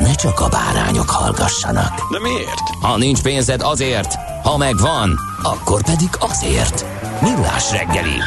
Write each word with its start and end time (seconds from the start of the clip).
ne 0.00 0.14
csak 0.14 0.40
a 0.40 0.48
bárányok 0.48 1.10
hallgassanak. 1.10 2.10
De 2.10 2.20
miért? 2.20 2.68
Ha 2.80 2.96
nincs 2.96 3.22
pénzed 3.22 3.60
azért, 3.62 4.14
ha 4.42 4.56
megvan, 4.56 5.18
akkor 5.42 5.82
pedig 5.82 6.08
azért. 6.18 6.84
Millás 7.22 7.70
reggeli. 7.70 8.18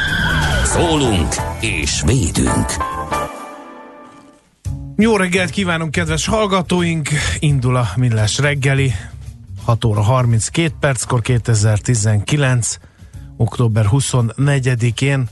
Szólunk 0.64 1.34
és 1.60 2.02
védünk. 2.06 2.72
Jó 4.96 5.16
reggelt 5.16 5.50
kívánunk, 5.50 5.90
kedves 5.90 6.26
hallgatóink! 6.26 7.08
Indul 7.38 7.76
a 7.76 7.88
Millás 7.96 8.38
reggeli. 8.38 8.94
6 9.64 9.84
óra 9.84 10.02
32 10.02 10.74
perckor 10.80 11.20
2019. 11.20 12.76
október 13.36 13.86
24-én 13.90 15.28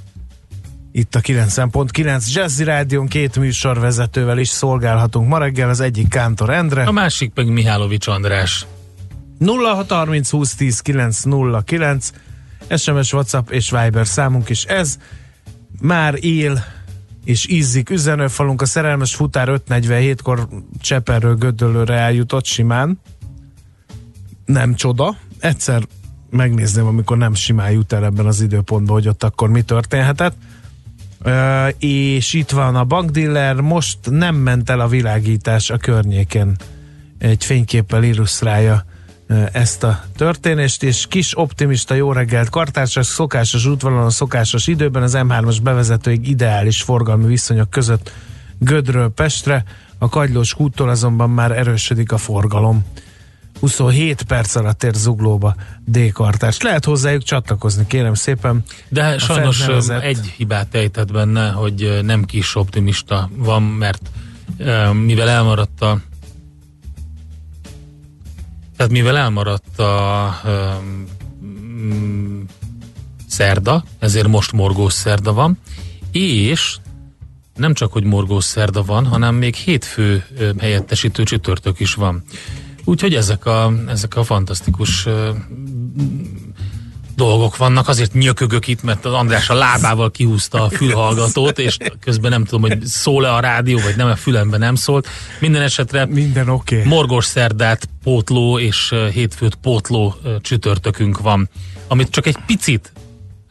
itt 0.92 1.14
a 1.14 1.20
9.9 1.20 2.32
Jazzy 2.32 2.64
Rádion 2.64 3.06
két 3.06 3.38
műsorvezetővel 3.38 4.38
is 4.38 4.48
szolgálhatunk 4.48 5.28
ma 5.28 5.38
reggel, 5.38 5.68
az 5.68 5.80
egyik 5.80 6.08
Kántor 6.08 6.50
Endre. 6.50 6.82
A 6.82 6.92
másik 6.92 7.32
meg 7.34 7.46
Mihálovics 7.46 8.06
András. 8.06 8.66
0630 9.38 10.30
20 10.30 10.54
10 10.54 10.80
909 10.80 12.10
SMS, 12.76 13.12
WhatsApp 13.12 13.50
és 13.50 13.70
Viber 13.70 14.06
számunk 14.06 14.48
is 14.48 14.64
ez. 14.64 14.98
Már 15.80 16.14
él 16.20 16.64
és 17.24 17.48
ízzik 17.48 17.90
üzenőfalunk 17.90 18.62
a 18.62 18.66
szerelmes 18.66 19.14
futár 19.14 19.60
547-kor 19.68 20.48
Cseperről 20.80 21.34
Gödöllőre 21.34 21.94
eljutott 21.94 22.44
simán. 22.44 23.00
Nem 24.44 24.74
csoda. 24.74 25.16
Egyszer 25.38 25.82
megnézném, 26.30 26.86
amikor 26.86 27.16
nem 27.16 27.34
simán 27.34 27.70
jut 27.70 27.92
el 27.92 28.04
ebben 28.04 28.27
az 28.27 28.40
időpontban, 28.40 28.94
hogy 28.94 29.08
ott 29.08 29.22
akkor 29.22 29.48
mi 29.48 29.62
történhetett. 29.62 30.36
És 31.78 32.32
itt 32.32 32.50
van 32.50 32.76
a 32.76 32.84
bankdiller, 32.84 33.54
most 33.54 33.98
nem 34.10 34.34
ment 34.34 34.70
el 34.70 34.80
a 34.80 34.88
világítás 34.88 35.70
a 35.70 35.76
környéken. 35.76 36.58
Egy 37.18 37.44
fényképpel 37.44 38.02
illusztrálja 38.02 38.84
ezt 39.52 39.82
a 39.82 40.04
történést, 40.16 40.82
és 40.82 41.06
kis 41.08 41.38
optimista 41.38 41.94
jó 41.94 42.12
reggelt 42.12 42.48
kartársak, 42.48 43.02
szokásos 43.02 43.66
útvonalon, 43.66 44.11
szokásos 44.11 44.66
időben 44.66 45.02
az 45.02 45.14
M3-as 45.16 45.56
bevezetőig 45.62 46.28
ideális 46.28 46.82
forgalmi 46.82 47.27
viszonyok 47.27 47.70
között 47.70 48.12
Gödről 48.58 49.08
Pestre, 49.08 49.64
a 49.98 50.08
Kagylós 50.08 50.55
úttól 50.58 50.88
azonban 50.88 51.30
már 51.30 51.50
erősödik 51.50 52.12
a 52.12 52.16
forgalom. 52.18 52.84
27 53.62 54.23
perc 54.23 54.55
alatt 54.55 54.83
ér 54.83 54.95
zuglóba 54.95 55.55
D-kartás. 55.84 56.61
Lehet 56.61 56.84
hozzájuk 56.84 57.23
csatlakozni, 57.23 57.86
kérem 57.86 58.14
szépen. 58.14 58.62
De 58.89 59.18
sajnos 59.18 59.56
felnevezett- 59.56 60.02
egy 60.02 60.27
hibát 60.36 60.74
ejtett 60.74 61.12
benne, 61.12 61.50
hogy 61.50 61.98
nem 62.02 62.24
kis 62.24 62.56
optimista 62.56 63.30
van, 63.36 63.62
mert 63.62 64.11
mivel 64.92 65.28
elmaradt 65.28 65.80
a 65.80 66.00
tehát 68.77 68.92
mivel 68.92 69.17
elmaradt 69.17 69.79
a 69.79 70.40
um, 70.44 71.06
szerda, 73.29 73.84
ezért 73.98 74.29
most 74.29 74.52
morgós 74.52 74.92
szerda 74.92 75.33
van, 75.33 75.58
és 76.12 76.77
nem 77.56 77.74
csak, 77.74 77.92
hogy 77.92 78.05
morgós 78.05 78.44
szerda 78.44 78.83
van, 78.83 79.06
hanem 79.06 79.34
még 79.34 79.55
hétfő 79.55 80.24
helyettesítő 80.58 81.23
csütörtök 81.23 81.80
is 81.80 81.94
van. 81.94 82.23
Úgyhogy 82.84 83.14
ezek 83.14 83.46
a, 83.46 83.72
ezek 83.88 84.16
a 84.16 84.24
fantasztikus 84.24 85.06
dolgok 87.16 87.56
vannak, 87.56 87.88
azért 87.88 88.12
nyökögök 88.12 88.66
itt, 88.66 88.82
mert 88.82 89.04
az 89.04 89.12
András 89.12 89.50
a 89.50 89.54
lábával 89.54 90.10
kihúzta 90.10 90.62
a 90.62 90.70
fülhallgatót, 90.70 91.58
és 91.58 91.76
közben 92.00 92.30
nem 92.30 92.44
tudom, 92.44 92.60
hogy 92.60 92.84
szól-e 92.84 93.34
a 93.34 93.40
rádió, 93.40 93.78
vagy 93.78 93.96
nem, 93.96 94.08
a 94.08 94.16
fülemben 94.16 94.60
nem 94.60 94.74
szólt. 94.74 95.08
Minden 95.40 95.62
esetre 95.62 96.06
Minden 96.06 96.48
oké. 96.48 96.76
Okay. 96.76 96.88
morgos 96.88 97.24
szerdát 97.24 97.88
pótló 98.02 98.58
és 98.58 98.94
hétfőt 99.12 99.54
pótló 99.54 100.14
csütörtökünk 100.40 101.20
van, 101.20 101.48
amit 101.88 102.10
csak 102.10 102.26
egy 102.26 102.36
picit 102.46 102.92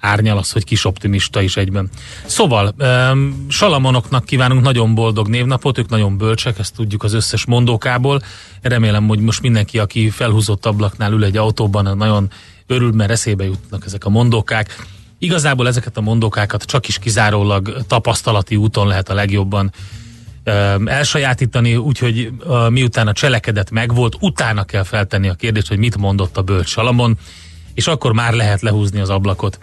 árnyal 0.01 0.37
az, 0.37 0.51
hogy 0.51 0.63
kis 0.63 0.85
optimista 0.85 1.41
is 1.41 1.57
egyben. 1.57 1.89
Szóval, 2.25 2.75
um, 2.79 3.45
Salamonoknak 3.49 4.25
kívánunk 4.25 4.61
nagyon 4.61 4.95
boldog 4.95 5.27
névnapot, 5.27 5.77
ők 5.77 5.89
nagyon 5.89 6.17
bölcsek, 6.17 6.59
ezt 6.59 6.75
tudjuk 6.75 7.03
az 7.03 7.13
összes 7.13 7.45
mondókából. 7.45 8.21
Remélem, 8.61 9.07
hogy 9.07 9.19
most 9.19 9.41
mindenki, 9.41 9.79
aki 9.79 10.09
felhúzott 10.09 10.65
ablaknál 10.65 11.11
ül 11.11 11.23
egy 11.23 11.37
autóban, 11.37 11.97
nagyon 11.97 12.31
örül, 12.67 12.91
mert 12.91 13.11
eszébe 13.11 13.43
jutnak 13.43 13.85
ezek 13.85 14.05
a 14.05 14.09
mondókák. 14.09 14.85
Igazából 15.19 15.67
ezeket 15.67 15.97
a 15.97 16.01
mondókákat 16.01 16.63
csak 16.63 16.87
is 16.87 16.99
kizárólag 16.99 17.85
tapasztalati 17.87 18.55
úton 18.55 18.87
lehet 18.87 19.09
a 19.09 19.13
legjobban 19.13 19.71
elsajátítani, 20.85 21.75
úgyhogy 21.75 22.31
miután 22.69 23.07
a 23.07 23.13
cselekedet 23.13 23.71
megvolt, 23.71 24.15
utána 24.19 24.63
kell 24.63 24.83
feltenni 24.83 25.27
a 25.27 25.33
kérdést, 25.33 25.67
hogy 25.67 25.77
mit 25.77 25.97
mondott 25.97 26.37
a 26.37 26.41
bölcs 26.41 26.69
Salamon, 26.69 27.17
és 27.73 27.87
akkor 27.87 28.13
már 28.13 28.33
lehet 28.33 28.61
lehúzni 28.61 28.99
az 28.99 29.09
ablakot. 29.09 29.59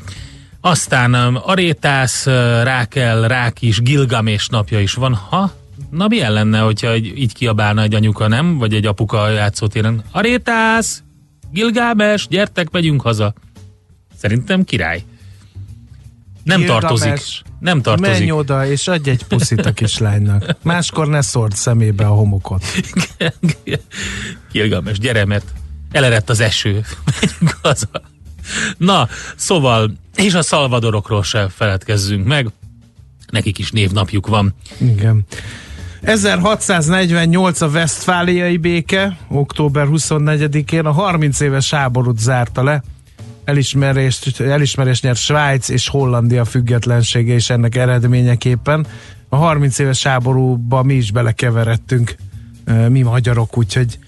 Aztán 0.60 1.14
um, 1.14 1.38
Arétász, 1.42 2.26
uh, 2.26 2.62
Rákel, 2.62 3.28
Rákis, 3.28 3.80
Gilgamés 3.80 4.48
napja 4.48 4.80
is 4.80 4.94
van. 4.94 5.14
Ha? 5.14 5.52
Na 5.90 6.08
milyen 6.08 6.32
lenne, 6.32 6.58
hogyha 6.58 6.90
egy, 6.90 7.18
így 7.18 7.34
kiabálna 7.34 7.82
egy 7.82 7.94
anyuka, 7.94 8.28
nem? 8.28 8.58
Vagy 8.58 8.74
egy 8.74 8.86
apuka 8.86 9.22
a 9.22 9.28
játszótéren. 9.28 10.02
Arétász! 10.10 11.02
Gilgámes, 11.52 12.26
gyertek, 12.28 12.70
megyünk 12.70 13.02
haza. 13.02 13.34
Szerintem 14.16 14.64
király. 14.64 15.04
Nem 16.44 16.58
Gilgamesh, 16.58 16.88
tartozik. 16.88 17.42
Nem 17.60 17.82
tartozik. 17.82 18.18
Menj 18.18 18.30
oda, 18.30 18.66
és 18.66 18.88
adj 18.88 19.10
egy 19.10 19.24
puszit 19.24 19.66
a 19.66 19.72
kislánynak. 19.72 20.56
Máskor 20.62 21.08
ne 21.08 21.20
szórd 21.20 21.52
szemébe 21.52 22.06
a 22.06 22.14
homokot. 22.14 22.64
Gilgames, 24.52 24.98
gyere, 24.98 25.24
mert 25.24 25.52
elerett 25.90 26.30
az 26.30 26.40
eső. 26.40 26.70
Menjünk 26.70 27.58
haza. 27.62 27.88
Na, 28.76 29.08
szóval, 29.36 29.92
és 30.14 30.34
a 30.34 30.42
szalvadorokról 30.42 31.22
se 31.22 31.48
feledkezzünk 31.48 32.26
meg. 32.26 32.48
Nekik 33.30 33.58
is 33.58 33.70
névnapjuk 33.70 34.26
van. 34.26 34.54
Igen. 34.78 35.24
1648 36.02 37.60
a 37.60 37.66
Westfáliai 37.66 38.56
béke, 38.56 39.18
október 39.28 39.86
24-én 39.90 40.84
a 40.84 40.92
30 40.92 41.40
éves 41.40 41.70
háborút 41.70 42.18
zárta 42.18 42.62
le. 42.62 42.82
Elismerést, 43.44 44.40
elismerést 44.40 45.02
nyert 45.02 45.18
Svájc 45.18 45.68
és 45.68 45.88
Hollandia 45.88 46.44
függetlensége 46.44 47.34
is 47.34 47.50
ennek 47.50 47.76
eredményeképpen. 47.76 48.86
A 49.28 49.36
30 49.36 49.78
éves 49.78 50.02
háborúba 50.02 50.82
mi 50.82 50.94
is 50.94 51.10
belekeveredtünk, 51.10 52.14
mi 52.88 53.02
magyarok, 53.02 53.56
úgyhogy 53.56 53.98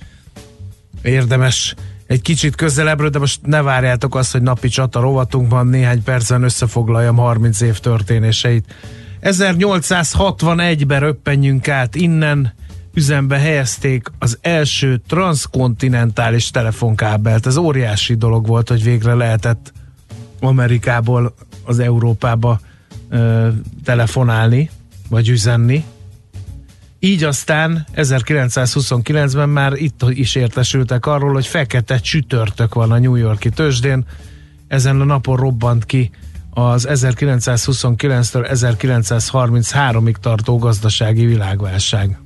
érdemes 1.03 1.75
egy 2.07 2.23
kicsit 2.23 2.55
közelebbről, 2.55 3.11
de 3.11 3.19
most 3.19 3.41
ne 3.43 3.63
várjátok 3.63 4.15
azt, 4.15 4.33
hogy 4.33 4.43
napi 4.43 4.69
csata 4.69 5.01
rovatunkban 5.01 5.67
néhány 5.67 6.03
percen 6.03 6.43
összefoglaljam 6.43 7.17
30 7.17 7.61
év 7.61 7.79
történéseit. 7.79 8.75
1861-ben 9.23 11.01
röppenjünk 11.01 11.69
át 11.69 11.95
innen, 11.95 12.55
üzembe 12.95 13.39
helyezték 13.39 14.11
az 14.19 14.39
első 14.41 15.03
transzkontinentális 15.09 16.51
telefonkábelt. 16.51 17.47
Ez 17.47 17.57
óriási 17.57 18.15
dolog 18.15 18.47
volt, 18.47 18.69
hogy 18.69 18.83
végre 18.83 19.15
lehetett 19.15 19.73
Amerikából 20.41 21.35
az 21.65 21.79
Európába 21.79 22.61
ö, 23.09 23.49
telefonálni, 23.85 24.71
vagy 25.09 25.29
üzenni. 25.29 25.85
Így 27.03 27.25
aztán 27.25 27.87
1929-ben 27.97 29.49
már 29.49 29.73
itt 29.73 30.03
is 30.09 30.35
értesültek 30.35 31.07
arról, 31.07 31.33
hogy 31.33 31.47
fekete 31.47 31.99
csütörtök 31.99 32.75
van 32.75 32.93
a 32.93 32.99
New 32.99 33.15
Yorki 33.15 33.49
tőzsdén. 33.49 34.05
Ezen 34.69 35.01
a 35.01 35.05
napon 35.05 35.37
robbant 35.37 35.85
ki 35.85 36.11
az 36.51 36.87
1929-től 36.91 38.49
1933-ig 38.53 40.15
tartó 40.15 40.59
gazdasági 40.59 41.27
világválság. 41.27 42.19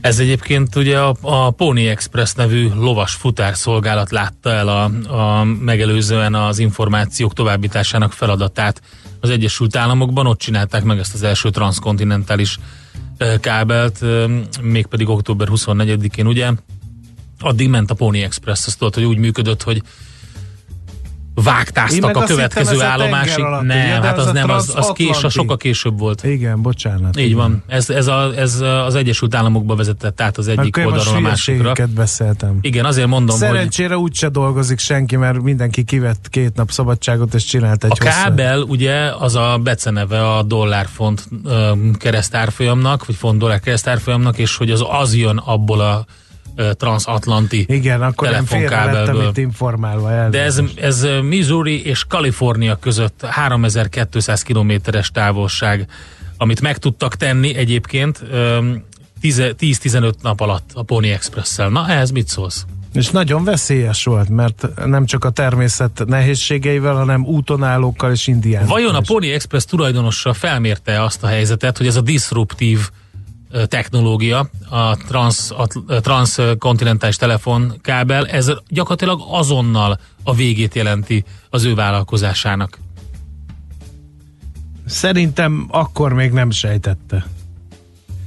Ez 0.00 0.18
egyébként 0.18 0.76
ugye 0.76 0.98
a, 1.00 1.16
a 1.20 1.50
Pony 1.50 1.78
Express 1.78 2.32
nevű 2.32 2.68
lovas 2.74 3.12
futárszolgálat 3.12 4.10
látta 4.10 4.50
el 4.50 4.68
a, 4.68 4.84
a 5.12 5.44
megelőzően 5.44 6.34
az 6.34 6.58
információk 6.58 7.32
továbbításának 7.32 8.12
feladatát 8.12 8.82
az 9.20 9.30
Egyesült 9.30 9.76
Államokban, 9.76 10.26
ott 10.26 10.38
csinálták 10.38 10.84
meg 10.84 10.98
ezt 10.98 11.14
az 11.14 11.22
első 11.22 11.50
transzkontinentális 11.50 12.58
kábelt, 13.40 14.04
mégpedig 14.62 15.08
október 15.08 15.48
24-én, 15.50 16.26
ugye? 16.26 16.52
Addig 17.40 17.68
ment 17.68 17.90
a 17.90 17.94
Pony 17.94 18.18
Express, 18.18 18.66
azt 18.66 18.78
tudod, 18.78 18.94
hogy 18.94 19.04
úgy 19.04 19.18
működött, 19.18 19.62
hogy 19.62 19.82
vágtáztak 21.42 22.16
a 22.16 22.22
következő 22.22 22.82
állomásig. 22.82 23.44
Alatt, 23.44 23.62
nem, 23.62 24.02
hát 24.02 24.18
az, 24.18 24.26
az 24.26 24.32
nem, 24.32 24.50
az, 24.50 24.72
az 24.76 24.90
kés, 24.94 25.22
a 25.22 25.28
sokkal 25.28 25.56
később 25.56 25.98
volt. 25.98 26.24
Igen, 26.24 26.62
bocsánat. 26.62 27.18
Így 27.18 27.24
igen. 27.24 27.36
van. 27.36 27.62
Ez, 27.66 27.90
ez, 27.90 28.06
a, 28.06 28.32
ez 28.36 28.60
az 28.60 28.94
Egyesült 28.94 29.34
Államokba 29.34 29.74
vezetett 29.74 30.20
át 30.20 30.38
az 30.38 30.48
egyik 30.48 30.76
Akkor 30.76 30.92
oldalról 30.92 31.16
a 31.16 31.20
másikra. 31.20 31.72
beszéltem. 31.94 32.58
Igen, 32.60 32.84
azért 32.84 33.06
mondom, 33.06 33.36
Szerencsére 33.36 33.94
hogy... 33.94 34.02
úgyse 34.02 34.28
dolgozik 34.28 34.78
senki, 34.78 35.16
mert 35.16 35.42
mindenki 35.42 35.84
kivett 35.84 36.28
két 36.28 36.54
nap 36.54 36.70
szabadságot, 36.70 37.34
és 37.34 37.44
csinált 37.44 37.84
egy 37.84 37.90
A 37.94 38.04
kábel, 38.04 38.60
ugye, 38.60 39.12
az 39.18 39.34
a 39.34 39.58
beceneve 39.62 40.32
a 40.32 40.42
dollárfont 40.42 41.28
keresztárfolyamnak, 41.98 43.06
vagy 43.06 43.16
font 43.16 43.38
dollár 43.38 43.60
keresztárfolyamnak, 43.60 44.38
és 44.38 44.56
hogy 44.56 44.70
az 44.70 44.84
az 44.90 45.14
jön 45.14 45.36
abból 45.36 45.80
a 45.80 46.04
transatlanti 46.72 47.64
Igen, 47.68 48.02
akkor 48.02 48.44
itt 49.28 49.36
informálva. 49.36 50.10
Elvégzést. 50.10 50.66
De 50.76 50.82
ez, 50.82 51.02
ez 51.04 51.22
Missouri 51.22 51.84
és 51.84 52.04
Kalifornia 52.08 52.76
között 52.76 53.24
3200 53.24 54.42
kilométeres 54.42 55.10
távolság, 55.10 55.86
amit 56.36 56.60
meg 56.60 56.78
tudtak 56.78 57.16
tenni 57.16 57.54
egyébként 57.54 58.22
10-15 59.22 60.12
nap 60.22 60.40
alatt 60.40 60.70
a 60.74 60.82
Pony 60.82 61.08
Express-szel. 61.08 61.68
Na, 61.68 61.88
ehhez 61.88 62.10
mit 62.10 62.28
szólsz? 62.28 62.64
És 62.92 63.10
nagyon 63.10 63.44
veszélyes 63.44 64.04
volt, 64.04 64.28
mert 64.28 64.68
nem 64.84 65.06
csak 65.06 65.24
a 65.24 65.30
természet 65.30 66.02
nehézségeivel, 66.06 66.94
hanem 66.94 67.24
útonállókkal 67.24 68.12
és 68.12 68.26
indiánokkal. 68.26 68.74
Vajon 68.74 68.94
a 68.94 69.00
Pony 69.00 69.24
Express 69.24 69.64
tulajdonosa 69.64 70.32
felmérte 70.32 71.02
azt 71.02 71.22
a 71.22 71.26
helyzetet, 71.26 71.76
hogy 71.78 71.86
ez 71.86 71.96
a 71.96 72.00
disruptív 72.00 72.90
technológia, 73.66 74.50
a, 74.68 74.96
trans, 74.96 75.50
a 75.50 75.66
transkontinentális 76.00 77.16
telefonkábel, 77.16 78.26
ez 78.26 78.52
gyakorlatilag 78.68 79.20
azonnal 79.28 79.98
a 80.22 80.34
végét 80.34 80.74
jelenti 80.74 81.24
az 81.50 81.64
ő 81.64 81.74
vállalkozásának. 81.74 82.78
Szerintem 84.86 85.66
akkor 85.70 86.12
még 86.12 86.32
nem 86.32 86.50
sejtette. 86.50 87.26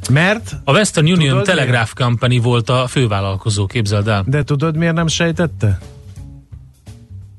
Mert? 0.09 0.55
A 0.63 0.71
Western 0.71 1.05
Union 1.05 1.29
tudod, 1.29 1.43
Telegraph 1.43 1.93
miért? 1.97 2.09
Company 2.09 2.41
volt 2.41 2.69
a 2.69 2.87
fővállalkozó, 2.87 3.65
képzeld 3.65 4.07
el. 4.07 4.23
De 4.27 4.43
tudod 4.43 4.75
miért 4.75 4.93
nem 4.93 5.07
sejtette? 5.07 5.79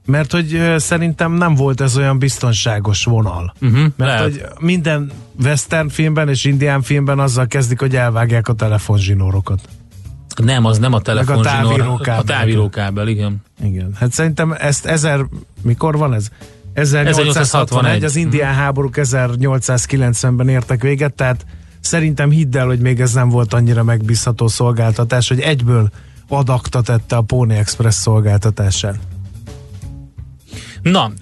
Mert 0.05 0.33
hogy 0.33 0.75
szerintem 0.77 1.33
nem 1.33 1.55
volt 1.55 1.81
ez 1.81 1.97
olyan 1.97 2.19
biztonságos 2.19 3.05
vonal. 3.05 3.55
Uh-huh, 3.61 3.79
Mert 3.79 3.97
lehet. 3.97 4.23
hogy 4.23 4.45
minden 4.61 5.11
western 5.45 5.89
filmben 5.89 6.29
és 6.29 6.45
indián 6.45 6.83
filmben 6.83 7.19
azzal 7.19 7.47
kezdik, 7.47 7.81
hogy 7.81 7.97
elvágják 7.97 8.49
a 8.49 8.53
telefonzsinórokat. 8.53 9.61
Nem, 10.37 10.65
az 10.65 10.79
nem 10.79 10.93
a 10.93 11.01
telefonzsinór, 11.01 12.01
a 12.09 12.23
távírókábel, 12.23 13.09
igen. 13.09 13.43
Igen, 13.65 13.93
hát 13.99 14.13
szerintem 14.13 14.53
ezt 14.59 14.87
ezer, 14.87 15.27
mikor 15.63 15.97
van 15.97 16.15
ez? 16.15 16.29
1861, 16.73 18.05
az 18.05 18.17
indián 18.17 18.49
uh-huh. 18.49 18.65
háborúk 18.65 18.95
1890-ben 18.99 20.49
értek 20.49 20.83
véget, 20.83 21.15
tehát 21.15 21.47
szerintem 21.81 22.31
hidd 22.31 22.57
el, 22.57 22.67
hogy 22.67 22.79
még 22.79 23.01
ez 23.01 23.13
nem 23.13 23.29
volt 23.29 23.55
annyira 23.55 23.83
megbízható 23.83 24.49
szolgáltatás, 24.49 25.29
hogy 25.29 25.41
egyből 25.41 25.91
adakta 26.29 26.81
tette 26.81 27.17
a 27.17 27.21
Pony 27.23 27.51
Express 27.51 27.95
szolgáltatását. 27.95 28.99
Na, 30.83 31.13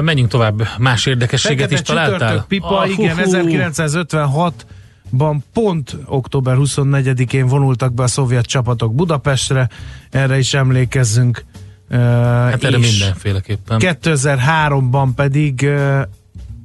menjünk 0.00 0.28
tovább. 0.30 0.68
Más 0.78 1.06
érdekességet 1.06 1.68
Fekete 1.68 1.74
is 1.74 1.82
találtál? 1.82 2.44
Pipa, 2.48 2.78
ah, 2.78 2.90
igen, 2.90 3.18
1956 3.18 4.66
ban 5.10 5.44
pont 5.52 5.96
október 6.06 6.56
24-én 6.58 7.46
vonultak 7.46 7.94
be 7.94 8.02
a 8.02 8.06
szovjet 8.06 8.44
csapatok 8.44 8.94
Budapestre, 8.94 9.68
erre 10.10 10.38
is 10.38 10.54
emlékezzünk. 10.54 11.44
Hát 11.90 12.64
erre 12.64 12.78
mindenféleképpen. 12.78 13.78
2003-ban 13.80 15.08
pedig 15.14 15.68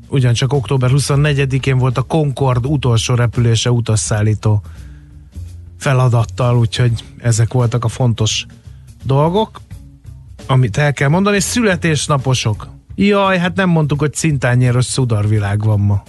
ugyancsak 0.07 0.53
október 0.53 0.89
24-én 0.93 1.77
volt 1.77 1.97
a 1.97 2.01
Concord 2.01 2.65
utolsó 2.65 3.13
repülése 3.13 3.71
utasszállító 3.71 4.63
feladattal, 5.77 6.57
úgyhogy 6.57 7.03
ezek 7.17 7.53
voltak 7.53 7.83
a 7.83 7.87
fontos 7.87 8.45
dolgok 9.03 9.61
amit 10.49 10.77
el 10.77 10.93
kell 10.93 11.09
mondani, 11.09 11.35
és 11.35 11.43
születésnaposok. 11.43 12.67
Jaj, 12.95 13.37
hát 13.37 13.55
nem 13.55 13.69
mondtuk, 13.69 13.99
hogy 13.99 14.13
cintányéros 14.13 14.85
szudarvilág 14.85 15.63
van 15.63 15.79
ma. 15.79 16.03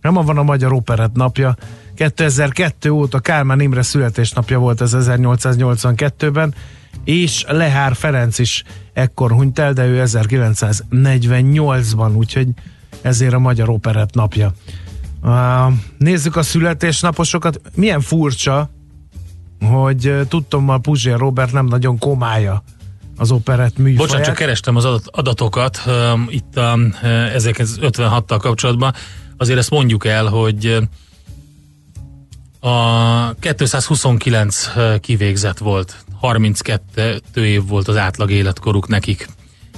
Nem 0.00 0.14
van 0.14 0.38
a 0.38 0.42
Magyar 0.42 0.72
Operett 0.72 1.14
napja. 1.14 1.56
2002 1.94 2.90
óta 2.90 3.18
Kálmán 3.18 3.60
Imre 3.60 3.82
születésnapja 3.82 4.58
volt 4.58 4.80
ez 4.80 4.96
1882-ben, 4.98 6.54
és 7.04 7.44
Lehár 7.48 7.94
Ferenc 7.94 8.38
is 8.38 8.64
ekkor 8.92 9.32
hunyt 9.32 9.58
el, 9.58 9.72
de 9.72 9.86
ő 9.86 10.02
1948-ban, 10.06 12.16
úgyhogy 12.16 12.48
ezért 13.02 13.34
a 13.34 13.38
Magyar 13.38 13.68
Operett 13.68 14.14
napja. 14.14 14.52
Uh, 15.22 15.72
nézzük 15.98 16.36
a 16.36 16.42
születésnaposokat. 16.42 17.60
Milyen 17.74 18.00
furcsa, 18.00 18.70
hogy 19.60 20.26
tudtommal 20.28 20.80
Puzsér 20.80 21.16
Robert 21.16 21.52
nem 21.52 21.66
nagyon 21.66 21.98
komája 21.98 22.62
az 23.16 23.30
operett 23.30 23.76
műfaját. 23.76 23.98
Bocsánat, 23.98 24.26
csak 24.26 24.34
kerestem 24.34 24.76
az 24.76 24.84
adatokat 25.04 25.80
um, 25.86 26.26
itt 26.30 26.52
uh, 26.56 26.64
1956-tal 27.36 28.38
kapcsolatban. 28.40 28.94
Azért 29.36 29.58
ezt 29.58 29.70
mondjuk 29.70 30.04
el, 30.06 30.26
hogy 30.26 30.78
a 32.60 33.34
229 33.34 34.70
kivégzett 35.00 35.58
volt, 35.58 35.96
32 36.20 37.20
év 37.34 37.66
volt 37.66 37.88
az 37.88 37.96
átlag 37.96 38.30
életkoruk 38.30 38.88
nekik. 38.88 39.28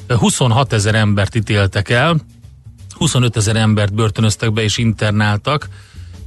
26 0.09 0.73
ezer 0.73 0.95
embert 0.95 1.35
ítéltek 1.35 1.89
el, 1.89 2.17
25 2.95 3.37
ezer 3.37 3.57
embert 3.57 3.95
börtönöztek 3.95 4.53
be 4.53 4.63
és 4.63 4.79
internáltak, 4.79 5.69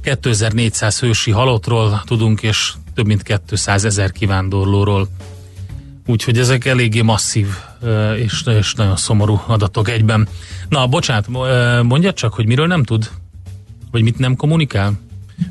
2400 0.02 1.00
hősi 1.00 1.30
halottról 1.30 2.02
tudunk, 2.04 2.42
és 2.42 2.72
több 2.94 3.06
mint 3.06 3.40
200 3.46 3.84
ezer 3.84 4.12
kivándorlóról. 4.12 5.08
Úgyhogy 6.10 6.38
ezek 6.38 6.64
eléggé 6.64 7.00
masszív 7.00 7.46
és, 8.16 8.42
és 8.46 8.74
nagyon 8.74 8.96
szomorú 8.96 9.40
adatok 9.46 9.88
egyben. 9.88 10.28
Na, 10.68 10.86
bocsánat, 10.86 11.28
mondja 11.82 12.12
csak, 12.12 12.34
hogy 12.34 12.46
miről 12.46 12.66
nem 12.66 12.84
tud? 12.84 13.10
Vagy 13.90 14.02
mit 14.02 14.18
nem 14.18 14.36
kommunikál? 14.36 14.92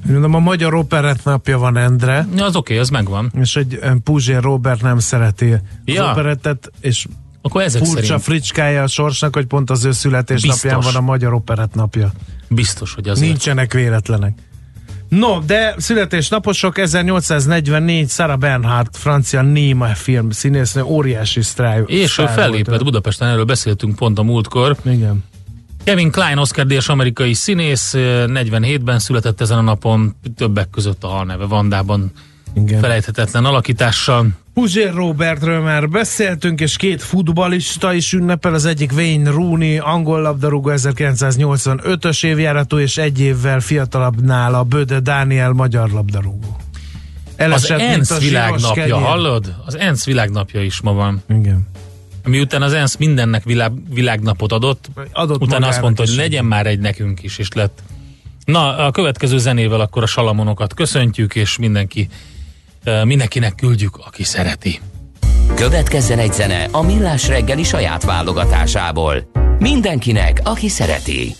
Mondom, 0.05 0.33
a 0.33 0.39
Magyar 0.39 0.73
Operett 0.73 1.23
napja 1.23 1.57
van, 1.57 1.77
Endre. 1.77 2.27
Ja, 2.35 2.45
az 2.45 2.55
oké, 2.55 2.57
okay, 2.57 2.77
az 2.77 2.89
megvan. 2.89 3.31
És 3.39 3.53
hogy 3.53 3.79
Puzsér 4.03 4.41
Robert 4.41 4.81
nem 4.81 4.99
szereti 4.99 5.55
ja. 5.85 6.03
az 6.03 6.11
operettet, 6.11 6.71
és 6.81 7.05
akkor 7.41 7.61
ezek 7.61 7.85
furcsa 7.85 8.01
szerint. 8.01 8.21
fricskája 8.21 8.83
a 8.83 8.87
sorsnak, 8.87 9.35
hogy 9.35 9.45
pont 9.45 9.69
az 9.69 9.83
ő 9.83 9.91
születésnapján 9.91 10.79
van 10.79 10.95
a 10.95 11.01
Magyar 11.01 11.33
Operett 11.33 11.73
napja. 11.73 12.11
Biztos, 12.49 12.93
hogy 12.93 13.09
azért. 13.09 13.27
Nincsenek 13.27 13.73
véletlenek. 13.73 14.33
No, 15.09 15.39
de 15.45 15.75
születésnaposok 15.77 16.77
1844 16.77 18.09
Sarah 18.09 18.37
Bernhardt, 18.37 18.97
francia 18.97 19.41
néma 19.41 19.87
film 19.87 20.29
színésznő, 20.29 20.83
óriási 20.83 21.41
sztráj. 21.41 21.83
És 21.85 22.17
ő 22.17 22.25
fellépett 22.25 22.83
Budapesten, 22.83 23.29
erről 23.29 23.45
beszéltünk 23.45 23.95
pont 23.95 24.19
a 24.19 24.23
múltkor. 24.23 24.75
Igen. 24.85 25.23
Kevin 25.83 26.11
Klein, 26.11 26.37
Oscar 26.37 26.65
díjas 26.65 26.89
amerikai 26.89 27.33
színész, 27.33 27.93
47-ben 27.95 28.99
született 28.99 29.41
ezen 29.41 29.57
a 29.57 29.61
napon, 29.61 30.15
többek 30.35 30.69
között 30.69 31.03
a 31.03 31.07
halneve 31.07 31.45
Vandában 31.45 32.11
Igen. 32.53 32.79
felejthetetlen 32.79 33.45
alakítással. 33.45 34.27
Puzsér 34.53 34.93
Robertről 34.93 35.61
már 35.61 35.89
beszéltünk, 35.89 36.61
és 36.61 36.75
két 36.75 37.01
futbalista 37.01 37.93
is 37.93 38.13
ünnepel, 38.13 38.53
az 38.53 38.65
egyik 38.65 38.91
Wayne 38.91 39.29
Rooney, 39.29 39.77
angol 39.77 40.21
labdarúgó 40.21 40.71
1985-ös 40.75 42.25
évjáratú, 42.25 42.77
és 42.77 42.97
egy 42.97 43.19
évvel 43.19 43.59
fiatalabb 43.59 44.21
nála 44.21 44.63
Böde 44.63 44.99
Dániel, 44.99 45.51
magyar 45.51 45.89
labdarúgó. 45.89 46.57
Elesett, 47.35 47.77
az 47.77 47.81
ENSZ 47.81 48.19
világnapja, 48.19 48.83
kenyér. 48.83 49.05
hallod? 49.05 49.55
Az 49.65 49.77
ENSZ 49.77 50.05
világnapja 50.05 50.61
is 50.61 50.81
ma 50.81 50.93
van. 50.93 51.23
Igen. 51.29 51.67
Miután 52.23 52.61
az 52.61 52.73
ENSZ 52.73 52.97
mindennek 52.97 53.43
világ, 53.43 53.71
világnapot 53.89 54.51
adott, 54.51 54.89
adott 55.11 55.41
utána 55.41 55.67
azt 55.67 55.81
mondta, 55.81 56.03
hogy 56.05 56.15
legyen 56.15 56.45
már 56.45 56.65
egy 56.65 56.79
nekünk 56.79 57.23
is, 57.23 57.37
és 57.37 57.47
lett 57.53 57.81
Na, 58.49 58.77
a 58.77 58.91
következő 58.91 59.37
zenével 59.37 59.79
akkor 59.79 60.03
a 60.03 60.05
salamonokat 60.05 60.73
köszöntjük, 60.73 61.35
és 61.35 61.57
mindenki, 61.57 62.09
mindenkinek 63.03 63.55
küldjük, 63.55 63.97
aki 63.97 64.23
szereti. 64.23 64.79
Következzen 65.55 66.19
egy 66.19 66.33
zene 66.33 66.67
a 66.71 66.81
Millás 66.81 67.27
reggeli 67.27 67.63
saját 67.63 68.03
válogatásából. 68.03 69.31
Mindenkinek, 69.59 70.41
aki 70.43 70.67
szereti. 70.67 71.35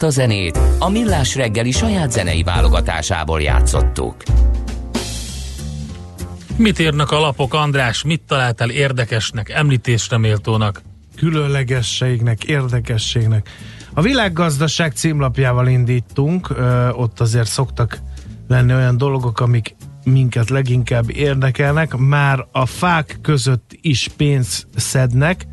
Ezt 0.00 0.16
a 0.16 0.20
zenét 0.20 0.58
a 0.78 0.90
Millás 0.90 1.34
reggeli 1.34 1.70
saját 1.70 2.12
zenei 2.12 2.42
válogatásából 2.42 3.40
játszottuk. 3.40 4.14
Mit 6.56 6.78
írnak 6.78 7.10
a 7.10 7.18
lapok, 7.18 7.54
András? 7.54 8.04
Mit 8.04 8.22
találtál 8.26 8.70
érdekesnek, 8.70 9.48
említésre 9.48 10.18
méltónak? 10.18 10.82
Különlegességnek, 11.16 12.44
érdekességnek. 12.44 13.48
A 13.94 14.02
világgazdaság 14.02 14.92
címlapjával 14.92 15.68
indítunk, 15.68 16.50
ö, 16.50 16.88
ott 16.88 17.20
azért 17.20 17.48
szoktak 17.48 17.98
lenni 18.48 18.74
olyan 18.74 18.96
dolgok, 18.96 19.40
amik 19.40 19.76
minket 20.04 20.50
leginkább 20.50 21.10
érdekelnek. 21.10 21.96
Már 21.96 22.46
a 22.52 22.66
fák 22.66 23.18
között 23.22 23.70
is 23.80 24.08
pénzt 24.16 24.66
szednek, 24.76 25.46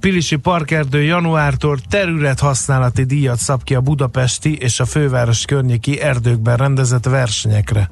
Pilisi 0.00 0.36
Parkerdő 0.36 1.02
januártól 1.02 1.78
terület 1.88 2.40
használati 2.40 3.04
díjat 3.04 3.38
szab 3.38 3.62
ki 3.62 3.74
a 3.74 3.80
budapesti 3.80 4.56
és 4.56 4.80
a 4.80 4.84
főváros 4.84 5.44
környéki 5.44 6.00
erdőkben 6.00 6.56
rendezett 6.56 7.04
versenyekre. 7.04 7.90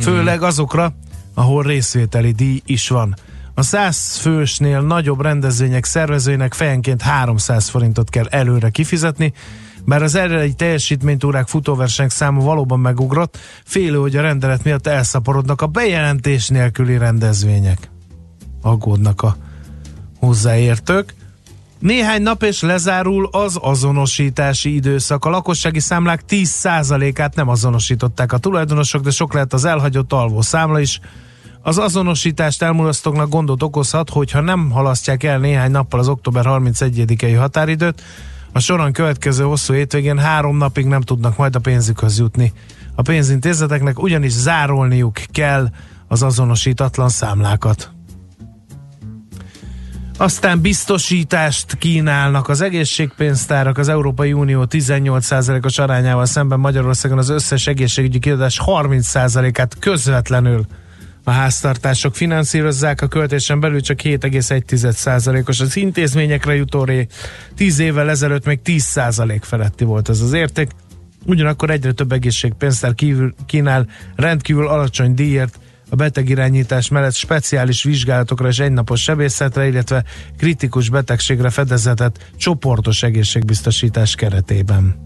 Főleg 0.00 0.42
azokra, 0.42 0.92
ahol 1.34 1.62
részvételi 1.62 2.30
díj 2.30 2.60
is 2.64 2.88
van. 2.88 3.16
A 3.54 3.62
100 3.62 4.16
fősnél 4.16 4.80
nagyobb 4.80 5.20
rendezvények 5.20 5.84
szervezőinek 5.84 6.54
fejenként 6.54 7.02
300 7.02 7.68
forintot 7.68 8.10
kell 8.10 8.26
előre 8.26 8.70
kifizetni, 8.70 9.32
bár 9.84 10.02
az 10.02 10.14
eredeti 10.14 10.54
teljesítménytúrák 10.54 11.48
futóversenyek 11.48 12.10
száma 12.10 12.40
valóban 12.40 12.80
megugrott, 12.80 13.38
félő, 13.64 13.96
hogy 13.96 14.16
a 14.16 14.20
rendelet 14.20 14.64
miatt 14.64 14.86
elszaporodnak 14.86 15.62
a 15.62 15.66
bejelentés 15.66 16.48
nélküli 16.48 16.98
rendezvények. 16.98 17.90
Aggódnak 18.62 19.22
a 19.22 19.36
hozzáértők. 20.26 21.14
Néhány 21.78 22.22
nap 22.22 22.42
és 22.42 22.62
lezárul 22.62 23.28
az 23.32 23.58
azonosítási 23.60 24.74
időszak. 24.74 25.24
A 25.24 25.30
lakossági 25.30 25.80
számlák 25.80 26.22
10%-át 26.28 27.34
nem 27.34 27.48
azonosították 27.48 28.32
a 28.32 28.38
tulajdonosok, 28.38 29.02
de 29.02 29.10
sok 29.10 29.32
lehet 29.32 29.52
az 29.52 29.64
elhagyott 29.64 30.12
alvó 30.12 30.40
számla 30.40 30.80
is. 30.80 31.00
Az 31.62 31.78
azonosítást 31.78 32.62
elmulasztóknak 32.62 33.28
gondot 33.28 33.62
okozhat, 33.62 34.10
hogyha 34.10 34.40
nem 34.40 34.70
halasztják 34.70 35.22
el 35.22 35.38
néhány 35.38 35.70
nappal 35.70 36.00
az 36.00 36.08
október 36.08 36.44
31-i 36.48 37.36
határidőt, 37.38 38.02
a 38.52 38.60
soron 38.60 38.92
következő 38.92 39.44
hosszú 39.44 39.74
hétvégén 39.74 40.18
három 40.18 40.56
napig 40.56 40.86
nem 40.86 41.00
tudnak 41.00 41.36
majd 41.36 41.56
a 41.56 41.58
pénzükhöz 41.58 42.18
jutni. 42.18 42.52
A 42.94 43.02
pénzintézeteknek 43.02 44.02
ugyanis 44.02 44.32
zárolniuk 44.32 45.20
kell 45.32 45.68
az 46.08 46.22
azonosítatlan 46.22 47.08
számlákat. 47.08 47.95
Aztán 50.18 50.60
biztosítást 50.60 51.76
kínálnak 51.78 52.48
az 52.48 52.60
egészségpénztárak 52.60 53.78
az 53.78 53.88
Európai 53.88 54.32
Unió 54.32 54.64
18%-os 54.70 55.78
arányával 55.78 56.26
szemben 56.26 56.58
Magyarországon 56.58 57.18
az 57.18 57.28
összes 57.28 57.66
egészségügyi 57.66 58.18
kiadás 58.18 58.60
30%-át 58.64 59.78
közvetlenül 59.78 60.66
a 61.24 61.30
háztartások 61.30 62.14
finanszírozzák, 62.14 63.02
a 63.02 63.06
költésen 63.06 63.60
belül 63.60 63.80
csak 63.80 64.00
7,1%-os 64.02 65.60
az 65.60 65.76
intézményekre 65.76 66.54
jutó 66.54 66.84
ré. 66.84 67.06
10 67.56 67.78
évvel 67.78 68.10
ezelőtt 68.10 68.44
még 68.44 68.60
10% 68.64 69.38
feletti 69.42 69.84
volt 69.84 70.08
ez 70.08 70.20
az 70.20 70.32
érték. 70.32 70.70
Ugyanakkor 71.26 71.70
egyre 71.70 71.92
több 71.92 72.12
egészségpénztár 72.12 72.94
kívül, 72.94 73.34
kínál 73.46 73.86
rendkívül 74.14 74.68
alacsony 74.68 75.14
díjért 75.14 75.58
a 75.88 75.96
betegirányítás 75.96 76.88
mellett 76.88 77.14
speciális 77.14 77.82
vizsgálatokra 77.82 78.48
és 78.48 78.58
egynapos 78.58 79.02
sebészetre, 79.02 79.66
illetve 79.66 80.04
kritikus 80.38 80.88
betegségre 80.88 81.50
fedezetett 81.50 82.30
csoportos 82.36 83.02
egészségbiztosítás 83.02 84.14
keretében. 84.14 85.04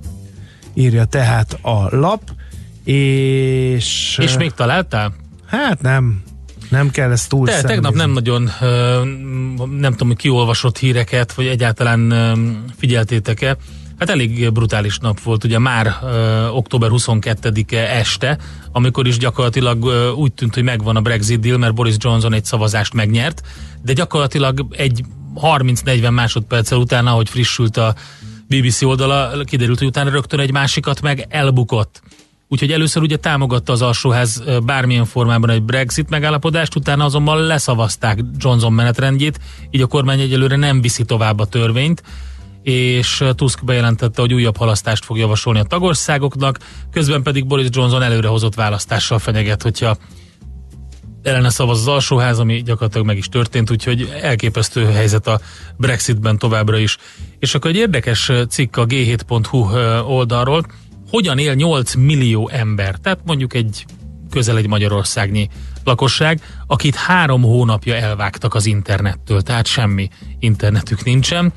Írja 0.75 1.04
tehát 1.04 1.58
a 1.62 1.96
lap, 1.96 2.22
és... 2.84 4.18
És 4.22 4.37
még 4.37 4.52
találtál? 4.52 5.14
Hát 5.46 5.80
nem. 5.82 6.22
Nem 6.68 6.90
kell 6.90 7.10
ezt 7.10 7.28
túl 7.28 7.46
Te, 7.46 7.62
tegnap 7.62 7.94
nem 7.94 8.10
nagyon, 8.10 8.50
nem 9.78 9.90
tudom, 9.90 10.08
hogy 10.08 10.16
kiolvasott 10.16 10.78
híreket, 10.78 11.32
vagy 11.32 11.46
egyáltalán 11.46 12.14
figyeltétek-e. 12.78 13.56
Hát 14.00 14.11
elég 14.11 14.52
brutális 14.52 14.99
nap 14.99 15.21
volt, 15.21 15.45
ugye 15.45 15.59
már 15.59 15.97
ö, 16.02 16.47
október 16.49 16.90
22-e 16.92 17.99
este, 17.99 18.38
amikor 18.73 19.07
is 19.07 19.19
gyakorlatilag 19.19 19.85
ö, 19.85 20.11
úgy 20.11 20.33
tűnt, 20.33 20.54
hogy 20.54 20.62
megvan 20.62 20.97
a 20.97 21.00
Brexit 21.00 21.40
deal, 21.40 21.59
mert 21.59 21.75
Boris 21.75 21.95
Johnson 21.99 22.33
egy 22.33 22.45
szavazást 22.45 22.95
megnyert, 22.95 23.42
de 23.83 23.92
gyakorlatilag 23.92 24.66
egy 24.71 25.04
30-40 25.35 26.11
másodperccel 26.11 26.78
utána, 26.78 27.11
ahogy 27.11 27.28
frissült 27.28 27.76
a 27.76 27.95
BBC 28.49 28.83
oldala, 28.83 29.45
kiderült, 29.45 29.78
hogy 29.78 29.88
utána 29.88 30.11
rögtön 30.11 30.40
egy 30.40 30.52
másikat 30.52 31.00
meg 31.00 31.26
elbukott. 31.28 32.02
Úgyhogy 32.49 32.73
először 32.73 33.02
ugye 33.02 33.16
támogatta 33.16 33.73
az 33.73 33.83
alsóház 33.83 34.42
bármilyen 34.64 35.04
formában 35.04 35.50
egy 35.50 35.62
Brexit 35.62 36.11
megállapodást, 36.11 36.76
utána 36.76 37.04
azonban 37.04 37.38
leszavazták 37.47 38.19
Johnson 38.37 38.73
menetrendjét, 38.73 39.38
így 39.71 39.83
a 39.83 39.87
kormány 39.87 40.21
egyelőre 40.21 40.57
nem 40.57 40.80
viszi 40.80 41.04
tovább 41.04 41.38
a 41.38 41.47
törvényt, 41.47 42.02
és 42.62 43.25
Tusk 43.35 43.64
bejelentette, 43.64 44.21
hogy 44.21 44.35
újabb 44.35 44.57
halasztást 44.57 45.05
fog 45.05 45.19
javasolni 45.19 45.59
a 45.59 45.64
tagországoknak, 45.64 46.59
közben 46.90 47.23
pedig 47.23 47.47
Boris 47.47 47.67
Johnson 47.71 48.02
előrehozott 48.02 48.55
választással 48.55 49.19
fenyeget, 49.19 49.62
hogyha 49.62 49.97
ellene 51.23 51.50
szavaz 51.50 51.79
az 51.79 51.88
alsóház, 51.88 52.38
ami 52.38 52.62
gyakorlatilag 52.62 53.07
meg 53.07 53.17
is 53.17 53.29
történt, 53.29 53.71
úgyhogy 53.71 54.12
elképesztő 54.23 54.85
helyzet 54.85 55.26
a 55.26 55.40
Brexitben 55.76 56.38
továbbra 56.38 56.79
is. 56.79 56.97
És 57.38 57.55
akkor 57.55 57.71
egy 57.71 57.76
érdekes 57.76 58.31
cikk 58.49 58.76
a 58.76 58.87
g7.hu 58.87 59.59
oldalról, 60.14 60.67
hogyan 61.11 61.38
él 61.38 61.55
8 61.55 61.95
millió 61.95 62.49
ember, 62.49 62.95
tehát 62.95 63.21
mondjuk 63.25 63.55
egy 63.55 63.85
közel 64.31 64.57
egy 64.57 64.69
Magyarországnyi 64.69 65.49
lakosság, 65.85 66.40
akit 66.67 66.95
három 66.95 67.43
hónapja 67.43 67.95
elvágtak 67.95 68.55
az 68.55 68.67
internettől, 68.67 69.40
tehát 69.43 69.67
semmi 69.67 70.09
internetük 70.38 71.05
nincsen. 71.05 71.52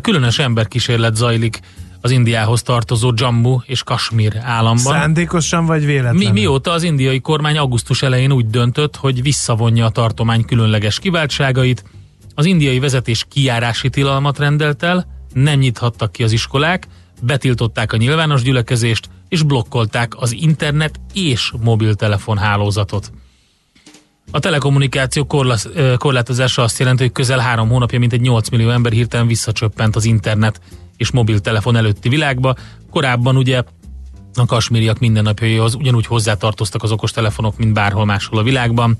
Különös 0.00 0.38
emberkísérlet 0.38 1.16
zajlik 1.16 1.60
az 2.00 2.10
Indiához 2.10 2.62
tartozó 2.62 3.12
Jammu 3.16 3.58
és 3.64 3.82
Kashmir 3.82 4.36
államban. 4.42 4.92
Szándékosan 4.92 5.66
vagy 5.66 5.84
véletlenül? 5.84 6.18
Mi, 6.18 6.30
mióta 6.40 6.70
az 6.70 6.82
indiai 6.82 7.20
kormány 7.20 7.56
augusztus 7.56 8.02
elején 8.02 8.32
úgy 8.32 8.46
döntött, 8.46 8.96
hogy 8.96 9.22
visszavonja 9.22 9.84
a 9.84 9.90
tartomány 9.90 10.44
különleges 10.44 10.98
kiváltságait, 10.98 11.84
az 12.34 12.44
indiai 12.44 12.78
vezetés 12.78 13.26
kiárási 13.28 13.90
tilalmat 13.90 14.38
rendelt 14.38 14.82
el, 14.82 15.06
nem 15.32 15.58
nyithattak 15.58 16.12
ki 16.12 16.22
az 16.22 16.32
iskolák, 16.32 16.86
betiltották 17.22 17.92
a 17.92 17.96
nyilvános 17.96 18.42
gyülekezést, 18.42 19.08
és 19.28 19.42
blokkolták 19.42 20.12
az 20.16 20.32
internet 20.32 21.00
és 21.12 21.52
mobiltelefon 21.60 22.38
hálózatot. 22.38 23.12
A 24.30 24.38
telekommunikáció 24.38 25.24
korlász, 25.24 25.68
korlátozása 25.96 26.62
azt 26.62 26.78
jelenti, 26.78 27.02
hogy 27.02 27.12
közel 27.12 27.38
három 27.38 27.68
hónapja 27.68 27.98
mint 27.98 28.12
egy 28.12 28.20
8 28.20 28.48
millió 28.48 28.70
ember 28.70 28.92
hirtelen 28.92 29.26
visszacsöppent 29.26 29.96
az 29.96 30.04
internet 30.04 30.60
és 30.96 31.10
mobiltelefon 31.10 31.76
előtti 31.76 32.08
világba. 32.08 32.54
Korábban 32.90 33.36
ugye 33.36 33.62
a 34.34 34.46
kasmíriak 34.46 34.98
mindennapjaihoz 34.98 35.74
ugyanúgy 35.74 36.06
hozzátartoztak 36.06 36.82
az 36.82 36.90
okostelefonok, 36.92 37.56
mint 37.56 37.72
bárhol 37.72 38.04
máshol 38.04 38.38
a 38.38 38.42
világban. 38.42 38.98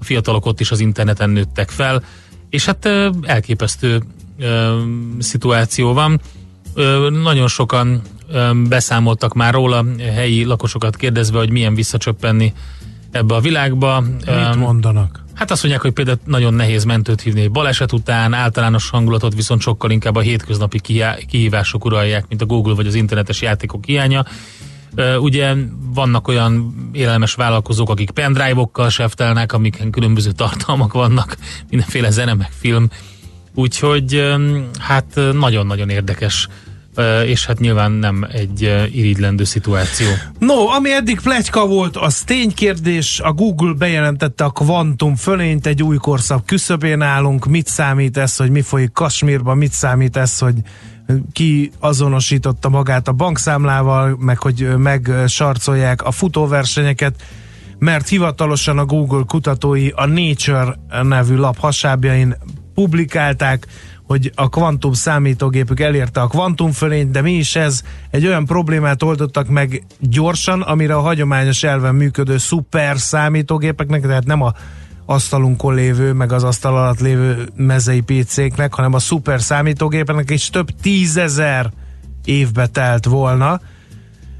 A 0.00 0.04
fiatalok 0.04 0.46
ott 0.46 0.60
is 0.60 0.70
az 0.70 0.80
interneten 0.80 1.30
nőttek 1.30 1.70
fel, 1.70 2.02
és 2.50 2.64
hát 2.64 2.88
elképesztő 3.22 4.02
ö, 4.38 4.80
szituáció 5.18 5.92
van. 5.92 6.20
Ö, 6.74 7.08
nagyon 7.10 7.48
sokan 7.48 8.02
ö, 8.28 8.50
beszámoltak 8.68 9.34
már 9.34 9.54
róla, 9.54 9.84
helyi 10.14 10.44
lakosokat 10.44 10.96
kérdezve, 10.96 11.38
hogy 11.38 11.50
milyen 11.50 11.74
visszacsöppenni 11.74 12.52
ebbe 13.10 13.34
a 13.34 13.40
világba. 13.40 14.00
Mit 14.00 14.56
mondanak? 14.56 15.24
Hát 15.34 15.50
azt 15.50 15.62
mondják, 15.62 15.82
hogy 15.82 15.92
például 15.92 16.18
nagyon 16.24 16.54
nehéz 16.54 16.84
mentőt 16.84 17.20
hívni 17.20 17.40
egy 17.40 17.50
baleset 17.50 17.92
után, 17.92 18.32
általános 18.32 18.90
hangulatot 18.90 19.34
viszont 19.34 19.60
sokkal 19.60 19.90
inkább 19.90 20.16
a 20.16 20.20
hétköznapi 20.20 20.80
kihívások 21.26 21.84
uralják, 21.84 22.24
mint 22.28 22.42
a 22.42 22.46
Google 22.46 22.74
vagy 22.74 22.86
az 22.86 22.94
internetes 22.94 23.42
játékok 23.42 23.84
hiánya. 23.84 24.24
Ugye 25.18 25.54
vannak 25.94 26.28
olyan 26.28 26.74
élelmes 26.92 27.34
vállalkozók, 27.34 27.90
akik 27.90 28.10
pendrive-okkal 28.10 28.88
seftelnek, 28.88 29.52
amiken 29.52 29.90
különböző 29.90 30.32
tartalmak 30.32 30.92
vannak, 30.92 31.36
mindenféle 31.70 32.10
zene 32.10 32.34
meg 32.34 32.50
film. 32.58 32.88
Úgyhogy 33.54 34.34
hát 34.78 35.20
nagyon-nagyon 35.32 35.88
érdekes 35.88 36.48
és 37.24 37.46
hát 37.46 37.58
nyilván 37.58 37.92
nem 37.92 38.26
egy 38.32 38.88
irigylendő 38.92 39.44
szituáció. 39.44 40.06
No, 40.38 40.68
ami 40.68 40.92
eddig 40.92 41.20
pletyka 41.20 41.66
volt, 41.66 41.96
az 41.96 42.22
ténykérdés. 42.22 43.20
A 43.20 43.32
Google 43.32 43.72
bejelentette 43.72 44.44
a 44.44 44.50
kvantum 44.50 45.14
fölényt, 45.14 45.66
egy 45.66 45.82
új 45.82 45.96
korszak 45.96 46.46
küszöbén 46.46 47.02
állunk. 47.02 47.46
Mit 47.46 47.66
számít 47.66 48.16
ez, 48.16 48.36
hogy 48.36 48.50
mi 48.50 48.60
folyik 48.60 48.92
Kasmírban? 48.92 49.56
Mit 49.56 49.72
számít 49.72 50.16
ez, 50.16 50.38
hogy 50.38 50.54
ki 51.32 51.70
azonosította 51.80 52.68
magát 52.68 53.08
a 53.08 53.12
bankszámlával, 53.12 54.16
meg 54.20 54.38
hogy 54.38 54.68
megsarcolják 54.76 56.02
a 56.02 56.10
futóversenyeket, 56.10 57.14
mert 57.78 58.08
hivatalosan 58.08 58.78
a 58.78 58.84
Google 58.84 59.22
kutatói 59.26 59.88
a 59.88 60.06
Nature 60.06 60.74
nevű 61.02 61.34
lap 61.34 61.58
hasábjain 61.58 62.36
publikálták, 62.74 63.66
hogy 64.08 64.32
a 64.34 64.48
kvantum 64.48 64.92
számítógépük 64.92 65.80
elérte 65.80 66.20
a 66.20 66.26
kvantum 66.26 66.70
fölényt, 66.70 67.10
de 67.10 67.20
mi 67.20 67.32
is 67.32 67.56
ez? 67.56 67.82
Egy 68.10 68.26
olyan 68.26 68.44
problémát 68.44 69.02
oldottak 69.02 69.48
meg 69.48 69.84
gyorsan, 70.00 70.62
amire 70.62 70.94
a 70.94 71.00
hagyományos 71.00 71.62
elven 71.62 71.94
működő 71.94 72.38
szuper 72.38 72.98
számítógépeknek, 72.98 74.02
tehát 74.02 74.26
nem 74.26 74.42
a 74.42 74.52
asztalunkon 75.06 75.74
lévő, 75.74 76.12
meg 76.12 76.32
az 76.32 76.44
asztal 76.44 76.76
alatt 76.76 77.00
lévő 77.00 77.48
mezei 77.56 78.00
PC-knek, 78.00 78.74
hanem 78.74 78.94
a 78.94 78.98
szuper 78.98 79.40
számítógépeknek 79.40 80.30
is 80.30 80.50
több 80.50 80.70
tízezer 80.82 81.70
évbe 82.24 82.66
telt 82.66 83.04
volna. 83.04 83.60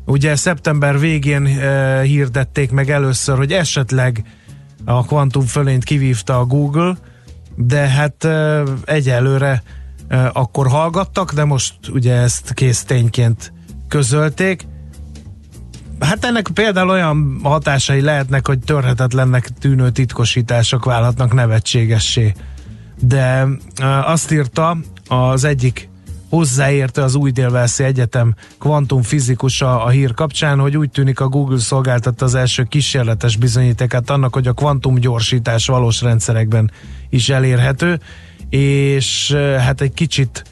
Ugye 0.04 0.37
szeptember 0.37 0.98
végén 0.98 1.46
e, 1.46 2.00
hirdették 2.00 2.70
meg 2.70 2.90
először, 2.90 3.37
hogy 3.37 3.52
esetleg 3.52 4.24
a 4.85 5.04
kvantum 5.04 5.44
fölényt 5.44 5.85
kivívta 5.85 6.38
a 6.38 6.44
Google, 6.44 6.96
de 7.60 7.88
hát 7.88 8.28
egyelőre 8.84 9.62
akkor 10.32 10.68
hallgattak, 10.68 11.32
de 11.32 11.44
most 11.44 11.74
ugye 11.92 12.14
ezt 12.14 12.54
kész 12.54 12.84
tényként 12.84 13.52
közölték. 13.88 14.66
Hát 16.00 16.24
ennek 16.24 16.48
például 16.54 16.90
olyan 16.90 17.40
hatásai 17.42 18.00
lehetnek, 18.00 18.46
hogy 18.46 18.58
törhetetlennek 18.58 19.48
tűnő 19.48 19.90
titkosítások 19.90 20.84
válhatnak 20.84 21.34
nevetségessé. 21.34 22.34
De 23.00 23.46
azt 24.04 24.32
írta 24.32 24.76
az 25.08 25.44
egyik 25.44 25.88
hozzáérte 26.28 27.02
az 27.02 27.14
új 27.14 27.30
Délvelszi 27.30 27.84
Egyetem 27.84 28.34
kvantumfizikusa 28.58 29.84
a 29.84 29.88
hír 29.88 30.14
kapcsán, 30.14 30.58
hogy 30.58 30.76
úgy 30.76 30.90
tűnik 30.90 31.20
a 31.20 31.28
Google 31.28 31.58
szolgáltatta 31.58 32.24
az 32.24 32.34
első 32.34 32.62
kísérletes 32.62 33.36
bizonyítékát 33.36 34.10
annak, 34.10 34.34
hogy 34.34 34.46
a 34.46 34.52
kvantumgyorsítás 34.52 35.66
valós 35.66 36.02
rendszerekben 36.02 36.70
is 37.10 37.28
elérhető, 37.28 38.00
és 38.50 39.32
hát 39.58 39.80
egy 39.80 39.94
kicsit 39.94 40.44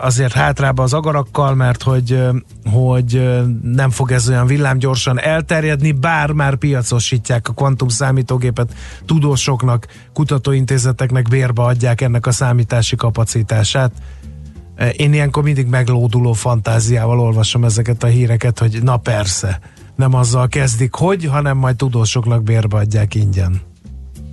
azért 0.00 0.32
hátrába 0.32 0.82
az 0.82 0.92
agarakkal, 0.92 1.54
mert 1.54 1.82
hogy, 1.82 2.22
hogy 2.70 3.40
nem 3.62 3.90
fog 3.90 4.12
ez 4.12 4.28
olyan 4.28 4.46
villámgyorsan 4.46 5.20
elterjedni, 5.20 5.92
bár 5.92 6.30
már 6.30 6.56
piacosítják 6.56 7.48
a 7.48 7.52
kvantum 7.52 7.88
számítógépet, 7.88 8.74
tudósoknak, 9.06 9.86
kutatóintézeteknek 10.12 11.28
bérbe 11.28 11.62
adják 11.62 12.00
ennek 12.00 12.26
a 12.26 12.32
számítási 12.32 12.96
kapacitását. 12.96 13.92
Én 14.96 15.12
ilyenkor 15.12 15.42
mindig 15.42 15.66
meglóduló 15.66 16.32
fantáziával 16.32 17.20
olvasom 17.20 17.64
ezeket 17.64 18.02
a 18.02 18.06
híreket, 18.06 18.58
hogy 18.58 18.82
na 18.82 18.96
persze, 18.96 19.60
nem 19.96 20.14
azzal 20.14 20.48
kezdik, 20.48 20.94
hogy, 20.94 21.24
hanem 21.24 21.56
majd 21.56 21.76
tudósoknak 21.76 22.42
bérbe 22.42 22.76
adják 22.76 23.14
ingyen. 23.14 23.60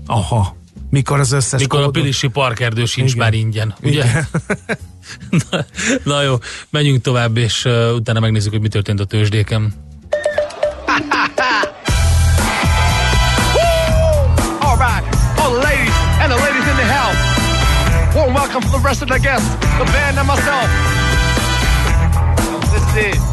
Aha. 0.06 0.56
Mikor 0.92 1.20
az 1.20 1.32
összes 1.32 1.60
Mikor 1.60 1.80
kódot... 1.80 1.96
a 1.96 2.00
Pilisi 2.00 2.28
parkerdő 2.28 2.86
sincs 2.86 3.12
Igen. 3.12 3.24
már 3.24 3.34
ingyen, 3.34 3.74
ugye? 3.82 4.04
Igen. 4.04 4.28
na, 5.50 5.66
na 6.04 6.22
jó, 6.22 6.36
menjünk 6.70 7.02
tovább, 7.02 7.38
és 7.38 7.66
uh, 7.66 7.94
utána 7.96 8.20
megnézzük, 8.20 8.52
hogy 8.52 8.62
mi 8.62 8.68
történt 8.68 9.00
a 9.00 9.06
tőzsdéken. 9.06 9.74
Warm 18.16 18.34
welcome 18.34 18.62
for 18.62 18.72
the 18.72 18.84
rest 18.84 19.02
of 19.02 19.08
the 19.08 19.20
guests, 19.20 19.48
the 19.80 19.86
band 19.86 20.18
and 20.18 20.28
myself. 20.28 20.68
This 22.72 22.84
is 22.84 23.16
it. 23.16 23.31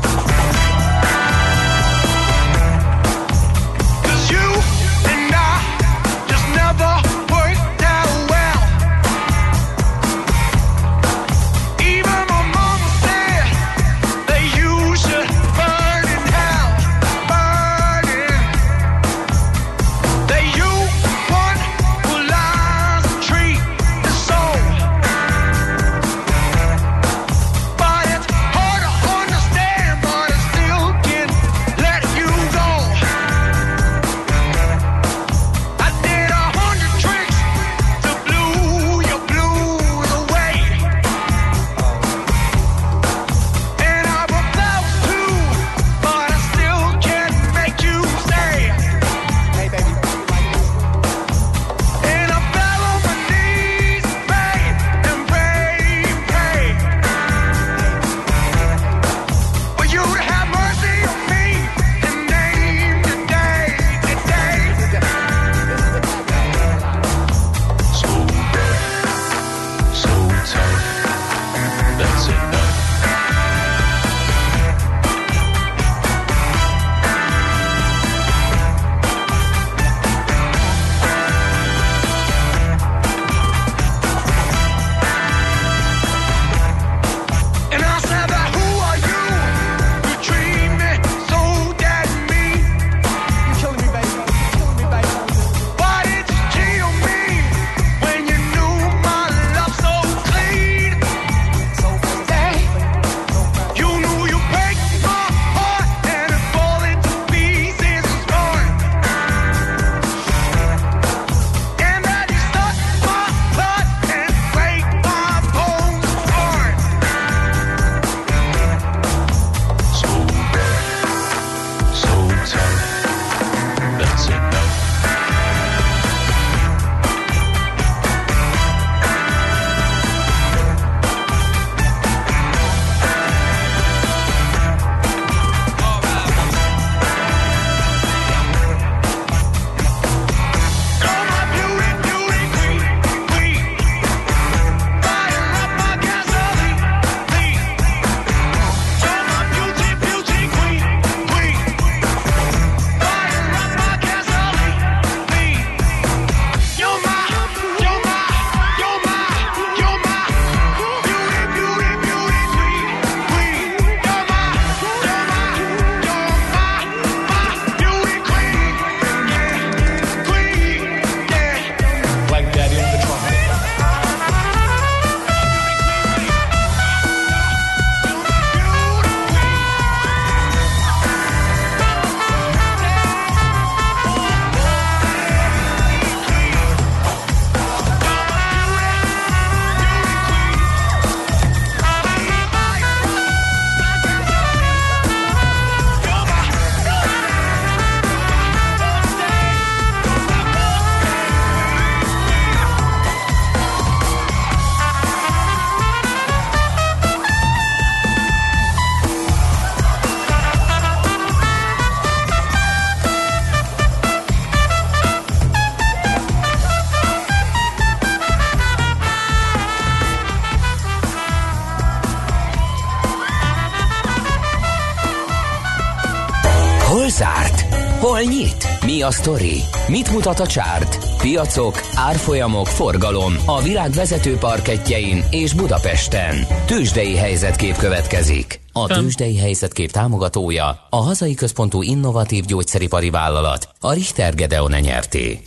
A 229.09 229.11
sztori? 229.11 229.61
Mit 229.87 230.12
mutat 230.12 230.40
a 230.40 230.47
csárt? 230.47 230.99
Piacok, 231.18 231.81
árfolyamok, 231.94 232.66
forgalom 232.66 233.35
a 233.47 233.62
világ 233.62 233.90
vezető 233.90 234.37
parketjein 234.37 235.25
és 235.31 235.53
Budapesten. 235.53 236.47
Tősdei 236.66 237.16
helyzetkép 237.16 237.77
következik. 237.77 238.61
A 238.73 238.87
Tősdei 238.87 239.37
helyzetkép 239.37 239.90
támogatója 239.90 240.87
a 240.90 240.97
hazai 240.97 241.35
központú 241.35 241.83
innovatív 241.83 242.44
gyógyszeripari 242.44 243.11
vállalat, 243.11 243.68
a 243.81 243.92
Richter 243.92 244.35
Gedeon 244.35 244.73
nyerté. 244.81 245.40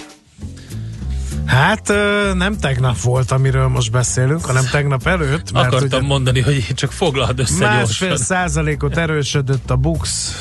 Hát 1.46 1.94
nem 2.34 2.58
tegnap 2.60 3.02
volt, 3.02 3.32
amiről 3.32 3.68
most 3.68 3.92
beszélünk, 3.92 4.46
hanem 4.46 4.66
tegnap 4.72 5.08
előtt. 5.08 5.52
Mert 5.52 5.66
Akartam 5.68 6.00
ugye 6.00 6.08
mondani, 6.08 6.42
hogy 6.42 6.68
csak 6.74 6.92
foglald 6.92 7.40
össze 7.40 7.66
másfél 7.66 8.08
gyorsan. 8.08 8.26
százalékot 8.26 8.98
erősödött 8.98 9.70
a 9.72 9.76
Bux. 9.76 10.32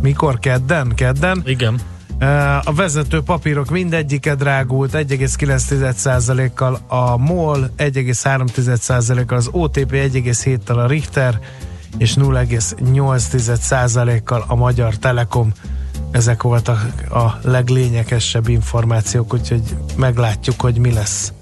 Mikor? 0.00 0.38
Kedden? 0.38 0.94
Kedden. 0.94 1.42
Igen. 1.44 1.80
Ö, 2.18 2.26
A 2.64 2.72
vezető 2.74 3.20
papírok 3.20 3.70
mindegyike 3.70 4.34
drágult 4.34 4.92
1,9%-kal, 4.92 6.80
a 6.86 7.16
MOL 7.16 7.70
1,3%-kal, 7.78 9.36
az 9.36 9.48
OTP 9.52 9.92
1,7-tel 9.92 10.76
a 10.76 10.86
Richter, 10.86 11.40
és 11.98 12.14
0,8%-kal 12.14 14.44
a 14.48 14.54
Magyar 14.54 14.96
Telekom. 14.96 15.52
Ezek 16.10 16.42
voltak 16.42 16.92
a 17.10 17.38
leglényegesebb 17.42 18.48
információk, 18.48 19.34
úgyhogy 19.34 19.62
meglátjuk, 19.96 20.60
hogy 20.60 20.78
mi 20.78 20.92
lesz. 20.92 21.32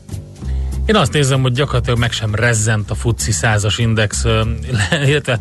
Én 0.87 0.97
azt 0.97 1.13
nézem, 1.13 1.43
hogy 1.43 1.53
gyakorlatilag 1.53 1.99
meg 1.99 2.13
sem 2.13 2.35
rezzent 2.35 2.91
a 2.91 2.95
FUCI 2.95 3.33
százas 3.33 3.79
index, 3.79 4.25
illetve 5.05 5.39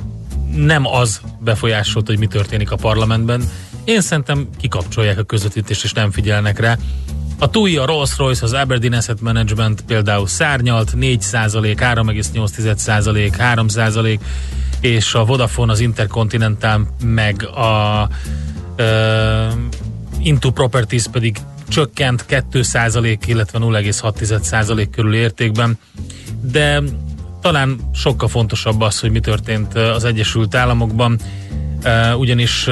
nem 0.56 0.86
az 0.86 1.20
befolyásolt, 1.40 2.06
hogy 2.06 2.18
mi 2.18 2.26
történik 2.26 2.70
a 2.70 2.76
parlamentben. 2.76 3.48
Én 3.84 4.00
szerintem 4.00 4.48
kikapcsolják 4.58 5.18
a 5.18 5.22
közvetítést 5.22 5.84
és 5.84 5.92
nem 5.92 6.10
figyelnek 6.10 6.58
rá. 6.58 6.76
A 7.38 7.50
TUI, 7.50 7.76
a 7.76 7.86
Rolls-Royce, 7.86 8.44
az 8.44 8.52
Aberdeen 8.52 8.92
Asset 8.92 9.20
Management 9.20 9.82
például 9.82 10.26
szárnyalt, 10.26 10.92
4% 10.96 11.76
3,8 11.78 13.32
3 13.38 13.66
és 14.80 15.14
a 15.14 15.24
Vodafone, 15.24 15.72
az 15.72 15.80
Intercontinental 15.80 16.88
meg 17.04 17.46
a 17.46 18.08
uh, 18.78 18.84
Into 20.22 20.50
Properties 20.50 21.06
pedig 21.12 21.36
csökkent 21.68 22.24
2% 22.28 23.18
illetve 23.26 23.58
0,6 23.58 24.88
körül 24.90 25.14
értékben, 25.14 25.78
de 26.40 26.82
talán 27.40 27.90
sokkal 27.94 28.28
fontosabb 28.28 28.80
az, 28.80 29.00
hogy 29.00 29.10
mi 29.10 29.20
történt 29.20 29.74
az 29.74 30.04
Egyesült 30.04 30.54
Államokban, 30.54 31.18
ugyanis 32.16 32.68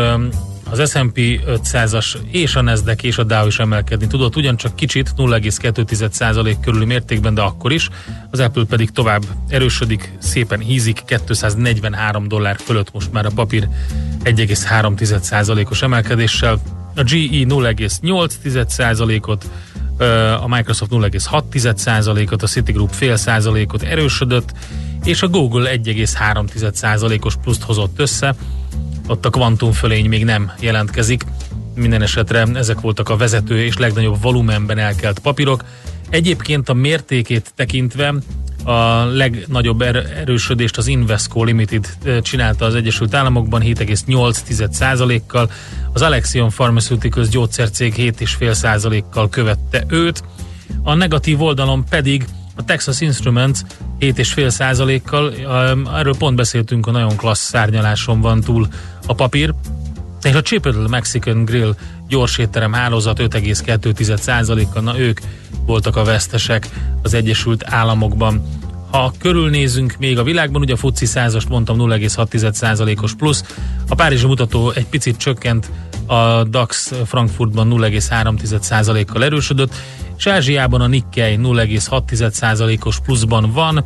az 0.72 0.90
S&P 0.90 1.40
500-as 1.46 2.16
és 2.30 2.54
a 2.54 2.60
Nasdaq 2.60 3.06
és 3.06 3.18
a 3.18 3.24
Dow 3.24 3.46
is 3.46 3.58
emelkedni 3.58 4.06
tudott, 4.06 4.36
ugyancsak 4.36 4.76
kicsit 4.76 5.12
0,2% 5.16 6.56
körüli 6.60 6.84
mértékben, 6.84 7.34
de 7.34 7.40
akkor 7.40 7.72
is. 7.72 7.88
Az 8.30 8.40
Apple 8.40 8.64
pedig 8.64 8.90
tovább 8.90 9.22
erősödik, 9.48 10.12
szépen 10.18 10.60
hízik, 10.60 11.02
243 11.26 12.28
dollár 12.28 12.56
fölött 12.58 12.92
most 12.92 13.12
már 13.12 13.26
a 13.26 13.30
papír 13.34 13.68
1,3%-os 14.24 15.82
emelkedéssel. 15.82 16.60
A 16.96 17.02
GE 17.02 17.46
0,8%-ot, 17.48 19.50
a 20.42 20.48
Microsoft 20.48 20.90
0,6%-ot, 20.90 22.42
a 22.42 22.46
Citigroup 22.46 22.92
fél 22.92 23.16
százalékot 23.16 23.82
erősödött, 23.82 24.52
és 25.04 25.22
a 25.22 25.28
Google 25.28 25.70
1,3%-os 25.74 27.34
pluszt 27.42 27.62
hozott 27.62 27.98
össze, 27.98 28.34
ott 29.06 29.26
a 29.26 29.30
kvantum 29.30 29.72
fölény 29.72 30.08
még 30.08 30.24
nem 30.24 30.52
jelentkezik. 30.60 31.24
Minden 31.74 32.02
esetre 32.02 32.46
ezek 32.54 32.80
voltak 32.80 33.08
a 33.08 33.16
vezető 33.16 33.64
és 33.64 33.76
legnagyobb 33.76 34.22
volumenben 34.22 34.78
elkelt 34.78 35.18
papírok. 35.18 35.64
Egyébként 36.10 36.68
a 36.68 36.74
mértékét 36.74 37.52
tekintve 37.54 38.14
a 38.64 39.04
legnagyobb 39.04 39.82
er- 39.82 40.10
erősödést 40.16 40.76
az 40.76 40.86
Invesco 40.86 41.44
Limited 41.44 41.96
csinálta 42.22 42.64
az 42.64 42.74
Egyesült 42.74 43.14
Államokban 43.14 43.62
7,8%-kal, 43.62 45.50
az 45.92 46.02
Alexion 46.02 46.48
Pharmaceuticals 46.48 47.28
gyógyszercég 47.28 47.94
7,5%-kal 47.96 49.28
követte 49.28 49.84
őt, 49.88 50.22
a 50.82 50.94
negatív 50.94 51.42
oldalon 51.42 51.84
pedig 51.84 52.24
a 52.56 52.64
Texas 52.64 53.00
Instruments 53.00 53.58
7,5%-kal, 54.00 55.32
erről 55.96 56.16
pont 56.16 56.36
beszéltünk, 56.36 56.86
a 56.86 56.90
nagyon 56.90 57.16
klassz 57.16 57.48
szárnyaláson 57.48 58.20
van 58.20 58.40
túl 58.40 58.68
a 59.06 59.14
papír, 59.14 59.54
és 60.22 60.34
a 60.34 60.42
Chipotle 60.42 60.88
Mexican 60.88 61.44
Grill 61.44 61.74
gyors 62.08 62.38
étterem 62.38 62.72
hálózat 62.72 63.18
5,2%-kal, 63.18 64.82
na 64.82 64.98
ők 64.98 65.20
voltak 65.66 65.96
a 65.96 66.04
vesztesek 66.04 66.68
az 67.02 67.14
Egyesült 67.14 67.64
Államokban. 67.66 68.42
Ha 68.90 69.12
körülnézünk 69.18 69.94
még 69.98 70.18
a 70.18 70.22
világban, 70.22 70.60
ugye 70.60 70.72
a 70.72 70.76
FUCI 70.76 71.06
100 71.06 71.44
mondtam 71.44 71.76
0,6%-os 71.78 73.14
plusz, 73.14 73.44
a 73.88 73.94
Párizsi 73.94 74.26
mutató 74.26 74.70
egy 74.70 74.86
picit 74.86 75.16
csökkent, 75.16 75.70
a 76.06 76.44
DAX 76.44 76.92
Frankfurtban 77.06 77.68
0,3%-kal 77.70 79.24
erősödött, 79.24 79.74
és 80.24 80.28
Ázsiában 80.28 80.80
a 80.80 80.86
Nikkei 80.86 81.36
0,6%-os 81.36 83.00
pluszban 83.00 83.52
van, 83.52 83.84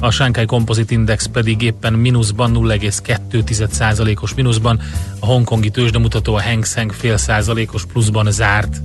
a 0.00 0.10
Shanghai 0.10 0.44
Composite 0.44 0.94
Index 0.94 1.26
pedig 1.26 1.62
éppen 1.62 1.92
mínuszban 1.92 2.52
0,2%-os 2.54 4.34
mínuszban, 4.34 4.80
a 5.20 5.26
hongkongi 5.26 5.70
tőzsdemutató 5.70 6.34
a 6.34 6.42
Hang 6.42 6.64
Seng 6.64 6.92
fél 6.92 7.16
százalékos 7.16 7.84
pluszban 7.84 8.30
zárt. 8.30 8.76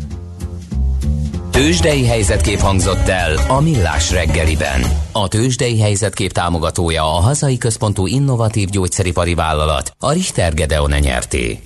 Tőzsdei 1.52 2.06
helyzetkép 2.06 2.60
hangzott 2.60 3.08
el 3.08 3.38
a 3.48 3.62
Millás 3.62 4.12
reggeliben. 4.12 4.82
A 5.12 5.28
Tőzsdei 5.28 5.80
helyzetkép 5.80 6.32
támogatója 6.32 7.04
a 7.04 7.20
hazai 7.20 7.58
központú 7.58 8.08
innovatív 8.08 8.70
gyógyszeripari 8.70 9.34
vállalat, 9.34 9.94
a 10.00 10.12
Richter 10.12 10.54
Gedeon 10.54 10.92
nyerté. 11.00 11.60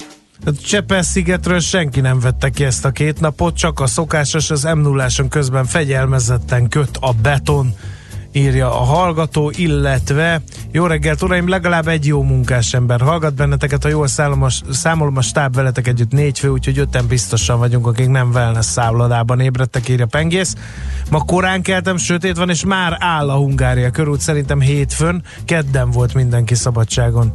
Csepel-szigetről 0.63 1.60
senki 1.60 2.02
nem 2.02 2.19
vette 2.19 2.50
ki 2.50 2.63
ezt 2.63 2.86
a 2.86 2.91
két 2.91 3.19
napot, 3.19 3.56
csak 3.56 3.80
a 3.80 3.88
szokásos, 3.88 4.52
az 4.52 4.63
m 4.63 4.80
0 4.80 5.08
közben 5.30 5.65
fegyelmezetten 5.65 6.67
köt 6.67 6.98
a 7.00 7.12
beton, 7.21 7.74
írja 8.36 8.80
a 8.80 8.84
hallgató, 8.84 9.52
illetve 9.56 10.41
jó 10.71 10.86
reggelt, 10.86 11.21
uraim, 11.21 11.48
legalább 11.48 11.88
egy 11.88 12.06
jó 12.06 12.24
munkás 12.24 12.74
ember 12.74 13.02
hallgat 13.02 13.34
benneteket, 13.34 13.84
ha 13.84 13.89
jól 13.89 14.08
számolom 14.08 14.48
számolom 14.69 15.17
a 15.17 15.21
stáb 15.21 15.56
veletek 15.56 15.88
együtt 15.88 16.12
négy 16.12 16.39
fő, 16.39 16.50
úgyhogy 16.50 16.78
öten 16.78 17.08
biztosan 17.08 17.60
vagyunk, 17.60 17.88
akik 17.88 18.08
nem 18.08 18.30
wellness 18.34 18.65
szállodában 18.65 19.39
ébredtek, 19.39 19.89
írja 19.89 20.06
Pengész. 20.06 20.56
Ma 21.10 21.19
korán 21.19 21.62
keltem, 21.62 21.98
sötét 21.98 22.38
van, 22.38 22.50
és 22.50 22.65
már 22.65 22.98
áll 23.00 23.30
a 23.30 23.36
Hungária 23.36 23.89
körút, 23.89 24.19
szerintem 24.19 24.60
hétfőn, 24.60 25.24
kedden 25.45 25.91
volt 25.91 26.13
mindenki 26.13 26.56
szabadságon, 26.56 27.32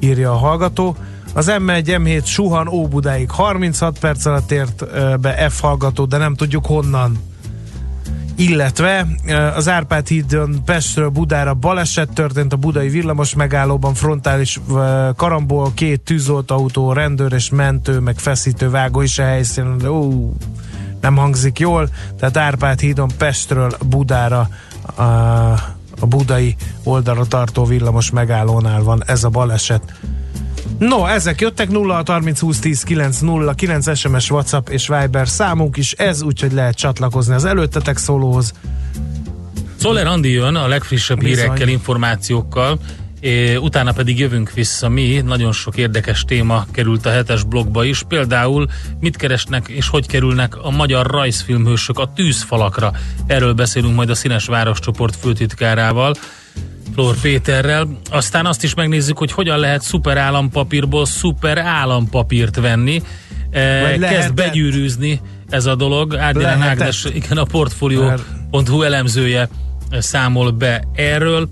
írja 0.00 0.30
a 0.30 0.36
hallgató. 0.36 0.96
Az 1.34 1.52
M1 1.58 1.84
M7 1.84 2.24
suhan 2.24 2.68
Óbudáig 2.68 3.30
36 3.30 3.98
perc 3.98 4.24
alatt 4.26 4.50
ért 4.50 4.84
be 5.20 5.48
F 5.50 5.60
hallgató, 5.60 6.04
de 6.04 6.16
nem 6.16 6.34
tudjuk 6.34 6.66
honnan. 6.66 7.18
Illetve 8.36 9.06
az 9.54 9.68
Árpád 9.68 10.08
hídon 10.08 10.64
Pestről 10.64 11.08
Budára 11.08 11.54
baleset 11.54 12.12
történt 12.12 12.52
a 12.52 12.56
budai 12.56 12.88
villamos 12.88 13.34
megállóban 13.34 13.94
frontális 13.94 14.60
karamból 15.16 15.72
két 15.74 16.00
tűzoltautó, 16.00 16.92
rendőr 16.92 17.32
és 17.32 17.50
mentő, 17.50 17.98
meg 17.98 18.18
feszítő 18.18 18.70
vágó 18.70 19.00
is 19.00 19.18
a 19.18 19.22
helyszínen, 19.22 19.86
ú, 19.88 20.36
nem 21.00 21.16
hangzik 21.16 21.58
jól, 21.58 21.88
tehát 22.18 22.36
Árpád 22.36 22.80
hídon 22.80 23.10
Pestről 23.18 23.70
Budára 23.86 24.48
a, 24.94 25.02
a 26.00 26.06
budai 26.08 26.56
oldalra 26.84 27.24
tartó 27.24 27.64
villamos 27.64 28.10
megállónál 28.10 28.82
van 28.82 29.02
ez 29.06 29.24
a 29.24 29.28
baleset. 29.28 29.82
No, 30.88 31.06
ezek 31.06 31.40
jöttek 31.40 31.70
0 31.70 32.02
30 32.06 32.40
20 32.40 32.58
10 32.58 32.82
9 32.82 33.18
0 33.18 33.54
9 33.54 33.96
SMS, 33.98 34.30
WhatsApp 34.30 34.68
és 34.68 34.88
Viber 34.88 35.28
számunk 35.28 35.76
is 35.76 35.92
ez, 35.92 36.22
úgyhogy 36.22 36.52
lehet 36.52 36.76
csatlakozni 36.76 37.34
az 37.34 37.44
előttetek 37.44 37.96
szólóhoz. 37.96 38.52
Szoller 39.76 40.06
Andi 40.06 40.30
jön 40.30 40.54
a 40.54 40.66
legfrissebb 40.66 41.18
Bizony. 41.18 41.34
hírekkel, 41.34 41.68
információkkal, 41.68 42.78
é, 43.20 43.56
utána 43.56 43.92
pedig 43.92 44.18
jövünk 44.18 44.52
vissza 44.52 44.88
mi, 44.88 45.20
nagyon 45.24 45.52
sok 45.52 45.76
érdekes 45.76 46.24
téma 46.24 46.66
került 46.72 47.06
a 47.06 47.10
hetes 47.10 47.42
blogba 47.42 47.84
is, 47.84 48.02
például 48.08 48.66
mit 49.00 49.16
keresnek 49.16 49.68
és 49.68 49.88
hogy 49.88 50.06
kerülnek 50.06 50.56
a 50.56 50.70
magyar 50.70 51.06
rajzfilmhősök 51.06 51.98
a 51.98 52.12
tűzfalakra. 52.14 52.92
Erről 53.26 53.52
beszélünk 53.52 53.94
majd 53.94 54.10
a 54.10 54.14
Színes 54.14 54.46
Város 54.46 54.78
csoport 54.78 55.16
főtitkárával, 55.16 56.14
Flor 56.94 57.16
Péterrel. 57.20 57.88
Aztán 58.10 58.46
azt 58.46 58.62
is 58.62 58.74
megnézzük, 58.74 59.18
hogy 59.18 59.32
hogyan 59.32 59.58
lehet 59.58 59.82
szuper 59.82 60.16
állampapírból 60.16 61.06
szuper 61.06 61.58
állampapírt 61.58 62.56
venni. 62.56 63.02
E, 63.50 63.80
Vagy 63.80 64.00
kezd 64.00 64.34
begyűrűzni 64.34 65.20
ez 65.48 65.66
a 65.66 65.74
dolog. 65.74 66.12
Lehetett. 66.12 66.62
Ágnes, 66.62 67.06
igen, 67.14 67.36
a 67.36 67.44
Portfolio.hu 67.44 68.82
elemzője 68.82 69.48
számol 69.98 70.50
be 70.50 70.84
erről. 70.94 71.48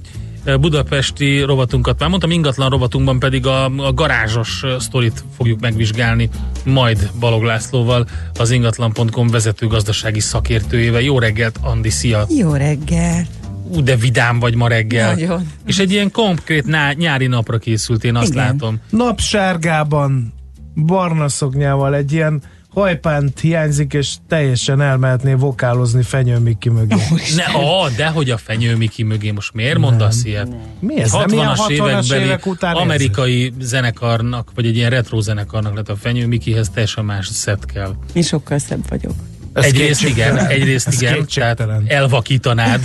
budapesti 0.60 1.40
rovatunkat 1.40 1.98
már 1.98 2.08
mondtam, 2.08 2.30
ingatlan 2.30 2.70
rovatunkban 2.70 3.18
pedig 3.18 3.46
a, 3.46 3.64
a 3.64 3.92
garázsos 3.92 4.64
sztorit 4.78 5.24
fogjuk 5.36 5.60
megvizsgálni, 5.60 6.28
majd 6.64 7.10
Balog 7.20 7.42
Lászlóval, 7.42 8.06
az 8.38 8.50
ingatlan.com 8.50 9.28
vezető 9.28 9.66
gazdasági 9.66 10.20
szakértőjével. 10.20 11.00
Jó 11.00 11.18
reggelt, 11.18 11.58
Andi, 11.62 11.90
szia! 11.90 12.26
Jó 12.28 12.52
reggel! 12.52 13.26
Ú, 13.70 13.82
de 13.82 13.96
vidám 13.96 14.38
vagy 14.38 14.54
ma 14.54 14.68
reggel. 14.68 15.14
Nagyon. 15.14 15.50
És 15.66 15.78
egy 15.78 15.92
ilyen 15.92 16.10
konkrét 16.10 16.66
ná- 16.66 16.96
nyári 16.96 17.26
napra 17.26 17.58
készült, 17.58 18.04
én 18.04 18.16
azt 18.16 18.32
Igen. 18.32 18.44
látom. 18.44 18.80
Napsárgában, 18.90 20.32
barna 20.74 21.28
szoknyával 21.28 21.94
egy 21.94 22.12
ilyen 22.12 22.42
hajpánt 22.68 23.40
hiányzik, 23.40 23.92
és 23.92 24.14
teljesen 24.28 24.80
elmehetné 24.80 25.34
vokálozni 25.34 26.02
Fenyő 26.02 26.38
Miki 26.38 26.68
mögé. 26.68 26.94
Ne, 27.36 27.58
ó, 27.58 27.88
de 27.96 28.06
hogy 28.06 28.30
a 28.30 28.36
fenyő 28.36 28.76
Miki 28.76 29.02
mögé, 29.02 29.30
most 29.30 29.52
miért 29.52 29.78
mondasz 29.78 30.24
ilyet? 30.24 30.48
Mi 30.80 31.00
ez? 31.00 31.12
Nem 31.12 31.28
ilyen 31.28 31.48
60-as 31.54 31.58
60-as 31.58 31.70
évekbeli 31.70 32.24
évek 32.24 32.46
után 32.46 32.70
érzi? 32.74 32.82
amerikai 32.84 33.52
zenekarnak, 33.60 34.50
vagy 34.54 34.66
egy 34.66 34.76
ilyen 34.76 34.90
retro 34.90 35.20
zenekarnak 35.20 35.74
lett 35.74 35.88
a 35.88 35.96
fenyő 35.96 36.26
Mikihez 36.26 36.68
teljesen 36.68 37.04
más 37.04 37.26
szett 37.26 37.64
kell. 37.64 37.94
Én 38.12 38.22
sokkal 38.22 38.58
szebb 38.58 38.88
vagyok. 38.88 39.14
Ez 39.52 39.64
egyrészt 39.64 40.04
igen, 40.04 40.36
egyrészt 40.38 40.86
Ez 40.86 41.02
igen, 41.02 41.26
tehát 41.34 41.60
elvakítanád, 41.86 42.80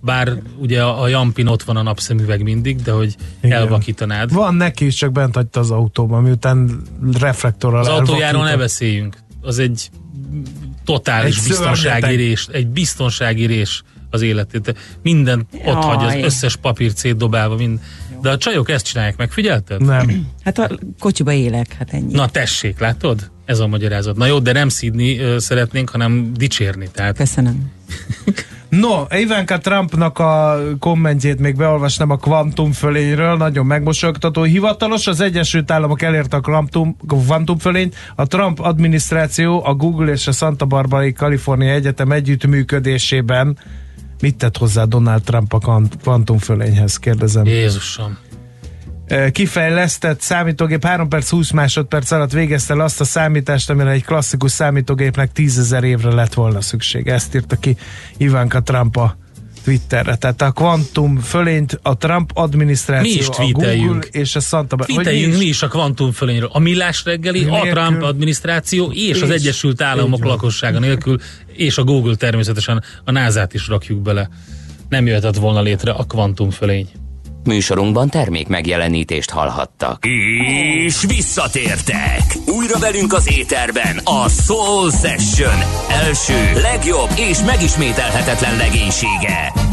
bár 0.00 0.32
ugye 0.58 0.82
a, 0.82 1.02
a 1.02 1.08
Jampin 1.08 1.46
ott 1.46 1.62
van 1.62 1.76
a 1.76 1.82
napszemüveg 1.82 2.42
mindig, 2.42 2.82
de 2.82 2.92
hogy 2.92 3.14
Igen. 3.40 3.58
elvakítanád. 3.58 4.32
Van 4.32 4.54
neki 4.54 4.86
is, 4.86 4.94
csak 4.94 5.12
bent 5.12 5.34
hagyta 5.34 5.60
az 5.60 5.70
autóban, 5.70 6.22
miután 6.22 6.82
reflektorral 7.20 7.80
Az 7.80 7.88
autójáról 7.88 8.42
ne 8.42 8.50
elvakított. 8.50 8.58
beszéljünk. 8.58 9.16
Az 9.40 9.58
egy 9.58 9.90
totális 10.84 11.36
Egy 11.38 11.42
biztonsági 11.48 12.00
szörnyeteg. 12.00 12.16
rés, 12.16 12.48
egy 12.52 12.66
biztonsági 12.68 13.46
rés 13.46 13.82
az 14.10 14.22
életét. 14.22 14.74
Minden 15.02 15.46
ott 15.64 15.82
hagy, 15.84 16.04
az 16.06 16.24
összes 16.24 16.56
papírt 16.56 16.96
szétdobálva. 16.96 17.56
Mind. 17.56 17.80
De 18.22 18.30
a 18.30 18.36
csajok 18.38 18.70
ezt 18.70 18.84
csinálják 18.86 19.16
meg, 19.16 19.30
figyelted? 19.32 19.82
Nem. 19.82 20.26
Hát 20.44 20.58
a 20.58 20.70
kocsiba 20.98 21.32
élek, 21.32 21.72
hát 21.78 21.92
ennyi. 21.92 22.12
Na 22.12 22.28
tessék, 22.28 22.78
látod? 22.78 23.30
Ez 23.46 23.58
a 23.58 23.66
magyarázat. 23.66 24.16
Na 24.16 24.26
jó, 24.26 24.38
de 24.38 24.52
nem 24.52 24.68
szídni 24.68 25.18
ö, 25.18 25.38
szeretnénk, 25.38 25.90
hanem 25.90 26.32
dicsérni. 26.34 26.88
Tehát 26.92 27.16
Köszönöm. 27.16 27.70
No, 28.68 29.04
Ivanka 29.10 29.58
Trumpnak 29.58 30.18
a 30.18 30.58
kommentjét 30.78 31.38
még 31.38 31.56
beolvasnám 31.56 32.10
a 32.10 32.16
kvantum 32.16 32.72
fölényről, 32.72 33.36
nagyon 33.36 33.66
megmosolyogtató. 33.66 34.42
Hivatalos, 34.42 35.06
az 35.06 35.20
Egyesült 35.20 35.70
Államok 35.70 36.02
elérte 36.02 36.36
a 36.36 36.40
kvantum, 36.40 36.96
kvantum 37.08 37.58
fölényt, 37.58 37.94
a 38.14 38.26
Trump 38.26 38.60
adminisztráció 38.60 39.64
a 39.64 39.74
Google 39.74 40.12
és 40.12 40.26
a 40.26 40.32
Santa 40.32 40.64
Barbarai 40.64 41.12
Kalifornia 41.12 41.72
Egyetem 41.72 42.12
együttműködésében 42.12 43.58
Mit 44.20 44.36
tett 44.36 44.56
hozzá 44.56 44.84
Donald 44.84 45.22
Trump 45.22 45.52
a 45.52 45.58
kvant- 45.58 45.96
kvantum 46.02 46.38
fölényhez, 46.38 46.96
kérdezem. 46.96 47.44
Jézusom. 47.44 48.18
Kifejlesztett 49.32 50.20
számítógép 50.20 50.84
3 50.84 51.08
perc 51.08 51.28
20 51.28 51.50
másodperc 51.50 52.10
alatt 52.10 52.32
végezte 52.32 52.74
el 52.74 52.80
azt 52.80 53.00
a 53.00 53.04
számítást, 53.04 53.70
amire 53.70 53.90
egy 53.90 54.04
klasszikus 54.04 54.50
számítógépnek 54.50 55.32
10 55.32 55.76
évre 55.82 56.14
lett 56.14 56.34
volna 56.34 56.60
szükség. 56.60 57.08
Ezt 57.08 57.34
írta 57.34 57.56
ki 57.56 57.76
Ivanka 58.16 58.62
Trump 58.62 58.96
a 58.96 59.16
Twitterre. 59.64 60.16
Tehát 60.16 60.42
a 60.42 60.50
kvantum 60.50 61.18
fölényt 61.18 61.78
a 61.82 61.96
Trump 61.96 62.30
adminisztráció, 62.34 63.12
Mi 63.12 63.18
is 63.18 63.28
a 63.28 63.42
Google 63.52 63.98
és 64.10 64.36
a 64.36 64.40
Santa 64.40 64.76
Barbara. 64.76 64.98
Fiteljünk 64.98 65.38
mi 65.38 65.44
is 65.44 65.62
a 65.62 65.68
kvantum 65.68 66.12
fölényről. 66.12 66.48
A 66.52 66.58
millás 66.58 67.04
reggeli, 67.04 67.44
a 67.44 67.50
Nélkül. 67.50 67.70
Trump 67.70 68.02
adminisztráció 68.02 68.92
és 68.92 69.22
az 69.22 69.28
És- 69.28 69.34
Egyesült 69.34 69.82
Államok 69.82 70.24
lakossága 70.24 70.78
nélkül, 70.78 71.18
és 71.52 71.78
a 71.78 71.84
Google 71.84 72.14
természetesen 72.14 72.82
a 73.04 73.10
NASA-t 73.10 73.54
is 73.54 73.68
rakjuk 73.68 74.02
bele. 74.02 74.28
Nem 74.88 75.06
jöhetett 75.06 75.36
volna 75.36 75.60
létre 75.60 75.90
a 75.90 76.04
kvantum 76.04 76.50
fölény. 76.50 76.88
Műsorunkban 77.46 78.08
termék 78.08 78.48
megjelenítést 78.48 79.30
hallhattak. 79.30 80.06
És 80.06 81.04
visszatértek! 81.06 82.22
Újra 82.46 82.78
velünk 82.78 83.12
az 83.12 83.30
éterben 83.38 84.00
a 84.04 84.28
Soul 84.28 84.90
Session 84.90 85.58
első, 85.88 86.60
legjobb 86.60 87.10
és 87.16 87.38
megismételhetetlen 87.46 88.56
legénysége. 88.56 89.65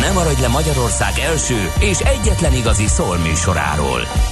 Ne 0.00 0.12
maradj 0.12 0.40
le 0.40 0.48
Magyarország 0.48 1.18
első 1.18 1.72
és 1.78 1.98
egyetlen 1.98 2.52
igazi 2.52 2.86
soul 2.86 3.18
műsoráról. 3.18 4.31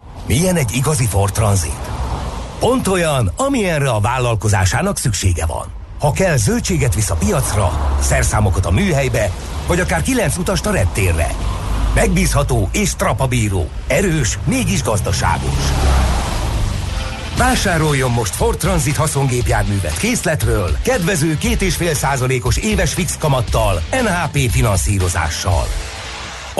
Milyen 0.25 0.55
egy 0.55 0.71
igazi 0.75 1.05
Ford 1.05 1.33
Transit? 1.33 1.89
Pont 2.59 2.87
olyan, 2.87 3.31
amilyenre 3.35 3.89
a 3.89 3.99
vállalkozásának 3.99 4.97
szüksége 4.97 5.45
van. 5.45 5.65
Ha 5.99 6.11
kell, 6.11 6.35
zöldséget 6.35 6.95
visz 6.95 7.09
a 7.09 7.15
piacra, 7.15 7.95
szerszámokat 8.01 8.65
a 8.65 8.71
műhelybe, 8.71 9.31
vagy 9.67 9.79
akár 9.79 10.01
kilenc 10.01 10.37
utast 10.37 10.65
a 10.65 10.71
reptérre. 10.71 11.35
Megbízható 11.93 12.69
és 12.71 12.89
strapabíró. 12.89 13.69
Erős, 13.87 14.39
mégis 14.43 14.83
gazdaságos. 14.83 15.63
Vásároljon 17.37 18.11
most 18.11 18.35
Ford 18.35 18.57
Transit 18.57 18.95
haszongépjárművet 18.95 19.97
készletről, 19.97 20.77
kedvező 20.83 21.37
2,5 21.41 21.93
százalékos 21.93 22.57
éves 22.57 22.93
fix 22.93 23.17
kamattal, 23.17 23.81
NHP 23.91 24.51
finanszírozással. 24.51 25.67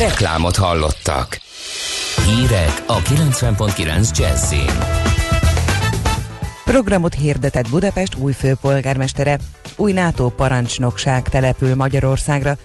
Reklámot 0.00 0.56
hallottak. 0.56 1.40
Hírek 2.26 2.82
a 2.86 2.98
90.9 2.98 4.18
Jazzin. 4.18 4.78
Programot 6.64 7.14
hirdetett 7.14 7.68
Budapest 7.70 8.14
új 8.14 8.32
főpolgármestere. 8.32 9.38
Új 9.76 9.92
NATO 9.92 10.28
parancsnokság 10.28 11.28
települ 11.28 11.74
Magyarországra. 11.74 12.56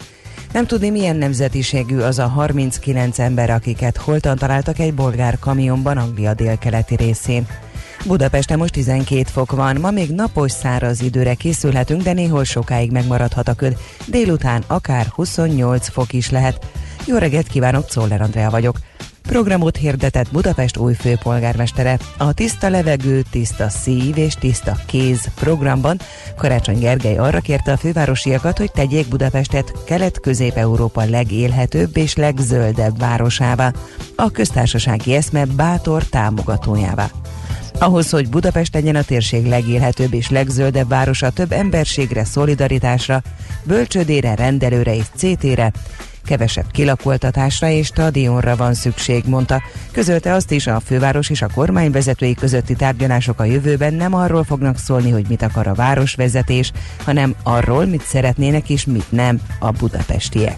Nem 0.53 0.65
tudni 0.65 0.89
milyen 0.89 1.15
nemzetiségű 1.15 1.99
az 1.99 2.19
a 2.19 2.27
39 2.27 3.19
ember, 3.19 3.49
akiket 3.49 3.97
holtan 3.97 4.37
találtak 4.37 4.79
egy 4.79 4.93
bolgár 4.93 5.39
kamionban 5.39 5.97
Anglia 5.97 6.33
délkeleti 6.33 6.95
részén. 6.95 7.47
Budapesten 8.05 8.57
most 8.57 8.73
12 8.73 9.23
fok 9.23 9.51
van, 9.51 9.77
ma 9.79 9.91
még 9.91 10.09
napos 10.11 10.51
száraz 10.51 11.01
időre 11.01 11.33
készülhetünk, 11.33 12.01
de 12.01 12.13
néhol 12.13 12.43
sokáig 12.43 12.91
megmaradhat 12.91 13.47
a 13.47 13.53
köd. 13.53 13.77
Délután 14.05 14.63
akár 14.67 15.05
28 15.05 15.89
fok 15.89 16.13
is 16.13 16.29
lehet. 16.29 16.65
Jó 17.07 17.17
reggelt 17.17 17.47
kívánok, 17.47 17.87
Czoller 17.87 18.21
Andrea 18.21 18.49
vagyok. 18.49 18.77
Programot 19.21 19.77
hirdetett 19.77 20.31
Budapest 20.31 20.77
új 20.77 20.93
főpolgármestere. 20.93 21.99
A 22.17 22.33
Tiszta 22.33 22.69
levegő, 22.69 23.23
tiszta 23.31 23.69
szív 23.69 24.17
és 24.17 24.33
tiszta 24.35 24.77
kéz 24.85 25.29
programban 25.35 25.99
Karácsony 26.35 26.79
Gergely 26.79 27.17
arra 27.17 27.39
kérte 27.39 27.71
a 27.71 27.77
fővárosiakat, 27.77 28.57
hogy 28.57 28.71
tegyék 28.71 29.07
Budapestet 29.07 29.73
Kelet-Közép-Európa 29.85 31.03
legélhetőbb 31.03 31.97
és 31.97 32.15
legzöldebb 32.15 32.99
városává, 32.99 33.73
a 34.15 34.31
köztársasági 34.31 35.13
eszme 35.13 35.45
bátor 35.45 36.03
támogatójává. 36.03 37.09
Ahhoz, 37.79 38.09
hogy 38.09 38.29
Budapest 38.29 38.73
legyen 38.73 38.95
a 38.95 39.03
térség 39.03 39.45
legélhetőbb 39.45 40.13
és 40.13 40.29
legzöldebb 40.29 40.89
városa, 40.89 41.29
több 41.29 41.51
emberségre, 41.51 42.23
szolidaritásra, 42.23 43.21
bölcsödére, 43.63 44.35
rendelőre 44.35 44.95
és 44.95 45.05
CT-re, 45.15 45.71
kevesebb 46.25 46.71
kilakoltatásra 46.71 47.69
és 47.69 47.85
stadionra 47.85 48.55
van 48.55 48.73
szükség, 48.73 49.23
mondta. 49.27 49.61
Közölte 49.91 50.33
azt 50.33 50.51
is, 50.51 50.67
a 50.67 50.79
főváros 50.79 51.29
és 51.29 51.41
a 51.41 51.49
kormány 51.53 51.91
vezetői 51.91 52.33
közötti 52.33 52.75
tárgyalások 52.75 53.39
a 53.39 53.43
jövőben 53.43 53.93
nem 53.93 54.13
arról 54.13 54.43
fognak 54.43 54.77
szólni, 54.77 55.09
hogy 55.09 55.25
mit 55.27 55.41
akar 55.41 55.67
a 55.67 55.73
városvezetés, 55.73 56.71
hanem 57.03 57.35
arról, 57.43 57.85
mit 57.85 58.03
szeretnének 58.03 58.69
és 58.69 58.85
mit 58.85 59.11
nem 59.11 59.39
a 59.59 59.71
budapestiek. 59.71 60.57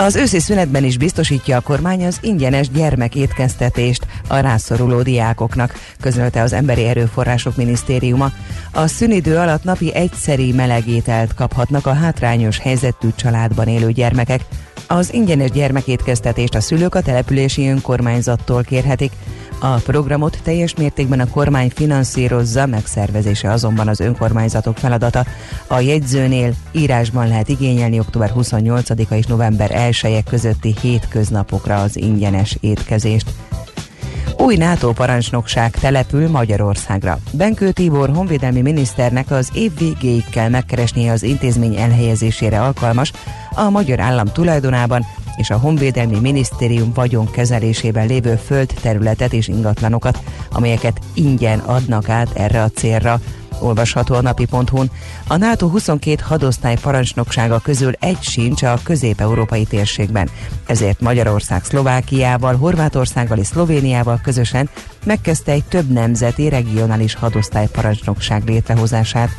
Az 0.00 0.16
őszi 0.16 0.38
szünetben 0.40 0.84
is 0.84 0.98
biztosítja 0.98 1.56
a 1.56 1.60
kormány 1.60 2.06
az 2.06 2.18
ingyenes 2.20 2.70
gyermekétkeztetést 2.70 4.06
a 4.28 4.36
rászoruló 4.36 5.02
diákoknak, 5.02 5.74
közölte 6.00 6.42
az 6.42 6.52
Emberi 6.52 6.84
Erőforrások 6.84 7.56
Minisztériuma. 7.56 8.30
A 8.72 8.86
szünidő 8.86 9.36
alatt 9.36 9.64
napi 9.64 9.94
egyszeri 9.94 10.52
melegételt 10.52 11.34
kaphatnak 11.34 11.86
a 11.86 11.92
hátrányos 11.92 12.58
helyzetű 12.58 13.08
családban 13.16 13.68
élő 13.68 13.92
gyermekek. 13.92 14.40
Az 14.92 15.12
ingyenes 15.12 15.50
gyermekétkeztetést 15.50 16.54
a 16.54 16.60
szülők 16.60 16.94
a 16.94 17.02
települési 17.02 17.68
önkormányzattól 17.68 18.62
kérhetik. 18.62 19.12
A 19.60 19.74
programot 19.74 20.38
teljes 20.42 20.74
mértékben 20.74 21.20
a 21.20 21.28
kormány 21.28 21.70
finanszírozza, 21.74 22.66
megszervezése 22.66 23.50
azonban 23.50 23.88
az 23.88 24.00
önkormányzatok 24.00 24.76
feladata. 24.76 25.24
A 25.66 25.80
jegyzőnél 25.80 26.52
írásban 26.72 27.28
lehet 27.28 27.48
igényelni 27.48 27.98
október 27.98 28.32
28-a 28.36 29.14
és 29.14 29.26
november 29.26 29.70
1 29.70 30.24
közötti 30.24 30.74
hétköznapokra 30.80 31.82
az 31.82 31.96
ingyenes 31.96 32.56
étkezést. 32.60 33.30
Új 34.36 34.56
NATO 34.56 34.92
parancsnokság 34.92 35.70
települ 35.70 36.28
Magyarországra. 36.28 37.18
Benkő 37.32 37.70
Tibor 37.70 38.10
honvédelmi 38.14 38.60
miniszternek 38.60 39.30
az 39.30 39.50
év 39.54 39.78
végéig 39.78 40.24
kell 40.30 40.48
megkeresnie 40.48 41.12
az 41.12 41.22
intézmény 41.22 41.76
elhelyezésére 41.76 42.62
alkalmas, 42.62 43.12
a 43.54 43.70
magyar 43.70 44.00
állam 44.00 44.26
tulajdonában 44.26 45.06
és 45.36 45.50
a 45.50 45.58
Honvédelmi 45.58 46.18
Minisztérium 46.20 46.92
vagyon 46.92 47.30
kezelésében 47.30 48.06
lévő 48.06 48.36
földterületet 48.36 49.32
és 49.32 49.48
ingatlanokat, 49.48 50.22
amelyeket 50.52 51.00
ingyen 51.14 51.58
adnak 51.58 52.08
át 52.08 52.28
erre 52.34 52.62
a 52.62 52.70
célra 52.70 53.20
olvasható 53.60 54.14
a 54.14 54.20
napi.hu-n. 54.20 54.90
A 55.26 55.36
NATO 55.36 55.66
22 55.68 56.22
hadosztály 56.24 56.76
parancsnoksága 56.82 57.58
közül 57.58 57.92
egy 57.98 58.22
sincs 58.22 58.62
a 58.62 58.78
közép-európai 58.82 59.64
térségben. 59.64 60.30
Ezért 60.66 61.00
Magyarország 61.00 61.64
Szlovákiával, 61.64 62.56
Horvátországgal 62.56 63.38
és 63.38 63.46
Szlovéniával 63.46 64.20
közösen 64.22 64.68
megkezdte 65.04 65.52
egy 65.52 65.64
több 65.64 65.88
nemzeti 65.88 66.48
regionális 66.48 67.14
hadosztály 67.14 67.68
parancsnokság 67.72 68.42
létrehozását. 68.46 69.30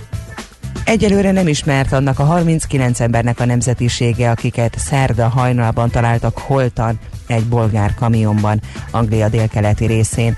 Egyelőre 0.84 1.32
nem 1.32 1.48
ismert 1.48 1.92
annak 1.92 2.20
a 2.20 2.24
39 2.24 3.00
embernek 3.00 3.40
a 3.40 3.46
nemzetisége, 3.46 4.30
akiket 4.30 4.78
szerda 4.78 5.28
hajnalban 5.28 5.90
találtak 5.90 6.38
holtan 6.38 7.00
egy 7.28 7.46
bolgár 7.46 7.94
kamionban, 7.94 8.62
Anglia 8.92 9.30
délkeleti 9.30 9.86
részén. 9.86 10.36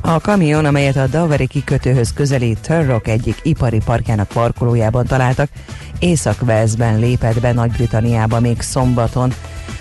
A 0.00 0.20
kamion, 0.20 0.64
amelyet 0.64 0.96
a 0.96 1.06
Daveri 1.06 1.46
kikötőhöz 1.46 2.12
közeli 2.12 2.56
Turrock 2.60 3.08
egyik 3.08 3.36
ipari 3.42 3.78
parkjának 3.84 4.28
parkolójában 4.28 5.06
találtak, 5.06 5.48
Észak-Velszben 5.98 6.98
lépett 6.98 7.40
be 7.40 7.52
Nagy-Britanniába 7.52 8.40
még 8.40 8.60
szombaton. 8.60 9.32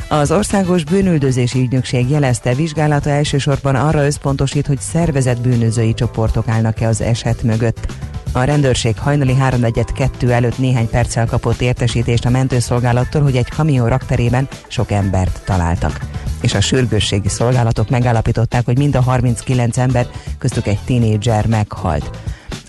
Az 0.08 0.32
Országos 0.32 0.84
Bűnüldözési 0.84 1.60
Ügynökség 1.60 2.10
jelezte, 2.10 2.54
vizsgálata 2.54 3.10
elsősorban 3.10 3.76
arra 3.76 4.06
összpontosít, 4.06 4.68
hogy 4.68 4.80
szervezett 4.80 5.42
bűnözői 5.42 5.94
csoportok 5.94 6.48
állnak-e 6.48 6.88
az 6.88 7.02
eset 7.02 7.44
mögött. 7.44 7.88
A 8.36 8.44
rendőrség 8.44 8.98
hajnali 8.98 9.36
3.42 9.40 10.30
előtt 10.30 10.58
néhány 10.58 10.90
perccel 10.90 11.26
kapott 11.26 11.62
értesítést 11.62 12.26
a 12.26 12.30
mentőszolgálattól, 12.30 13.22
hogy 13.22 13.36
egy 13.36 13.50
kamion 13.50 13.90
rakterében 13.90 14.48
sok 14.68 14.92
embert 14.92 15.42
találtak. 15.46 16.00
És 16.42 16.54
a 16.54 16.62
sürgősségi 16.62 17.30
szolgálatok 17.30 17.90
megállapították, 17.90 18.66
hogy 18.66 18.78
mind 18.78 18.96
a 18.96 19.02
39 19.02 19.78
ember, 19.78 20.08
köztük 20.38 20.68
egy 20.68 20.80
tinédzser 20.86 21.48
meghalt. 21.48 22.18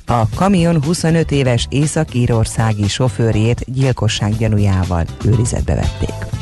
A 0.06 0.28
kamion 0.34 0.82
25 0.82 1.30
éves 1.30 1.66
észak-írországi 1.70 2.88
sofőrjét 2.88 3.64
gyilkosság 3.72 4.36
gyanújával 4.36 5.04
őrizetbe 5.24 5.74
vették. 5.74 6.33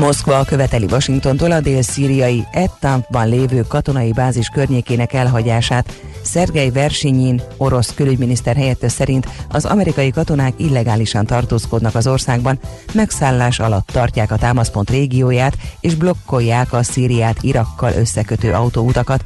Moszkva 0.00 0.44
követeli 0.44 0.86
Washingtontól 0.90 1.50
a 1.50 1.60
dél-szíriai 1.60 2.44
Ettampban 2.52 3.28
lévő 3.28 3.64
katonai 3.68 4.12
bázis 4.12 4.48
környékének 4.48 5.12
elhagyását, 5.12 6.00
Szergej 6.22 6.70
Versinyin, 6.70 7.42
orosz 7.56 7.94
külügyminiszter 7.94 8.56
helyettes 8.56 8.92
szerint 8.92 9.28
az 9.48 9.64
amerikai 9.64 10.10
katonák 10.10 10.52
illegálisan 10.56 11.26
tartózkodnak 11.26 11.94
az 11.94 12.06
országban, 12.06 12.58
megszállás 12.94 13.58
alatt 13.58 13.86
tartják 13.86 14.30
a 14.30 14.36
támaszpont 14.36 14.90
régióját 14.90 15.56
és 15.80 15.94
blokkolják 15.94 16.72
a 16.72 16.82
Szíriát 16.82 17.42
Irakkal 17.42 17.92
összekötő 17.92 18.52
autóutakat. 18.52 19.24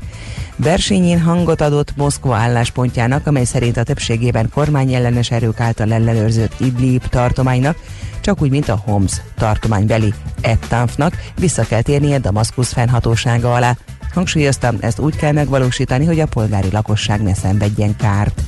Versinyin 0.57 1.21
hangot 1.21 1.61
adott 1.61 1.97
Moszkva 1.97 2.35
álláspontjának, 2.35 3.27
amely 3.27 3.45
szerint 3.45 3.77
a 3.77 3.83
többségében 3.83 4.51
kormányellenes 4.55 5.31
erők 5.31 5.61
által 5.61 5.93
ellenőrzött 5.93 6.61
Idlib 6.61 7.07
tartománynak, 7.07 7.77
csak 8.25 8.43
úgy, 8.43 8.51
mint 8.51 8.69
a 8.69 8.83
Homs 8.85 9.21
tartománybeli 9.37 10.15
Ettanfnak 10.41 11.17
vissza 11.39 11.63
kell 11.63 11.83
térnie 11.83 12.19
Damaszkusz 12.19 12.73
fennhatósága 12.73 13.55
alá. 13.55 13.77
Hangsúlyoztam, 14.15 14.77
ezt 14.81 14.99
úgy 14.99 15.17
kell 15.17 15.33
megvalósítani, 15.33 16.05
hogy 16.05 16.21
a 16.21 16.27
polgári 16.27 16.71
lakosság 16.71 17.23
ne 17.23 17.35
szenvedjen 17.35 17.97
kárt. 17.97 18.41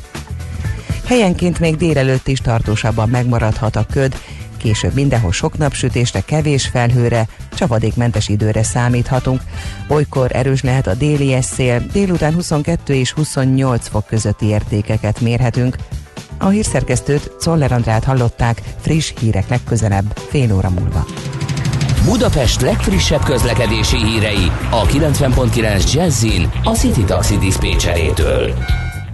Helyenként 1.07 1.59
még 1.59 1.77
délelőtt 1.77 2.29
is 2.29 2.39
tartósabban 2.39 3.09
megmaradhat 3.09 3.77
a 3.77 3.87
köd, 3.91 4.15
később 4.57 4.95
mindenhol 4.95 5.33
sok 5.33 5.59
napsütésre, 5.59 6.21
kevés 6.21 6.67
felhőre, 6.67 7.29
csapadékmentes 7.55 8.29
időre 8.29 8.63
számíthatunk. 8.63 9.43
Olykor 9.89 10.37
erős 10.37 10.63
lehet 10.63 10.87
a 10.87 10.95
déli 10.95 11.43
szél, 11.43 11.87
délután 11.93 12.35
22 12.35 12.95
és 12.95 13.13
28 13.13 13.89
fok 13.89 14.07
közötti 14.07 14.47
értékeket 14.47 15.21
mérhetünk. 15.21 15.77
A 16.39 16.49
hírszerkesztőt 16.49 17.33
Czoller 17.39 17.73
Andrát 17.73 18.05
hallották, 18.05 18.63
friss 18.81 19.13
hírek 19.21 19.49
legközelebb, 19.49 20.13
fél 20.15 20.55
óra 20.55 20.71
múlva. 20.71 21.05
Budapest 22.05 22.61
legfrissebb 22.61 23.23
közlekedési 23.23 23.97
hírei 23.97 24.51
a 24.71 24.83
90.9 24.83 25.93
Jazzin 25.93 26.51
a 26.65 26.71
City 26.71 27.05
Taxi 27.05 27.39
Dispécsejétől. 27.39 28.53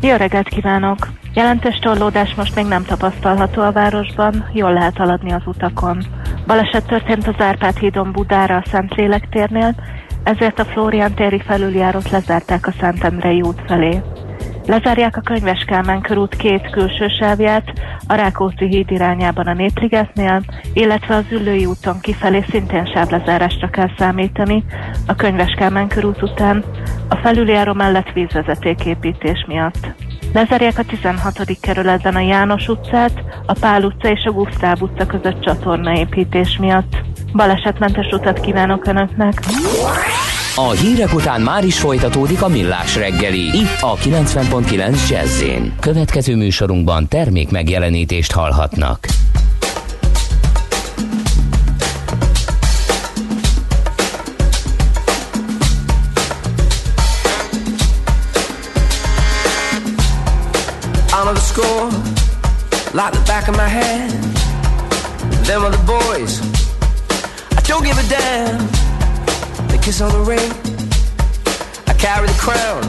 Jó 0.01 0.17
reggelt 0.17 0.49
kívánok! 0.49 1.09
Jelentős 1.35 1.79
torlódás 1.79 2.35
most 2.35 2.55
még 2.55 2.65
nem 2.65 2.85
tapasztalható 2.85 3.63
a 3.63 3.73
városban, 3.73 4.51
jól 4.53 4.73
lehet 4.73 4.97
haladni 4.97 5.33
az 5.33 5.43
utakon. 5.45 6.05
Baleset 6.47 6.87
történt 6.87 7.27
az 7.27 7.35
Árpád 7.39 7.77
hídon 7.77 8.13
Budára 8.13 8.57
a 8.57 8.65
Szentlélek 8.71 9.29
térnél, 9.29 9.75
ezért 10.23 10.59
a 10.59 10.65
Flórián 10.65 11.15
téri 11.15 11.43
felüljárót 11.47 12.11
lezárták 12.11 12.67
a 12.67 12.75
Szentendrei 12.81 13.41
út 13.41 13.63
felé. 13.67 14.03
Lezárják 14.67 15.17
a 15.17 15.21
Könyves 15.21 15.65
Kálmán 15.67 16.01
körút 16.01 16.37
két 16.37 16.71
külső 16.71 17.09
sávját, 17.09 17.73
a 18.07 18.15
Rákóczi 18.15 18.67
híd 18.67 18.91
irányában 18.91 19.47
a 19.47 19.53
Népligetnél, 19.53 20.43
illetve 20.73 21.15
az 21.15 21.25
Üllői 21.31 21.67
úton 21.67 22.01
kifelé 22.01 22.45
szintén 22.51 22.87
sávlezárásra 22.87 23.71
kell 23.71 23.91
számítani, 23.99 24.65
a 25.07 25.15
Könyves 25.15 25.55
Kálmán 25.57 25.89
körút 25.89 26.23
után, 26.23 26.65
a 27.09 27.17
felüljáró 27.17 27.73
mellett 27.73 28.13
vízvezetéképítés 28.13 29.45
miatt. 29.49 29.87
Lezárják 30.33 30.79
a 30.79 30.85
16. 30.85 31.41
kerületben 31.61 32.17
a 32.17 32.21
János 32.21 32.69
utcát, 32.69 33.25
a 33.47 33.53
Pál 33.61 33.83
utca 33.85 34.09
és 34.09 34.25
a 34.25 34.33
Gusztáv 34.33 34.83
utca 34.83 35.07
között 35.07 35.41
csatornaépítés 35.41 36.57
miatt. 36.57 36.97
Balesetmentes 37.33 38.13
utat 38.13 38.41
kívánok 38.41 38.87
Önöknek! 38.87 39.35
A 40.57 40.71
hírek 40.71 41.15
után 41.15 41.41
már 41.41 41.65
is 41.65 41.79
folytatódik 41.79 42.43
a 42.43 42.49
millás 42.49 42.97
reggeli, 42.97 43.41
itt 43.41 43.81
a 43.81 43.97
90.9 43.97 45.09
jazz 45.09 45.43
Következő 45.81 46.37
műsorunkban 46.37 47.09
termék 47.09 47.51
megjelenítést 47.51 48.33
hallhatnak. 48.33 49.07
I 61.09 61.25
know 61.25 61.33
the 61.33 61.41
score 61.41 61.89
like 62.93 63.11
the 63.11 63.23
back 63.27 63.49
of 63.49 63.57
my 63.57 63.69
hand. 63.69 64.13
Them 65.45 65.65
are 65.65 65.71
the 65.71 65.85
boys. 65.85 66.41
I 67.57 67.61
don't 67.67 67.85
give 67.85 67.99
a 67.99 68.07
damn. 68.09 68.82
kiss 69.83 70.01
on 70.01 70.13
the 70.13 70.21
ring. 70.21 70.51
I 71.89 71.95
carry 71.95 72.29
the 72.29 72.39
crown. 72.39 72.83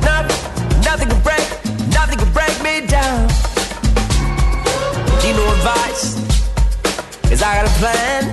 Nothing, 0.00 0.40
nothing 0.82 1.08
can 1.12 1.20
break, 1.20 1.44
nothing 1.92 2.18
can 2.18 2.32
break 2.32 2.54
me 2.64 2.86
down. 2.86 3.28
Need 5.20 5.36
no 5.36 5.44
advice, 5.52 6.16
cause 7.28 7.42
I 7.42 7.52
got 7.58 7.66
a 7.68 7.74
plan. 7.76 8.32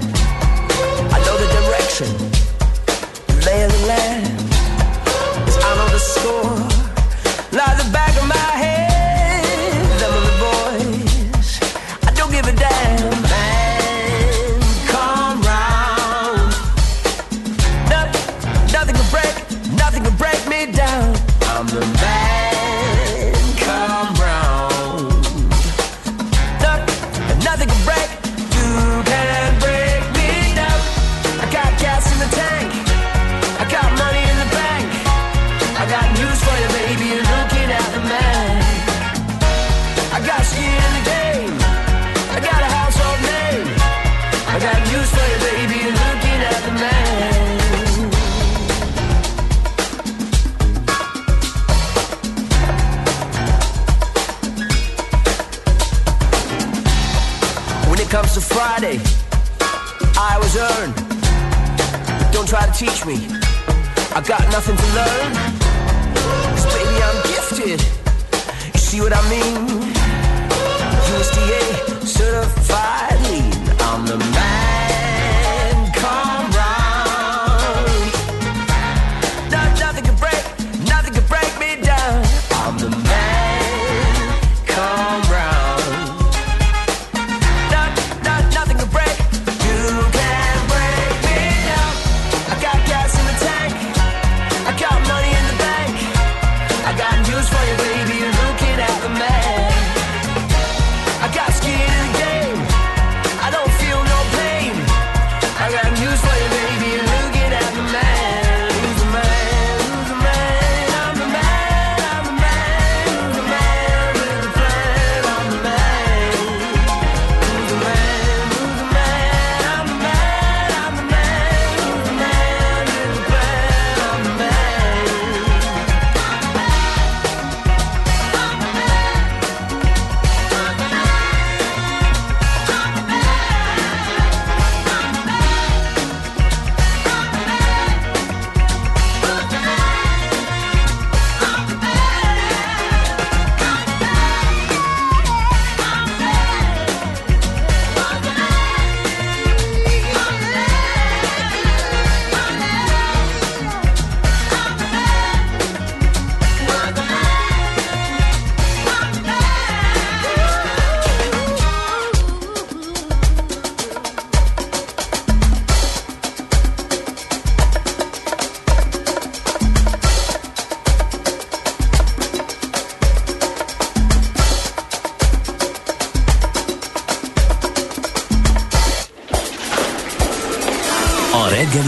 I 1.11 1.18
know 1.26 1.36
the 1.43 1.49
direction, 1.59 2.07
the 3.28 3.36
lay 3.45 3.63
of 3.66 3.72
the 3.76 3.84
land. 3.86 4.39
Cause 5.45 5.57
I 5.59 5.76
know 5.76 5.89
the 5.91 5.99
score, 5.99 6.55
lies 7.51 7.84
the 7.84 7.89
back 7.91 8.16
of 8.16 8.28
my 8.28 8.55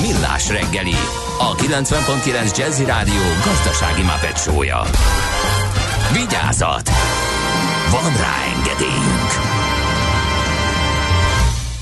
Millás 0.00 0.48
reggeli, 0.48 0.96
a 1.38 1.54
90.9 1.54 2.56
Jazzy 2.56 2.84
Rádió 2.84 3.22
gazdasági 3.44 4.02
mapetsója. 4.02 4.82
Vigyázat! 6.12 6.90
Van 7.90 8.16
rá 8.16 8.34
engedélyünk! 8.56 9.30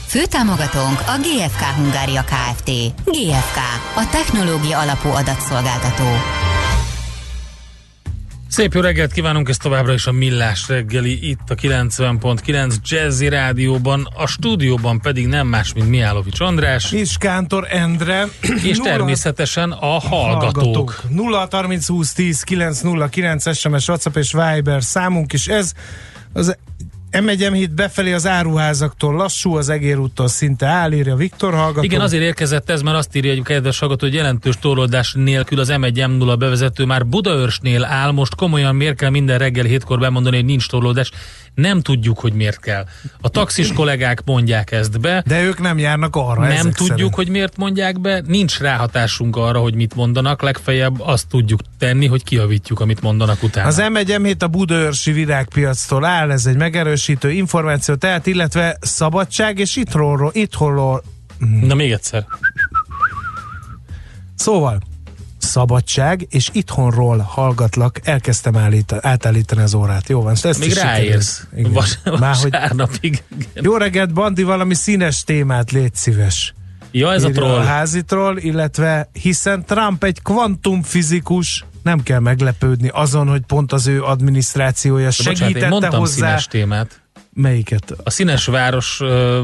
Főtámogatónk 0.06 1.00
a 1.00 1.18
GFK 1.18 1.62
Hungária 1.76 2.24
Kft. 2.24 2.70
GFK, 3.04 3.58
a 3.94 4.08
technológia 4.10 4.78
alapú 4.78 5.08
adatszolgáltató. 5.08 6.04
Szép 8.52 8.74
jó 8.74 8.80
reggelt 8.80 9.12
kívánunk, 9.12 9.48
ez 9.48 9.56
továbbra 9.56 9.92
is 9.92 10.06
a 10.06 10.12
Millás 10.12 10.68
reggeli, 10.68 11.28
itt 11.28 11.50
a 11.50 11.54
90.9 11.54 12.74
Jazzy 12.82 13.28
Rádióban, 13.28 14.08
a 14.16 14.26
stúdióban 14.26 15.00
pedig 15.00 15.26
nem 15.26 15.46
más, 15.46 15.72
mint 15.72 15.88
Miálovics 15.88 16.40
András, 16.40 16.92
És 16.92 17.16
Kántor 17.18 17.66
Endre. 17.70 18.28
és 18.70 18.78
természetesen 18.78 19.70
a 19.70 19.98
hallgatók. 19.98 21.00
0 21.08 21.48
30 21.50 21.86
20 21.86 22.12
10 22.12 22.42
909 22.42 23.56
SMS, 23.56 23.88
WhatsApp 23.88 24.16
és 24.16 24.32
Viber 24.32 24.82
számunk 24.82 25.32
is 25.32 25.46
ez. 25.46 25.72
Az 26.32 26.56
M1 27.12 27.50
híd 27.52 27.70
befelé 27.70 28.12
az 28.12 28.26
áruházaktól 28.26 29.14
lassú, 29.14 29.56
az 29.56 29.68
egérúttól 29.68 30.28
szinte 30.28 30.66
áll, 30.66 30.92
írja 30.92 31.16
Viktor 31.16 31.54
hallgató. 31.54 31.82
Igen, 31.82 32.00
azért 32.00 32.22
érkezett 32.22 32.70
ez, 32.70 32.82
mert 32.82 32.96
azt 32.96 33.16
írja 33.16 33.30
egy 33.30 33.42
kedves 33.42 33.78
hallgató, 33.78 34.06
hogy 34.06 34.14
jelentős 34.14 34.54
torlódás 34.60 35.12
nélkül 35.16 35.60
az 35.60 35.72
M1 35.72 35.92
M0 35.94 36.34
bevezető 36.38 36.84
már 36.84 37.06
Budaörsnél 37.06 37.84
áll, 37.84 38.10
most 38.10 38.34
komolyan 38.34 38.74
miért 38.74 38.96
kell 38.96 39.10
minden 39.10 39.38
reggel 39.38 39.64
hétkor 39.64 39.98
bemondani, 39.98 40.36
hogy 40.36 40.44
nincs 40.44 40.68
torlódás. 40.68 41.10
Nem 41.54 41.80
tudjuk, 41.80 42.18
hogy 42.18 42.32
miért 42.32 42.60
kell. 42.60 42.86
A 43.20 43.28
taxis 43.28 43.72
kollégák 43.72 44.22
mondják 44.24 44.70
ezt 44.70 45.00
be. 45.00 45.22
De 45.26 45.42
ők 45.42 45.60
nem 45.60 45.78
járnak 45.78 46.16
arra. 46.16 46.40
Nem 46.40 46.50
ezek 46.50 46.72
tudjuk, 46.72 46.96
szerint. 46.96 47.14
hogy 47.14 47.28
miért 47.28 47.56
mondják 47.56 48.00
be, 48.00 48.22
nincs 48.26 48.58
ráhatásunk 48.58 49.36
arra, 49.36 49.58
hogy 49.58 49.74
mit 49.74 49.94
mondanak, 49.94 50.42
legfeljebb 50.42 51.00
azt 51.00 51.28
tudjuk 51.28 51.60
tenni, 51.78 52.06
hogy 52.06 52.24
kiavítjuk, 52.24 52.80
amit 52.80 53.00
mondanak 53.00 53.42
utána. 53.42 53.66
Az 53.66 53.80
M1 53.80 54.04
M7 54.06 54.42
a 54.42 54.46
Budaörsi 54.46 55.12
virágpiactól 55.12 56.04
áll, 56.04 56.30
ez 56.30 56.46
egy 56.46 56.56
megerősítő 56.56 57.30
információ, 57.30 57.94
tehát 57.94 58.26
illetve 58.26 58.76
szabadság 58.80 59.58
és 59.58 59.76
itthonról, 59.76 60.30
itthonról 60.34 61.02
Na 61.60 61.74
még 61.74 61.92
egyszer. 61.92 62.26
Szóval, 64.34 64.80
szabadság 65.42 66.26
és 66.30 66.48
itthonról 66.52 67.18
hallgatlak, 67.18 68.00
elkezdtem 68.04 68.56
állít, 68.56 68.94
átállítani 69.00 69.62
az 69.62 69.74
órát. 69.74 70.08
Jó 70.08 70.22
van, 70.22 70.32
ezt 70.42 70.58
Még 70.58 70.68
is 70.68 70.74
ráérsz. 70.74 71.46
Vas, 71.68 71.98
hogy 72.02 72.18
vasárnapig. 72.18 73.22
jó 73.54 73.76
reggelt, 73.76 74.12
Bandi, 74.12 74.42
valami 74.42 74.74
színes 74.74 75.24
témát 75.24 75.70
légy 75.70 75.94
szíves. 75.94 76.54
Ja, 76.90 77.12
ez 77.12 77.24
a 77.24 77.28
Írja 77.28 77.40
troll. 77.40 77.58
A 77.58 77.62
házitról, 77.64 78.38
illetve 78.38 79.08
hiszen 79.12 79.64
Trump 79.64 80.04
egy 80.04 80.22
kvantumfizikus, 80.22 81.64
nem 81.82 82.02
kell 82.02 82.18
meglepődni 82.18 82.88
azon, 82.88 83.28
hogy 83.28 83.40
pont 83.46 83.72
az 83.72 83.86
ő 83.86 84.02
adminisztrációja 84.02 85.08
De 85.08 85.14
bocsánat, 85.16 85.40
én 85.40 85.46
segítette 85.46 85.96
hozzá. 85.96 86.26
színes 86.26 86.46
témát. 86.46 87.00
Melyiket? 87.34 87.94
A 88.04 88.10
Színes 88.10 88.46
Város 88.46 88.98
ö, 89.00 89.42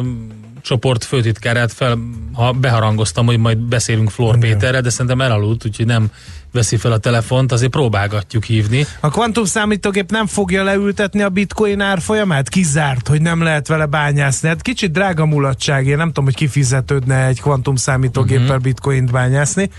csoport 0.62 1.04
főtitkárát 1.04 1.72
fel, 1.72 1.98
ha 2.32 2.52
beharangoztam, 2.52 3.26
hogy 3.26 3.38
majd 3.38 3.58
beszélünk 3.58 4.10
Flor 4.10 4.36
Igen. 4.36 4.50
Péterre, 4.50 4.80
de 4.80 4.90
szerintem 4.90 5.20
elaludt, 5.20 5.64
úgyhogy 5.64 5.86
nem 5.86 6.10
veszi 6.52 6.76
fel 6.76 6.92
a 6.92 6.98
telefont, 6.98 7.52
azért 7.52 7.70
próbálgatjuk 7.70 8.44
hívni. 8.44 8.86
A 9.00 9.10
kvantum 9.10 9.44
számítógép 9.44 10.10
nem 10.10 10.26
fogja 10.26 10.64
leültetni 10.64 11.22
a 11.22 11.28
bitcoin 11.28 11.80
árfolyamát? 11.80 12.48
Kizárt, 12.48 13.08
hogy 13.08 13.22
nem 13.22 13.42
lehet 13.42 13.68
vele 13.68 13.86
bányászni. 13.86 14.48
Hát 14.48 14.62
kicsit 14.62 14.90
drága 14.92 15.26
mulatság, 15.26 15.86
én 15.86 15.96
nem 15.96 16.06
tudom, 16.06 16.24
hogy 16.24 16.34
kifizetődne 16.34 17.26
egy 17.26 17.40
kvantum 17.40 17.76
számítógéppel 17.76 18.44
uh-huh. 18.44 18.62
bitcoint 18.62 19.10
bányászni. 19.10 19.70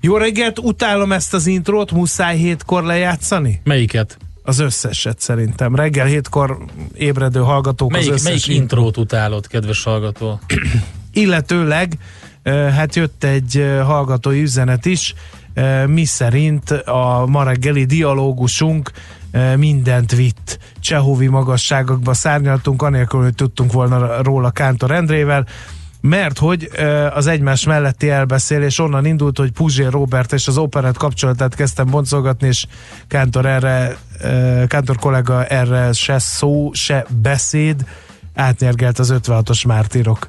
Jó 0.00 0.16
reggelt, 0.16 0.58
utálom 0.58 1.12
ezt 1.12 1.34
az 1.34 1.46
intrót, 1.46 1.92
muszáj 1.92 2.36
hétkor 2.36 2.82
lejátszani? 2.82 3.60
Melyiket? 3.64 4.16
Az 4.50 4.58
összeset 4.58 5.20
szerintem. 5.20 5.74
Reggel 5.74 6.06
hétkor 6.06 6.58
ébredő 6.94 7.40
hallgatók 7.40 7.90
Melyik, 7.90 8.08
az 8.08 8.14
összes 8.14 8.46
melyik 8.46 8.60
intrót 8.60 8.96
utálod, 8.96 9.46
kedves 9.46 9.82
hallgató? 9.82 10.40
Illetőleg 11.12 11.98
hát 12.44 12.94
jött 12.94 13.24
egy 13.24 13.64
hallgatói 13.84 14.42
üzenet 14.42 14.86
is, 14.86 15.14
mi 15.86 16.04
szerint 16.04 16.70
a 16.70 17.24
ma 17.26 17.42
reggeli 17.42 17.84
dialógusunk 17.84 18.90
mindent 19.56 20.12
vitt. 20.12 20.58
Csehovi 20.80 21.26
magasságokba 21.26 22.14
szárnyaltunk, 22.14 22.82
anélkül, 22.82 23.22
hogy 23.22 23.34
tudtunk 23.34 23.72
volna 23.72 24.22
róla 24.22 24.50
Kántor 24.50 24.90
Endrével. 24.90 25.46
Mert 26.00 26.38
hogy 26.38 26.70
az 27.14 27.26
egymás 27.26 27.64
melletti 27.64 28.10
elbeszélés 28.10 28.78
onnan 28.78 29.06
indult, 29.06 29.38
hogy 29.38 29.52
Puzsér 29.52 29.90
Robert 29.90 30.32
és 30.32 30.46
az 30.46 30.58
operett 30.58 30.96
kapcsolatát 30.96 31.54
kezdtem 31.54 31.86
boncolgatni, 31.86 32.46
és 32.46 32.66
Kántor 33.08 33.46
erre, 33.46 33.96
Kántor 34.66 34.96
kollega 34.96 35.44
erre 35.44 35.92
se 35.92 36.18
szó, 36.18 36.70
se 36.72 37.06
beszéd, 37.22 37.84
átnyergelt 38.34 38.98
az 38.98 39.14
56-os 39.16 39.66
mártírok. 39.66 40.28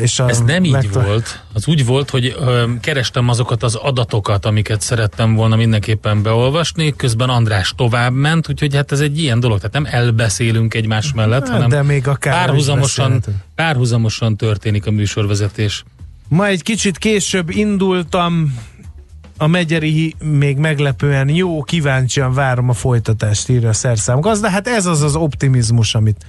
És 0.00 0.18
Ez 0.18 0.40
nem 0.40 0.64
így 0.64 0.72
megta- 0.72 1.04
volt. 1.04 1.42
Az 1.52 1.66
úgy 1.66 1.86
volt, 1.86 2.10
hogy 2.10 2.36
kerestem 2.80 3.28
azokat 3.28 3.62
az 3.62 3.74
adatokat, 3.74 4.46
amiket 4.46 4.80
szerettem 4.80 5.34
volna 5.34 5.56
mindenképpen 5.56 6.22
beolvasni, 6.22 6.94
közben 6.96 7.28
András 7.28 7.72
tovább 7.76 8.12
ment, 8.12 8.48
úgyhogy 8.48 8.74
hát 8.74 8.92
ez 8.92 9.00
egy 9.00 9.18
ilyen 9.18 9.40
dolog, 9.40 9.56
tehát 9.56 9.72
nem 9.72 9.86
elbeszélünk 10.00 10.74
egymás 10.74 11.12
mellett, 11.12 11.42
Hát, 11.42 11.50
hanem 11.50 11.68
de 11.68 11.82
még 11.82 12.08
akár 12.08 12.34
párhuzamosan, 12.34 13.22
párhuzamosan 13.54 14.36
történik 14.36 14.86
a 14.86 14.90
műsorvezetés. 14.90 15.84
Ma 16.28 16.46
egy 16.46 16.62
kicsit 16.62 16.98
később 16.98 17.50
indultam, 17.50 18.54
a 19.38 19.46
Megyeri 19.46 20.14
még 20.24 20.56
meglepően 20.56 21.28
jó, 21.28 21.62
kíváncsian 21.62 22.34
várom 22.34 22.68
a 22.68 22.72
folytatást, 22.72 23.48
írja 23.48 23.68
a 23.68 23.72
szerszám 23.72 24.20
gazda. 24.20 24.48
Hát 24.48 24.68
ez 24.68 24.86
az 24.86 25.02
az 25.02 25.14
optimizmus, 25.16 25.94
amit 25.94 26.24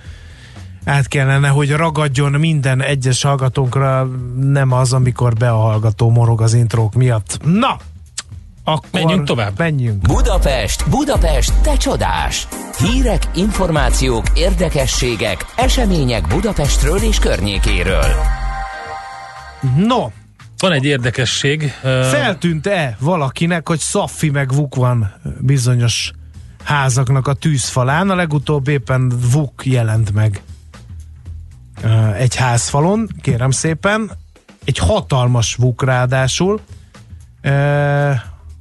át 0.88 1.08
kellene, 1.08 1.48
hogy 1.48 1.72
ragadjon 1.72 2.32
minden 2.32 2.82
egyes 2.82 3.22
hallgatónkra, 3.22 4.10
nem 4.42 4.72
az, 4.72 4.94
amikor 4.94 5.34
be 5.34 5.50
a 5.50 5.58
hallgató 5.58 6.10
morog 6.10 6.42
az 6.42 6.54
intrók 6.54 6.94
miatt. 6.94 7.40
Na! 7.44 7.78
Akkor 8.64 8.90
Menjünk 8.92 9.26
tovább. 9.26 9.58
Menjünk. 9.58 10.02
Budapest, 10.02 10.90
Budapest, 10.90 11.54
te 11.62 11.78
csodás! 11.78 12.48
Hírek, 12.78 13.24
információk, 13.36 14.26
érdekességek, 14.34 15.46
események 15.56 16.28
Budapestről 16.28 16.98
és 16.98 17.20
környékéről. 17.20 18.06
No, 19.88 20.08
Van 20.58 20.72
egy 20.72 20.86
érdekesség. 20.86 21.72
Feltűnt-e 21.82 22.98
valakinek, 23.00 23.68
hogy 23.68 23.80
Szaffi 23.80 24.30
meg 24.30 24.54
Vuk 24.54 24.76
van 24.76 25.14
bizonyos 25.40 26.12
házaknak 26.64 27.28
a 27.28 27.34
tűzfalán? 27.34 28.10
A 28.10 28.16
legutóbb 28.16 28.68
éppen 28.68 29.14
Vuk 29.32 29.66
jelent 29.66 30.14
meg 30.14 30.42
egy 32.18 32.36
házfalon, 32.36 33.10
kérem 33.22 33.52
szépen. 33.52 34.12
Egy 34.66 34.78
hatalmas 34.78 35.56
Vuk 35.56 35.84
ráadásul. 35.84 36.62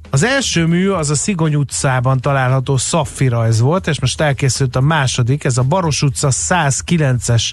Az 0.09 0.23
első 0.23 0.65
mű 0.65 0.89
az 0.89 1.09
a 1.09 1.15
Szigony 1.15 1.55
utcában 1.55 2.19
található 2.19 2.77
Szaffi 2.77 3.27
rajz 3.27 3.59
volt, 3.59 3.87
és 3.87 3.99
most 3.99 4.21
elkészült 4.21 4.75
a 4.75 4.81
második, 4.81 5.43
ez 5.43 5.57
a 5.57 5.63
Baros 5.63 6.01
utca 6.01 6.27
109-es 6.31 7.51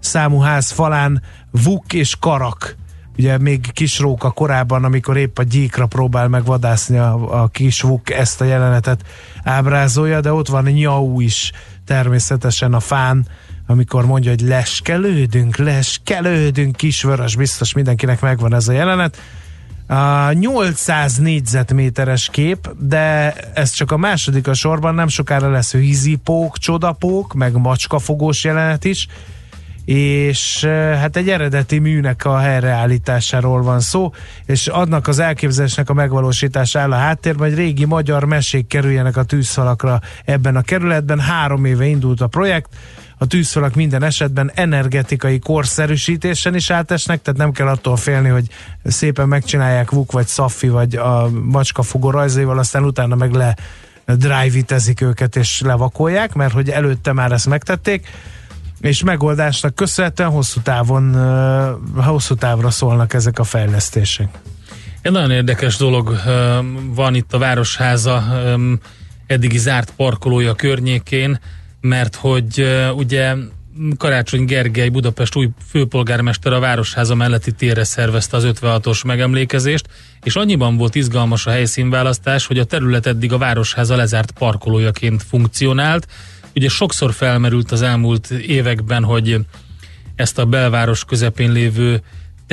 számú 0.00 0.38
ház 0.38 0.70
falán 0.70 1.22
Vuk 1.50 1.92
és 1.92 2.16
Karak. 2.20 2.76
Ugye 3.18 3.38
még 3.38 3.72
kis 3.72 3.98
róka 3.98 4.30
korábban, 4.30 4.84
amikor 4.84 5.16
épp 5.16 5.38
a 5.38 5.42
gyíkra 5.42 5.86
próbál 5.86 6.28
megvadászni 6.28 6.98
a, 6.98 7.42
a 7.42 7.48
kis 7.48 7.80
Vuk, 7.80 8.10
ezt 8.10 8.40
a 8.40 8.44
jelenetet 8.44 9.02
ábrázolja, 9.44 10.20
de 10.20 10.32
ott 10.32 10.48
van 10.48 10.64
Nyau 10.64 11.20
is 11.20 11.52
természetesen 11.84 12.74
a 12.74 12.80
fán, 12.80 13.26
amikor 13.66 14.06
mondja, 14.06 14.30
hogy 14.30 14.40
leskelődünk, 14.40 15.56
leskelődünk, 15.56 16.76
kisvörös, 16.76 17.36
biztos 17.36 17.72
mindenkinek 17.72 18.20
megvan 18.20 18.54
ez 18.54 18.68
a 18.68 18.72
jelenet. 18.72 19.18
A 19.86 20.32
800 20.32 21.16
négyzetméteres 21.16 22.28
kép, 22.32 22.70
de 22.78 23.34
ez 23.54 23.70
csak 23.70 23.92
a 23.92 23.96
második 23.96 24.48
a 24.48 24.54
sorban, 24.54 24.94
nem 24.94 25.08
sokára 25.08 25.50
lesz 25.50 25.72
vízipók, 25.72 26.58
csodapók, 26.58 27.34
meg 27.34 27.52
macskafogós 27.52 28.44
jelenet 28.44 28.84
is, 28.84 29.08
és 29.84 30.64
hát 30.98 31.16
egy 31.16 31.28
eredeti 31.28 31.78
műnek 31.78 32.24
a 32.24 32.38
helyreállításáról 32.38 33.62
van 33.62 33.80
szó, 33.80 34.12
és 34.46 34.66
adnak 34.66 35.08
az 35.08 35.18
elképzelésnek 35.18 35.90
a 35.90 35.94
megvalósítása 35.94 36.80
áll 36.80 36.92
a 36.92 36.96
háttérben, 36.96 37.48
hogy 37.48 37.58
régi 37.58 37.84
magyar 37.84 38.24
mesék 38.24 38.66
kerüljenek 38.66 39.16
a 39.16 39.24
tűzfalakra 39.24 40.00
ebben 40.24 40.56
a 40.56 40.62
kerületben. 40.62 41.20
Három 41.20 41.64
éve 41.64 41.86
indult 41.86 42.20
a 42.20 42.26
projekt, 42.26 42.68
a 43.18 43.26
tűzfalak 43.26 43.74
minden 43.74 44.02
esetben 44.02 44.50
energetikai 44.54 45.38
korszerűsítésen 45.38 46.54
is 46.54 46.70
átesnek, 46.70 47.22
tehát 47.22 47.40
nem 47.40 47.52
kell 47.52 47.66
attól 47.66 47.96
félni, 47.96 48.28
hogy 48.28 48.46
szépen 48.84 49.28
megcsinálják 49.28 49.90
Vuk 49.90 50.12
vagy 50.12 50.26
Szaffi 50.26 50.68
vagy 50.68 50.96
a 50.96 51.30
macskafogó 51.44 52.10
rajzaival, 52.10 52.58
aztán 52.58 52.84
utána 52.84 53.14
meg 53.14 53.32
le 53.32 53.56
drive 54.06 54.84
őket 55.00 55.36
és 55.36 55.60
levakolják, 55.60 56.34
mert 56.34 56.52
hogy 56.52 56.70
előtte 56.70 57.12
már 57.12 57.32
ezt 57.32 57.46
megtették 57.46 58.08
és 58.80 59.02
megoldásnak 59.02 59.74
köszönhetően 59.74 60.30
hosszú 60.30 60.60
távon, 60.60 61.14
hosszú 61.94 62.34
távra 62.34 62.70
szólnak 62.70 63.14
ezek 63.14 63.38
a 63.38 63.44
fejlesztések. 63.44 64.28
Egy 65.02 65.12
nagyon 65.12 65.30
érdekes 65.30 65.76
dolog 65.76 66.20
van 66.94 67.14
itt 67.14 67.32
a 67.32 67.38
Városháza 67.38 68.24
eddigi 69.26 69.58
zárt 69.58 69.90
parkolója 69.96 70.54
környékén, 70.54 71.40
mert 71.84 72.14
hogy 72.14 72.66
ugye 72.94 73.34
Karácsony 73.96 74.44
Gergely, 74.44 74.88
Budapest 74.88 75.36
új 75.36 75.48
főpolgármester 75.68 76.52
a 76.52 76.60
Városháza 76.60 77.14
melletti 77.14 77.52
térre 77.52 77.84
szervezte 77.84 78.36
az 78.36 78.46
56-os 78.46 79.06
megemlékezést, 79.06 79.86
és 80.22 80.36
annyiban 80.36 80.76
volt 80.76 80.94
izgalmas 80.94 81.46
a 81.46 81.50
helyszínválasztás, 81.50 82.46
hogy 82.46 82.58
a 82.58 82.64
terület 82.64 83.06
eddig 83.06 83.32
a 83.32 83.38
Városháza 83.38 83.96
lezárt 83.96 84.30
parkolójaként 84.30 85.22
funkcionált. 85.22 86.06
Ugye 86.54 86.68
sokszor 86.68 87.12
felmerült 87.12 87.70
az 87.72 87.82
elmúlt 87.82 88.30
években, 88.30 89.04
hogy 89.04 89.38
ezt 90.16 90.38
a 90.38 90.44
belváros 90.44 91.04
közepén 91.04 91.52
lévő 91.52 92.02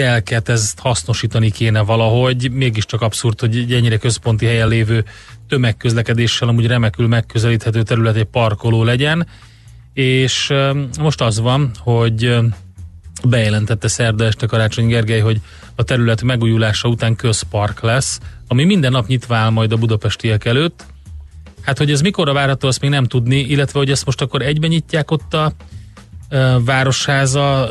telket, 0.02 0.50
ezt 0.50 0.80
hasznosítani 0.80 1.52
kéne 1.52 1.82
valahogy, 1.82 2.52
mégiscsak 2.52 3.02
abszurd, 3.02 3.40
hogy 3.40 3.58
egy 3.58 3.74
ennyire 3.74 3.98
központi 3.98 4.46
helyen 4.46 4.68
lévő 4.68 5.06
tömegközlekedéssel 5.48 6.48
amúgy 6.48 6.68
remekül 6.68 7.08
megközelíthető 7.08 7.84
terület 7.84 8.16
egy 8.16 8.24
parkoló 8.24 8.84
legyen, 8.84 9.28
és 9.94 10.54
most 11.00 11.22
az 11.22 11.40
van, 11.40 11.72
hogy 11.80 12.36
bejelentette 13.28 13.88
szerda 13.88 14.26
este 14.26 14.46
Karácsony 14.46 14.88
Gergely, 14.88 15.20
hogy 15.20 15.42
a 15.76 15.84
terület 15.84 16.24
megújulása 16.24 16.88
után 16.88 17.16
közpark 17.16 17.82
lesz, 17.82 18.20
ami 18.48 18.64
minden 18.64 18.92
nap 18.92 19.08
nyitva 19.08 19.36
áll 19.36 19.50
majd 19.50 19.72
a 19.72 19.78
budapestiek 19.78 20.46
előtt. 20.46 20.86
Hát, 21.62 21.78
hogy 21.78 21.92
ez 21.92 22.02
mikor 22.02 22.34
várható, 22.34 22.68
azt 22.68 22.82
még 22.82 22.90
nem 22.90 23.06
tudni, 23.06 23.40
illetve, 23.40 23.80
hogy 23.80 23.92
ezt 23.92 24.06
most 24.06 24.22
akkor 24.22 24.42
egyben 24.42 24.70
nyitják 24.70 25.12
ott 25.12 25.34
a 25.34 25.54
ö, 26.30 26.58
Városháza 26.66 27.70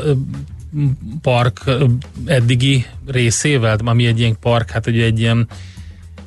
park 1.21 1.63
eddigi 2.25 2.85
részével, 3.07 3.77
ami 3.83 4.05
egy 4.05 4.19
ilyen 4.19 4.39
park, 4.39 4.69
hát 4.69 4.87
ugye 4.87 5.03
egy 5.03 5.19
ilyen, 5.19 5.47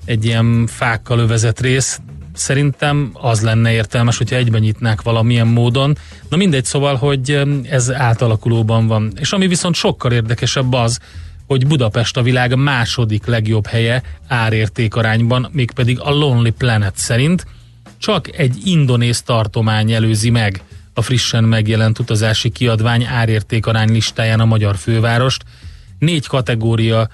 egy 0.04 0.24
ilyen 0.24 0.66
fákkal 0.66 1.18
övezett 1.18 1.60
rész, 1.60 2.00
szerintem 2.34 3.10
az 3.12 3.40
lenne 3.40 3.72
értelmes, 3.72 4.18
hogyha 4.18 4.36
egyben 4.36 4.60
nyitnák 4.60 5.02
valamilyen 5.02 5.46
módon. 5.46 5.96
Na 6.28 6.36
mindegy, 6.36 6.64
szóval, 6.64 6.94
hogy 6.94 7.42
ez 7.70 7.92
átalakulóban 7.92 8.86
van. 8.86 9.12
És 9.20 9.32
ami 9.32 9.46
viszont 9.46 9.74
sokkal 9.74 10.12
érdekesebb 10.12 10.72
az, 10.72 10.98
hogy 11.46 11.66
Budapest 11.66 12.16
a 12.16 12.22
világ 12.22 12.54
második 12.54 13.26
legjobb 13.26 13.66
helye 13.66 14.02
árértékarányban, 14.28 15.48
mégpedig 15.52 16.00
a 16.00 16.10
Lonely 16.10 16.50
Planet 16.50 16.96
szerint 16.96 17.46
csak 17.98 18.38
egy 18.38 18.60
indonéz 18.64 19.22
tartomány 19.22 19.92
előzi 19.92 20.30
meg 20.30 20.62
a 20.94 21.02
frissen 21.02 21.44
megjelent 21.44 21.98
utazási 21.98 22.50
kiadvány 22.50 23.04
árértékarány 23.04 23.92
listáján 23.92 24.40
a 24.40 24.44
magyar 24.44 24.76
fővárost. 24.76 25.44
Négy 25.98 26.26
kategória 26.26 27.08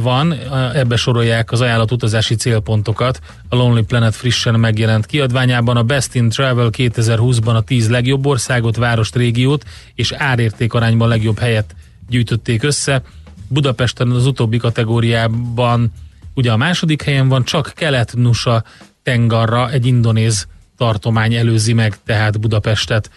van, 0.00 0.32
ebbe 0.74 0.96
sorolják 0.96 1.52
az 1.52 1.60
ajánlott 1.60 1.92
utazási 1.92 2.34
célpontokat. 2.34 3.20
A 3.48 3.56
Lonely 3.56 3.82
Planet 3.82 4.14
frissen 4.14 4.60
megjelent 4.60 5.06
kiadványában 5.06 5.76
a 5.76 5.82
Best 5.82 6.14
in 6.14 6.28
Travel 6.28 6.70
2020-ban 6.72 7.54
a 7.54 7.60
10 7.60 7.88
legjobb 7.88 8.26
országot, 8.26 8.76
várost, 8.76 9.16
régiót 9.16 9.64
és 9.94 10.12
árértékarányban 10.12 11.08
legjobb 11.08 11.38
helyet 11.38 11.74
gyűjtötték 12.08 12.62
össze. 12.62 13.02
Budapesten 13.48 14.10
az 14.10 14.26
utóbbi 14.26 14.56
kategóriában 14.56 15.92
ugye 16.34 16.52
a 16.52 16.56
második 16.56 17.02
helyen 17.02 17.28
van, 17.28 17.44
csak 17.44 17.72
Kelet-Nusa 17.74 18.64
Tengarra 19.02 19.70
egy 19.70 19.86
indonéz 19.86 20.46
tartomány 20.82 21.34
előzi 21.34 21.72
meg 21.72 21.96
tehát 22.04 22.40
Budapestet 22.40 23.10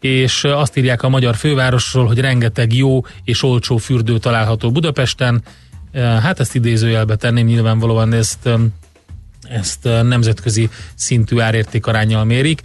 és 0.00 0.44
azt 0.44 0.76
írják 0.76 1.02
a 1.02 1.08
magyar 1.08 1.34
fővárosról, 1.34 2.06
hogy 2.06 2.18
rengeteg 2.18 2.72
jó 2.74 3.00
és 3.24 3.42
olcsó 3.42 3.76
fürdő 3.76 4.18
található 4.18 4.70
Budapesten. 4.70 5.42
Hát 5.94 6.40
ezt 6.40 6.54
idézőjelbe 6.54 7.16
tenném, 7.16 7.46
nyilvánvalóan 7.46 8.12
ezt, 8.12 8.48
ezt 9.42 9.82
nemzetközi 9.82 10.68
szintű 10.94 11.38
árértékarányjal 11.38 12.24
mérik. 12.24 12.60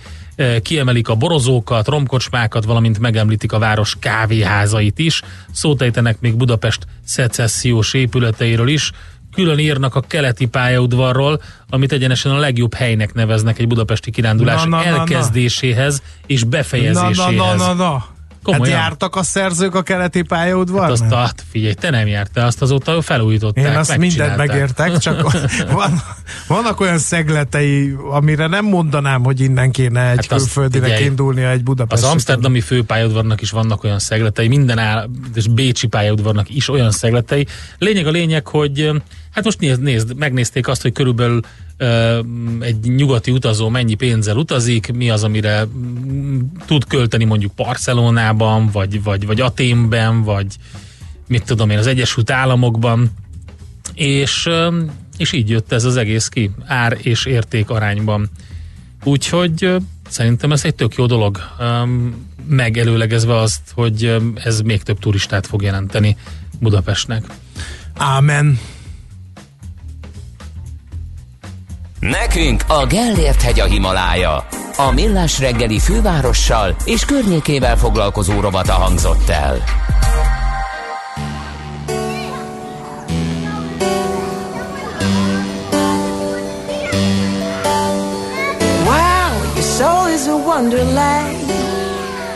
Kiemelik 0.61 1.09
a 1.09 1.15
borozókat, 1.15 1.87
romkocsmákat, 1.87 2.65
valamint 2.65 2.99
megemlítik 2.99 3.51
a 3.51 3.59
város 3.59 3.95
kávéházait 3.99 4.99
is. 4.99 5.21
Szót 5.51 5.81
ejtenek 5.81 6.19
még 6.19 6.35
Budapest 6.35 6.87
szecessziós 7.05 7.93
épületeiről 7.93 8.67
is, 8.67 8.91
külön 9.37 9.59
írnak 9.59 9.95
a 9.95 10.01
keleti 10.01 10.45
pályaudvarról, 10.45 11.41
amit 11.69 11.91
egyenesen 11.91 12.31
a 12.31 12.37
legjobb 12.37 12.73
helynek 12.73 13.13
neveznek 13.13 13.59
egy 13.59 13.67
budapesti 13.67 14.11
kirándulás 14.11 14.63
Na, 14.63 14.69
na, 14.69 14.77
na, 14.77 14.89
na. 14.89 14.97
elkezdéséhez 14.97 16.01
és 16.27 16.43
befejezéséhez. 16.43 17.17
Na, 17.17 17.29
na, 17.29 17.55
na, 17.55 17.73
na, 17.73 17.73
na. 17.73 18.16
Hát 18.51 18.55
Komolyan. 18.55 18.79
jártak 18.79 19.15
a 19.15 19.23
szerzők 19.23 19.75
a 19.75 19.81
keleti 19.81 20.17
Hát 20.17 20.27
pályaudvarnál? 20.27 20.91
azt, 20.91 21.13
hát 21.13 21.43
figyelj, 21.49 21.73
te 21.73 21.89
nem 21.89 22.07
jártál, 22.07 22.45
azt 22.45 22.61
azóta 22.61 23.01
felújították, 23.01 23.65
Én 23.65 23.75
azt 23.75 23.97
mindent 23.97 24.37
megértek, 24.37 24.97
csak 24.97 25.31
van, 25.71 26.01
vannak 26.47 26.79
olyan 26.79 26.97
szegletei, 26.97 27.95
amire 28.11 28.47
nem 28.47 28.65
mondanám, 28.65 29.23
hogy 29.23 29.39
innen 29.39 29.71
kéne 29.71 30.01
egy 30.01 30.15
Hát 30.15 30.25
hát 30.25 30.39
külföldinek 30.39 30.89
figyelj, 30.89 31.05
indulnia 31.05 31.49
egy 31.49 31.63
Budapest. 31.63 32.03
Az 32.03 32.09
amsterdami 32.09 32.61
főpályaudvarnak 32.61 33.41
is 33.41 33.49
vannak 33.49 33.83
olyan 33.83 33.99
szegletei, 33.99 34.47
minden 34.47 34.77
áll, 34.79 35.09
és 35.33 35.47
bécsi 35.47 35.87
pályaudvarnak 35.87 36.49
is 36.49 36.69
olyan 36.69 36.91
szegletei. 36.91 37.47
Lényeg 37.77 38.07
a 38.07 38.11
lényeg, 38.11 38.47
hogy 38.47 38.91
hát 39.31 39.43
most 39.43 39.59
nézd, 39.59 39.81
nézd 39.81 40.15
megnézték 40.15 40.67
azt, 40.67 40.81
hogy 40.81 40.91
körülbelül 40.91 41.39
egy 42.59 42.79
nyugati 42.81 43.31
utazó 43.31 43.69
mennyi 43.69 43.93
pénzzel 43.93 44.37
utazik, 44.37 44.91
mi 44.93 45.09
az, 45.09 45.23
amire 45.23 45.67
tud 46.65 46.87
költeni 46.87 47.23
mondjuk 47.23 47.53
Barcelonában, 47.53 48.69
vagy, 48.71 49.03
vagy, 49.03 49.25
vagy 49.25 49.41
Aténben, 49.41 50.23
vagy 50.23 50.55
mit 51.27 51.43
tudom 51.43 51.69
én, 51.69 51.77
az 51.77 51.87
Egyesült 51.87 52.31
Államokban, 52.31 53.11
és, 53.93 54.49
és 55.17 55.31
így 55.31 55.49
jött 55.49 55.71
ez 55.71 55.83
az 55.83 55.97
egész 55.97 56.27
ki, 56.27 56.51
ár 56.65 56.97
és 57.01 57.25
érték 57.25 57.69
arányban. 57.69 58.29
Úgyhogy 59.03 59.75
szerintem 60.09 60.51
ez 60.51 60.65
egy 60.65 60.75
tök 60.75 60.95
jó 60.95 61.05
dolog, 61.05 61.39
megelőlegezve 62.49 63.35
azt, 63.35 63.61
hogy 63.73 64.17
ez 64.35 64.61
még 64.61 64.83
több 64.83 64.99
turistát 64.99 65.47
fog 65.47 65.61
jelenteni 65.61 66.17
Budapestnek. 66.59 67.25
Ámen. 67.93 68.59
Nekünk 72.09 72.63
a 72.67 72.85
Gellért 72.85 73.41
hegy 73.41 73.59
a 73.59 73.65
Himalája. 73.65 74.47
A 74.77 74.91
Millás 74.91 75.39
reggeli 75.39 75.79
fővárossal 75.79 76.75
és 76.85 77.05
környékével 77.05 77.77
foglalkozó 77.77 78.39
robata 78.39 78.73
hangzott 78.73 79.29
el. 79.29 79.63
Wow, 88.83 89.53
your 89.55 89.65
soul 89.77 90.09
is 90.09 90.27
a 90.27 90.35
wonderland. 90.45 91.51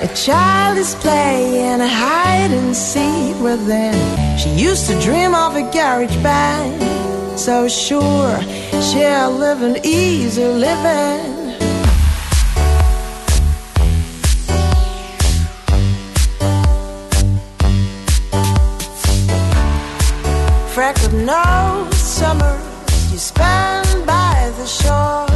A 0.01 0.07
child 0.13 0.77
is 0.77 0.93
playing 1.01 1.81
a 1.81 1.87
hide 1.87 2.55
and 2.55 2.75
seek 2.75 3.41
within. 3.41 3.93
She 4.37 4.69
used 4.69 4.87
to 4.87 4.99
dream 4.99 5.33
of 5.33 5.55
a 5.55 5.69
garage 5.71 6.21
band. 6.21 6.90
So 7.35 7.67
sure, 7.67 8.39
she'll 8.81 9.31
live 9.31 9.61
an 9.63 9.77
easy 9.83 10.45
living. 10.45 11.55
Freckled 20.73 21.13
nose, 21.13 21.97
summer 21.97 22.59
you 23.11 23.17
spend 23.17 24.05
by 24.05 24.51
the 24.57 24.65
shore. 24.65 25.30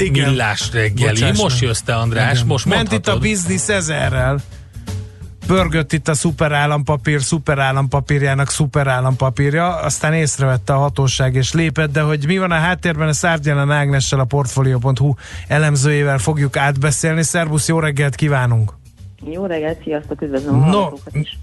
Igen. 0.00 0.30
millás 0.30 0.72
reggeli. 0.72 1.20
Bocsáss 1.20 1.40
Most 1.40 1.60
jössz 1.60 1.80
te, 1.80 1.94
András, 1.96 2.34
Igen. 2.34 2.46
most 2.46 2.64
Ment 2.64 2.92
itt 2.92 3.08
a 3.08 3.18
biznisz 3.18 3.68
ezerrel. 3.68 4.40
Pörgött 5.46 5.92
itt 5.92 6.08
a 6.08 6.14
szuperállampapír, 6.14 7.22
szuperállampapírjának 7.22 8.50
szuperállampapírja, 8.50 9.76
aztán 9.76 10.12
észrevette 10.14 10.72
a 10.72 10.78
hatóság 10.78 11.34
és 11.34 11.52
lépett, 11.52 11.92
de 11.92 12.00
hogy 12.00 12.26
mi 12.26 12.38
van 12.38 12.50
a 12.50 12.54
háttérben, 12.54 13.08
a 13.08 13.12
Szárgyelen 13.12 13.70
Ágnessel, 13.70 14.20
a 14.20 14.24
Portfolio.hu 14.24 15.14
elemzőjével 15.46 16.18
fogjuk 16.18 16.56
átbeszélni. 16.56 17.22
Szerbusz, 17.22 17.68
jó 17.68 17.78
reggelt 17.78 18.14
kívánunk! 18.14 18.72
Jó 19.24 19.46
reggelt, 19.46 19.82
sziasztok, 19.82 20.22
üdvözlöm 20.22 20.62
a 20.62 20.66
No, 20.66 20.88
is. 21.12 21.38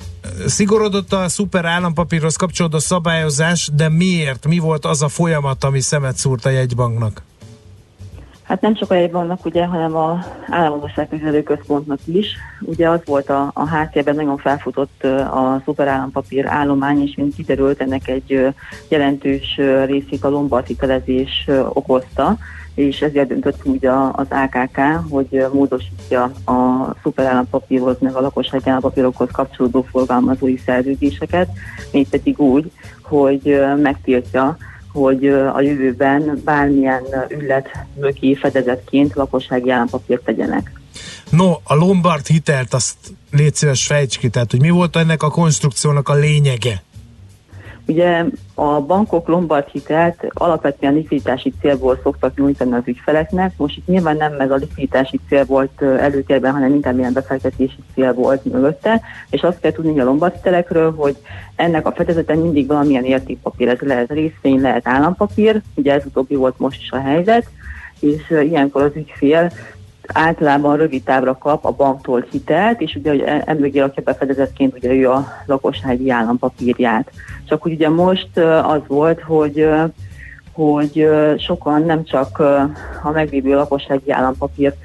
szigorodott 0.45 1.13
a 1.13 1.29
szuper 1.29 1.65
állampapírhoz 1.65 2.35
kapcsolódó 2.35 2.79
szabályozás, 2.79 3.69
de 3.73 3.89
miért? 3.89 4.47
Mi 4.47 4.57
volt 4.57 4.85
az 4.85 5.01
a 5.01 5.07
folyamat, 5.07 5.63
ami 5.63 5.79
szemet 5.79 6.17
szúrt 6.17 6.45
a 6.45 6.49
jegybanknak? 6.49 7.21
Hát 8.47 8.61
nem 8.61 8.73
csak 8.73 8.91
a 8.91 8.95
jegybanknak, 8.95 9.45
ugye, 9.45 9.65
hanem 9.65 9.95
a 9.95 10.19
államadóságkezelő 10.49 11.43
központnak 11.43 11.99
is. 12.05 12.35
Ugye 12.61 12.89
az 12.89 12.99
volt 13.05 13.29
a, 13.29 13.51
a 13.53 13.65
háttérben 13.65 14.15
nagyon 14.15 14.37
felfutott 14.37 15.03
a 15.31 15.61
szuperállampapír 15.65 16.45
állomány, 16.47 17.01
és 17.01 17.15
mint 17.15 17.35
kiderült, 17.35 17.81
ennek 17.81 18.07
egy 18.07 18.53
jelentős 18.87 19.59
részét 19.85 20.23
a 20.23 20.29
lombard 20.29 20.65
okozta, 21.69 22.37
és 22.75 23.01
ezért 23.01 23.27
döntött 23.27 23.65
úgy 23.65 23.85
az 24.11 24.27
AKK, 24.29 24.79
hogy 25.09 25.45
módosítja 25.53 26.23
a 26.45 26.89
szuperállampapírhoz, 27.03 27.95
meg 27.99 28.15
a 28.15 28.21
lakossági 28.21 28.69
állampapírokhoz 28.69 29.29
kapcsolódó 29.31 29.81
forgalmazói 29.81 30.57
szerződéseket, 30.57 31.49
mégpedig 31.91 32.39
úgy, 32.39 32.71
hogy 33.01 33.61
megtiltja 33.81 34.57
hogy 34.95 35.27
a 35.27 35.61
jövőben 35.61 36.41
bármilyen 36.43 37.03
ügylet 37.29 37.69
mögé 37.99 38.33
fedezetként 38.33 39.15
lakossági 39.15 39.69
állampapírt 39.69 40.23
tegyenek. 40.23 40.71
No, 41.29 41.51
a 41.63 41.75
Lombard 41.75 42.27
hitelt 42.27 42.73
azt 42.73 42.95
légy 43.31 43.55
szíves 43.55 43.85
fejts 43.85 44.17
ki, 44.17 44.29
tehát 44.29 44.51
hogy 44.51 44.61
mi 44.61 44.69
volt 44.69 44.95
ennek 44.95 45.23
a 45.23 45.29
konstrukciónak 45.29 46.09
a 46.09 46.13
lényege? 46.13 46.83
Ugye 47.87 48.25
a 48.53 48.81
bankok 48.81 49.27
Lombard 49.27 49.67
hitelt 49.67 50.25
alapvetően 50.33 50.93
likviditási 50.93 51.53
célból 51.61 51.99
szoktak 52.03 52.37
nyújtani 52.37 52.73
az 52.73 52.81
ügyfeleknek. 52.85 53.53
Most 53.57 53.77
itt 53.77 53.87
nyilván 53.87 54.17
nem 54.17 54.39
ez 54.39 54.51
a 54.51 54.55
likviditási 54.55 55.19
cél 55.29 55.45
volt 55.45 55.81
előtérben, 55.81 56.51
hanem 56.51 56.73
inkább 56.73 56.97
ilyen 56.97 57.13
befektetési 57.13 57.77
cél 57.93 58.13
volt 58.13 58.45
mögötte, 58.45 59.01
és 59.29 59.41
azt 59.41 59.59
kell 59.59 59.71
tudni 59.71 59.99
a 59.99 60.03
Lombard 60.03 60.33
hitelekről, 60.33 60.93
hogy 60.95 61.17
ennek 61.55 61.87
a 61.87 61.91
fedezeten 61.91 62.37
mindig 62.37 62.67
valamilyen 62.67 63.05
értékpapír, 63.05 63.67
ez 63.67 63.79
lehet 63.79 64.11
részvény, 64.11 64.61
lehet 64.61 64.87
állampapír, 64.87 65.61
ugye 65.75 65.93
ez 65.93 66.05
utóbbi 66.05 66.35
volt 66.35 66.59
most 66.59 66.81
is 66.81 66.91
a 66.91 66.99
helyzet, 66.99 67.45
és 67.99 68.29
ilyenkor 68.29 68.81
az 68.81 68.95
ügyfél 68.95 69.51
általában 70.13 70.77
rövid 70.77 71.03
távra 71.03 71.37
kap 71.37 71.65
a 71.65 71.71
banktól 71.71 72.25
hitelt, 72.31 72.81
és 72.81 72.95
ugye 72.95 73.09
hogy 73.09 73.19
e- 73.19 73.43
emögé 73.45 73.79
rakja 73.79 74.03
befedezetként 74.03 74.75
ugye 74.75 74.91
ő 74.93 75.09
a 75.09 75.27
lakossági 75.45 76.09
állampapírját. 76.09 77.11
Csak 77.47 77.61
hogy 77.61 77.71
ugye 77.71 77.89
most 77.89 78.37
az 78.63 78.81
volt, 78.87 79.21
hogy 79.21 79.67
hogy 80.53 81.07
sokan 81.37 81.81
nem 81.81 82.03
csak 82.03 82.39
a 83.03 83.11
meglévő 83.13 83.55
lakossági 83.55 84.11
állampapírt 84.11 84.77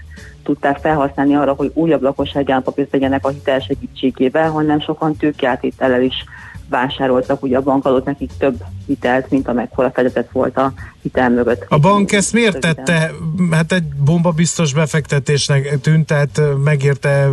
tudták 0.43 0.79
felhasználni 0.79 1.35
arra, 1.35 1.53
hogy 1.53 1.71
újabb 1.75 2.03
lakossági 2.03 2.51
állampapírt 2.51 2.91
tegyenek 2.91 3.25
a 3.25 3.29
hitel 3.29 3.59
segítségével, 3.59 4.51
hanem 4.51 4.81
sokan 4.81 5.17
tőkeátétellel 5.17 6.03
is 6.03 6.25
vásároltak, 6.71 7.43
ugye 7.43 7.57
a 7.57 7.63
bank 7.63 7.85
adott 7.85 8.05
nekik 8.05 8.31
több 8.39 8.63
hitelt, 8.87 9.31
mint 9.31 9.49
amekkora 9.49 9.91
fedezet 9.91 10.29
volt 10.33 10.57
a 10.57 10.73
hitel 11.03 11.31
mögött. 11.31 11.65
A 11.69 11.79
bank 11.79 12.13
ezt 12.13 12.33
miért 12.33 12.59
tette? 12.59 13.11
Hát 13.51 13.73
egy 13.73 13.85
bomba 14.05 14.31
biztos 14.31 14.75
befektetésnek 14.75 15.81
tűnt, 15.81 16.07
tehát 16.07 16.41
megérte 16.65 17.29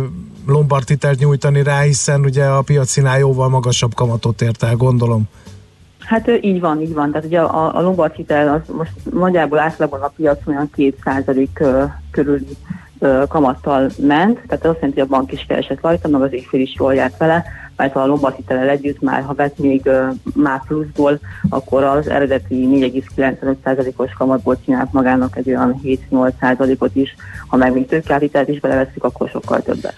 Lombard 0.46 0.88
hitelt 0.88 1.18
nyújtani 1.18 1.62
rá, 1.62 1.80
hiszen 1.80 2.20
ugye 2.20 2.44
a 2.44 2.62
piacinál 2.62 3.18
jóval 3.18 3.48
magasabb 3.48 3.94
kamatot 3.94 4.42
ért 4.42 4.62
el, 4.62 4.76
gondolom. 4.76 5.28
Hát 5.98 6.30
így 6.40 6.60
van, 6.60 6.80
így 6.80 6.94
van. 6.94 7.10
Tehát 7.10 7.26
ugye 7.26 7.40
a, 7.40 7.76
a 7.76 7.80
Lombard 7.80 8.14
hitel 8.14 8.48
az 8.48 8.74
most 8.74 8.92
nagyjából 9.12 9.58
átlagban 9.58 10.00
a 10.00 10.12
piacon 10.16 10.54
olyan 10.54 10.70
2% 10.76 11.90
körüli 12.10 12.56
kamattal 13.28 13.90
ment, 13.98 14.40
tehát 14.46 14.64
az 14.64 14.70
azt 14.70 14.80
jelenti, 14.80 15.00
hogy 15.00 15.08
a 15.10 15.16
bank 15.16 15.32
is 15.32 15.44
keresett 15.48 15.80
rajta, 15.80 16.08
meg 16.08 16.22
az 16.22 16.32
ügyfél 16.32 16.60
is 16.60 16.74
jól 16.78 16.94
járt 16.94 17.16
vele, 17.16 17.44
mert 17.78 17.92
ha 17.92 18.00
a 18.00 18.06
Lombard 18.06 18.34
hitellel 18.36 18.68
együtt 18.68 19.00
már, 19.00 19.22
ha 19.22 19.34
vett 19.34 19.58
még 19.58 19.90
már 20.34 20.62
pluszból, 20.66 21.18
akkor 21.48 21.84
az 21.84 22.08
eredeti 22.08 22.68
4,95%-os 23.16 24.12
kamatból 24.12 24.58
csinált 24.64 24.92
magának 24.92 25.36
egy 25.36 25.48
olyan 25.48 25.80
7-8%-ot 25.84 26.96
is, 26.96 27.14
ha 27.46 27.56
meg 27.56 27.72
még 27.72 27.86
tőkeállítelt 27.86 28.48
is 28.48 28.60
beleveszünk, 28.60 29.04
akkor 29.04 29.28
sokkal 29.28 29.60
többet. 29.62 29.96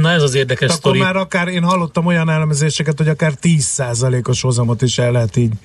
Na 0.00 0.10
ez 0.10 0.22
az 0.22 0.34
érdekes 0.34 0.68
Akkor 0.68 0.78
sztori. 0.78 0.98
már 0.98 1.16
akár, 1.16 1.48
én 1.48 1.62
hallottam 1.62 2.06
olyan 2.06 2.30
elemzéseket, 2.30 2.98
hogy 2.98 3.08
akár 3.08 3.32
10%-os 3.42 4.42
hozamot 4.42 4.82
is 4.82 4.98
el 4.98 5.12
lehet 5.12 5.36
így 5.36 5.42
Így 5.42 5.58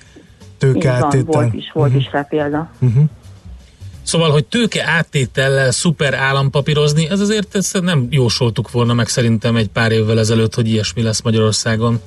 van, 0.60 0.72
tőkeáttétel. 0.72 1.24
volt 1.40 1.54
is, 1.54 1.70
volt 1.72 1.94
is 1.94 2.08
rá 2.12 2.22
példa. 2.22 2.70
Uh-huh. 2.78 3.04
Szóval, 4.08 4.30
hogy 4.30 4.44
tőke 4.44 4.84
áttétellel 4.86 5.70
szuper 5.70 6.14
állampapírozni, 6.14 7.08
ez 7.10 7.20
azért 7.20 7.54
ezt 7.54 7.82
nem 7.82 8.06
jósoltuk 8.10 8.70
volna 8.70 8.94
meg 8.94 9.08
szerintem 9.08 9.56
egy 9.56 9.68
pár 9.68 9.92
évvel 9.92 10.18
ezelőtt, 10.18 10.54
hogy 10.54 10.68
ilyesmi 10.68 11.02
lesz 11.02 11.22
Magyarországon. 11.22 12.00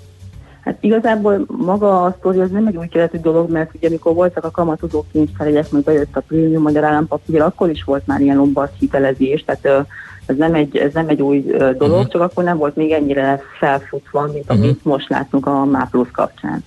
Hát 0.64 0.78
igazából 0.80 1.46
maga 1.48 2.04
a 2.04 2.16
sztori 2.20 2.40
az 2.40 2.50
nem 2.52 2.68
egy 2.68 2.78
új 2.78 2.88
keletű 2.88 3.18
dolog, 3.18 3.52
mert 3.52 3.76
ugye 3.76 3.88
amikor 3.88 4.14
voltak 4.14 4.44
a 4.44 4.52
kamatozó 4.52 5.06
kincstárjegyek, 5.12 5.72
meg 5.72 5.84
bejött 5.84 6.16
a 6.16 6.24
prémium 6.28 6.62
magyar 6.62 6.84
állampapír, 6.84 7.42
akkor 7.42 7.70
is 7.70 7.84
volt 7.84 8.08
már 8.08 8.22
ilyen 8.22 8.38
lombard 8.38 8.72
hitelezés, 8.80 9.44
tehát 9.46 9.88
ez 10.26 10.36
nem 10.38 10.54
egy, 10.54 10.78
ez 10.78 10.94
nem 10.94 11.08
egy 11.08 11.22
új 11.22 11.40
dolog, 11.78 11.80
uh-huh. 11.80 12.08
csak 12.08 12.22
akkor 12.22 12.44
nem 12.44 12.58
volt 12.58 12.76
még 12.76 12.92
ennyire 12.92 13.42
felfutva, 13.60 14.30
mint 14.34 14.50
amit 14.50 14.72
uh-huh. 14.72 14.94
most 14.94 15.10
látunk 15.10 15.46
a 15.46 15.66
MÁPLUS 15.66 16.12
kapcsán. 16.12 16.64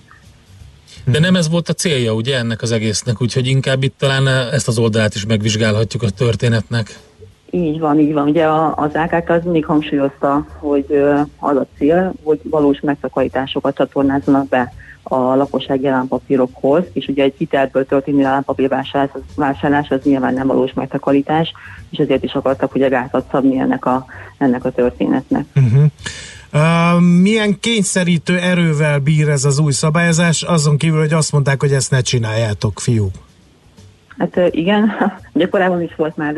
De 1.03 1.19
nem 1.19 1.35
ez 1.35 1.49
volt 1.49 1.69
a 1.69 1.73
célja, 1.73 2.13
ugye, 2.13 2.37
ennek 2.37 2.61
az 2.61 2.71
egésznek, 2.71 3.21
úgyhogy 3.21 3.47
inkább 3.47 3.83
itt 3.83 3.97
talán 3.97 4.27
ezt 4.27 4.67
az 4.67 4.77
oldalát 4.77 5.15
is 5.15 5.25
megvizsgálhatjuk 5.25 6.03
a 6.03 6.09
történetnek. 6.09 6.99
Így 7.49 7.79
van, 7.79 7.99
így 7.99 8.13
van. 8.13 8.27
Ugye 8.27 8.47
az 8.75 8.91
AKK 8.93 9.29
az 9.29 9.43
mindig 9.43 9.65
hangsúlyozta, 9.65 10.47
hogy 10.59 10.85
az 11.39 11.55
a 11.55 11.65
cél, 11.77 12.13
hogy 12.23 12.39
valós 12.43 12.79
megtakarításokat 12.79 13.75
csatornázzanak 13.75 14.47
be 14.47 14.73
a 15.03 15.15
lakossági 15.15 15.87
állampapírokhoz, 15.87 16.83
és 16.93 17.07
ugye 17.07 17.23
egy 17.23 17.33
hitelből 17.37 17.85
történő 17.85 18.25
állampapírvásárlás 18.25 19.09
az, 19.13 19.21
vásárlás 19.35 19.89
az 19.89 19.99
nyilván 20.03 20.33
nem 20.33 20.47
valós 20.47 20.73
megtakarítás, 20.73 21.53
és 21.89 21.97
ezért 21.97 22.23
is 22.23 22.33
akartak 22.33 22.75
ugye 22.75 22.87
gátat 22.87 23.25
szabni 23.31 23.59
ennek 23.59 23.85
a, 23.85 24.05
ennek 24.37 24.65
a 24.65 24.71
történetnek. 24.71 25.45
Uh-huh. 25.55 25.85
Milyen 27.21 27.59
kényszerítő 27.59 28.37
erővel 28.37 28.99
bír 28.99 29.29
ez 29.29 29.45
az 29.45 29.59
új 29.59 29.71
szabályozás, 29.71 30.41
azon 30.43 30.77
kívül, 30.77 30.99
hogy 30.99 31.13
azt 31.13 31.31
mondták, 31.31 31.61
hogy 31.61 31.71
ezt 31.71 31.91
ne 31.91 32.01
csináljátok, 32.01 32.79
fiúk. 32.79 33.13
Hát 34.17 34.39
igen, 34.49 34.91
ugye 35.33 35.49
korábban 35.49 35.81
is 35.81 35.95
volt 35.95 36.17
már 36.17 36.37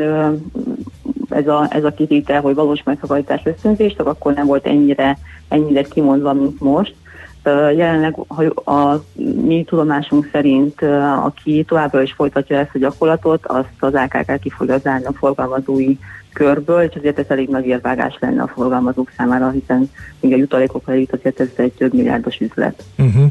ez 1.28 1.48
a, 1.48 1.66
ez 1.70 1.84
a 1.84 1.94
kitétel, 1.94 2.40
hogy 2.40 2.54
valós 2.54 2.82
megtakarítás 2.82 3.40
ösztönzés, 3.44 3.94
csak 3.96 4.06
akkor 4.06 4.34
nem 4.34 4.46
volt 4.46 4.66
ennyire, 4.66 5.18
ennyire 5.48 5.82
kimondva, 5.82 6.32
mint 6.32 6.60
most. 6.60 6.94
Jelenleg 7.76 8.14
ha 8.28 8.44
a 8.72 9.02
mi 9.44 9.64
tudomásunk 9.64 10.28
szerint, 10.32 10.82
aki 11.24 11.64
továbbra 11.68 12.02
is 12.02 12.12
folytatja 12.12 12.58
ezt 12.58 12.74
a 12.74 12.78
gyakorlatot, 12.78 13.46
azt 13.46 13.68
az 13.78 13.94
AKK 13.94 14.40
ki 14.40 14.50
fogja 14.50 14.78
zárni 14.78 15.06
a 15.06 15.12
forgalmazói 15.12 15.96
körből, 16.32 16.82
és 16.82 16.94
azért 16.96 17.18
ez 17.18 17.24
elég 17.28 17.48
nagy 17.48 17.66
érvágás 17.66 18.16
lenne 18.20 18.42
a 18.42 18.50
forgalmazók 18.54 19.10
számára, 19.16 19.50
hiszen 19.50 19.90
még 20.20 20.32
a 20.32 20.36
jutalékokra 20.36 20.94
jut, 20.94 21.12
azért 21.12 21.40
ez 21.40 21.48
egy 21.56 21.72
több 21.72 21.94
milliárdos 21.94 22.38
üzlet. 22.40 22.84
Uh-huh. 22.98 23.26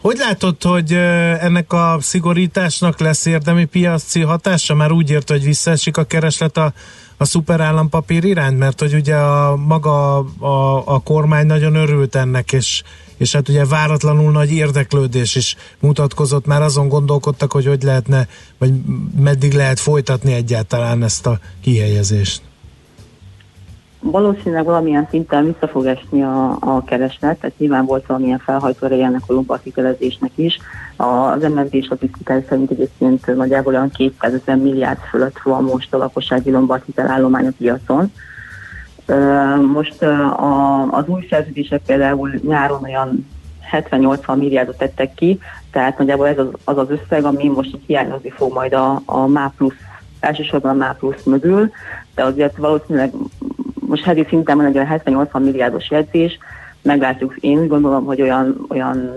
Hogy 0.00 0.16
látod, 0.16 0.62
hogy 0.62 0.92
ennek 1.40 1.72
a 1.72 1.96
szigorításnak 2.00 3.00
lesz 3.00 3.26
érdemi 3.26 3.64
piaci 3.64 4.20
hatása? 4.20 4.74
Már 4.74 4.92
úgy 4.92 5.10
ért, 5.10 5.30
hogy 5.30 5.44
visszaesik 5.44 5.96
a 5.96 6.04
kereslet 6.04 6.56
a, 6.56 6.72
a 7.16 7.24
szuperállampapír 7.24 8.24
iránt, 8.24 8.58
mert 8.58 8.80
hogy 8.80 8.94
ugye 8.94 9.14
a, 9.14 9.56
maga 9.56 10.18
a, 10.38 10.82
a 10.94 10.98
kormány 10.98 11.46
nagyon 11.46 11.74
örült 11.74 12.14
ennek, 12.14 12.52
és, 12.52 12.82
és 13.16 13.32
hát 13.32 13.48
ugye 13.48 13.64
váratlanul 13.64 14.30
nagy 14.32 14.52
érdeklődés 14.52 15.34
is 15.34 15.56
mutatkozott, 15.80 16.46
már 16.46 16.62
azon 16.62 16.88
gondolkodtak, 16.88 17.52
hogy 17.52 17.66
hogy 17.66 17.82
lehetne, 17.82 18.26
vagy 18.58 18.72
meddig 19.20 19.52
lehet 19.52 19.80
folytatni 19.80 20.32
egyáltalán 20.32 21.02
ezt 21.02 21.26
a 21.26 21.38
kihelyezést. 21.62 22.42
Valószínűleg 24.00 24.64
valamilyen 24.64 25.06
szinten 25.10 25.44
vissza 25.44 25.68
fog 25.68 25.86
esni 25.86 26.22
a, 26.22 26.56
a 26.60 26.84
kereslet, 26.84 27.38
tehát 27.38 27.58
nyilván 27.58 27.84
volt 27.84 28.06
valamilyen 28.06 28.38
felhajtó 28.38 28.86
ereje 28.86 29.04
ennek 29.04 29.22
a 29.26 29.32
lombard 29.32 29.62
hitelezésnek 29.62 30.30
is. 30.34 30.58
Az 30.96 31.42
MNB 31.42 31.84
statisztikái 31.84 32.44
szerint 32.48 32.70
egyébként 32.70 33.26
nagyjából 33.26 33.74
olyan 33.74 33.90
250 33.90 34.58
milliárd 34.58 34.98
fölött 34.98 35.38
van 35.44 35.64
most 35.64 35.94
a 35.94 35.98
lakossági 35.98 36.50
lombard 36.50 36.82
hitelállomány 36.84 37.46
a 37.46 37.52
piacon. 37.58 38.12
Most 39.72 40.02
az 40.90 41.06
új 41.06 41.26
szerződések 41.30 41.80
például 41.86 42.30
nyáron 42.46 42.82
olyan 42.82 43.26
70-80 43.72 44.36
milliárdot 44.36 44.78
tettek 44.78 45.14
ki, 45.14 45.38
tehát 45.70 45.98
nagyjából 45.98 46.28
ez 46.28 46.38
az 46.38 46.48
az, 46.64 46.78
az 46.78 46.90
összeg, 46.90 47.24
ami 47.24 47.48
most 47.48 47.76
hiányozni 47.86 48.30
fog 48.30 48.52
majd 48.52 48.72
a, 48.72 49.02
a 49.04 49.26
MÁ 49.26 49.52
plusz, 49.56 49.74
elsősorban 50.20 50.70
a 50.70 50.74
MÁ 50.74 50.96
plusz 50.98 51.22
mögül, 51.24 51.70
de 52.14 52.24
azért 52.24 52.56
valószínűleg 52.56 53.12
most 53.74 54.04
heti 54.04 54.26
szinten 54.28 54.56
van 54.56 54.66
egy 54.66 54.76
olyan 54.76 55.00
70-80 55.04 55.42
milliárdos 55.42 55.90
jegyzés, 55.90 56.38
meglátjuk, 56.82 57.36
én 57.40 57.58
úgy 57.58 57.68
gondolom, 57.68 58.04
hogy 58.04 58.22
olyan, 58.22 58.66
olyan 58.68 59.10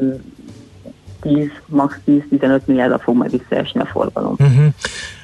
10, 1.21 1.47
max 1.65 1.95
10-15 2.07 2.65
milliárdra 2.65 2.99
fog 2.99 3.15
majd 3.15 3.31
visszaesni 3.31 3.79
a 3.79 3.85
forgalom. 3.85 4.35
Uh-huh. 4.39 4.65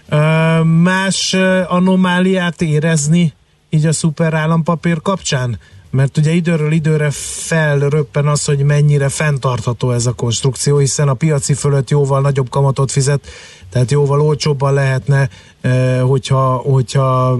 Ö, 0.09 0.63
más 0.63 1.35
anomáliát 1.67 2.61
érezni 2.61 3.33
így 3.75 3.85
a 3.85 3.93
szuper 3.93 4.33
állampapír 4.33 5.01
kapcsán? 5.01 5.59
mert 5.95 6.17
ugye 6.17 6.31
időről 6.31 6.71
időre 6.71 7.09
felröppen 7.11 8.27
az, 8.27 8.45
hogy 8.45 8.63
mennyire 8.63 9.09
fenntartható 9.09 9.91
ez 9.91 10.05
a 10.05 10.13
konstrukció, 10.13 10.77
hiszen 10.77 11.07
a 11.07 11.13
piaci 11.13 11.53
fölött 11.53 11.89
jóval 11.89 12.21
nagyobb 12.21 12.49
kamatot 12.49 12.91
fizet, 12.91 13.27
tehát 13.69 13.91
jóval 13.91 14.21
olcsóbban 14.21 14.73
lehetne, 14.73 15.29
eh, 15.61 16.01
hogyha, 16.01 16.55
hogyha 16.55 17.39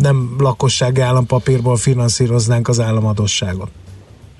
nem 0.00 0.34
lakossági 0.38 1.00
állampapírból 1.00 1.76
finanszíroznánk 1.76 2.68
az 2.68 2.80
államadosságot. 2.80 3.70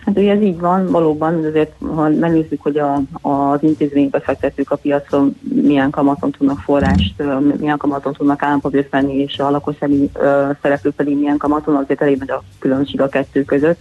Hát 0.05 0.19
ugye 0.19 0.33
ez 0.33 0.43
így 0.43 0.59
van, 0.59 0.91
valóban, 0.91 1.45
azért 1.45 1.73
ha 1.95 2.09
megnézzük, 2.09 2.63
hogy 2.63 2.79
a, 2.79 3.01
az 3.21 3.63
intézménybefektetők 3.63 4.71
a 4.71 4.77
piacon 4.77 5.37
milyen 5.41 5.91
kamaton 5.91 6.31
tudnak 6.31 6.59
forrást, 6.59 7.23
milyen 7.59 7.77
kamaton 7.77 8.13
tudnak 8.13 8.43
állampapírt 8.43 8.91
venni, 8.91 9.15
és 9.15 9.39
a 9.39 9.51
lakossági 9.51 10.11
ö, 10.15 10.51
szereplők 10.63 10.95
pedig 10.95 11.19
milyen 11.19 11.37
kamaton, 11.37 11.77
azért 11.77 12.03
elég 12.03 12.19
nagy 12.19 12.31
a 12.31 12.43
különbség 12.59 13.01
a 13.01 13.09
kettő 13.09 13.45
között. 13.45 13.79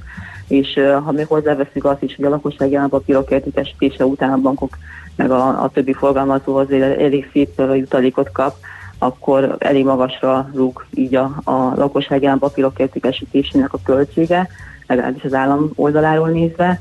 És 0.47 0.79
ha 1.03 1.11
még 1.11 1.27
hozzáveszünk 1.27 1.85
azt 1.85 2.03
is, 2.03 2.15
hogy 2.15 2.25
a 2.25 2.29
lakossági 2.29 2.75
állampapírok 2.75 3.31
értékesítése 3.31 4.05
után 4.05 4.31
a 4.31 4.37
bankok 4.37 4.77
meg 5.15 5.31
a, 5.31 5.63
a 5.63 5.69
többi 5.73 5.93
forgalmazó 5.93 6.55
azért 6.55 6.99
elég 6.99 7.29
szép 7.31 7.61
jutalékot 7.73 8.31
kap, 8.31 8.55
akkor 8.97 9.55
elég 9.59 9.85
magasra 9.85 10.49
rúg 10.53 10.85
így 10.93 11.15
a, 11.15 11.41
a 11.43 11.73
lakossági 11.75 12.25
állampapírok 12.25 12.79
értékesítésének 12.79 13.73
a 13.73 13.79
költsége, 13.83 14.49
legalábbis 14.87 15.23
az 15.23 15.33
állam 15.33 15.71
oldaláról 15.75 16.29
nézve. 16.29 16.79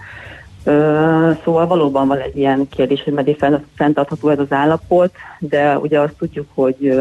Ö, 0.64 1.30
szóval 1.44 1.66
valóban 1.66 2.08
van 2.08 2.18
egy 2.18 2.36
ilyen 2.36 2.68
kérdés, 2.68 3.02
hogy 3.02 3.12
meddig 3.12 3.36
fenn- 3.36 3.64
fenntartható 3.76 4.28
ez 4.28 4.38
az 4.38 4.52
állapot, 4.52 5.12
de 5.38 5.78
ugye 5.78 6.00
azt 6.00 6.16
tudjuk, 6.18 6.46
hogy 6.54 7.00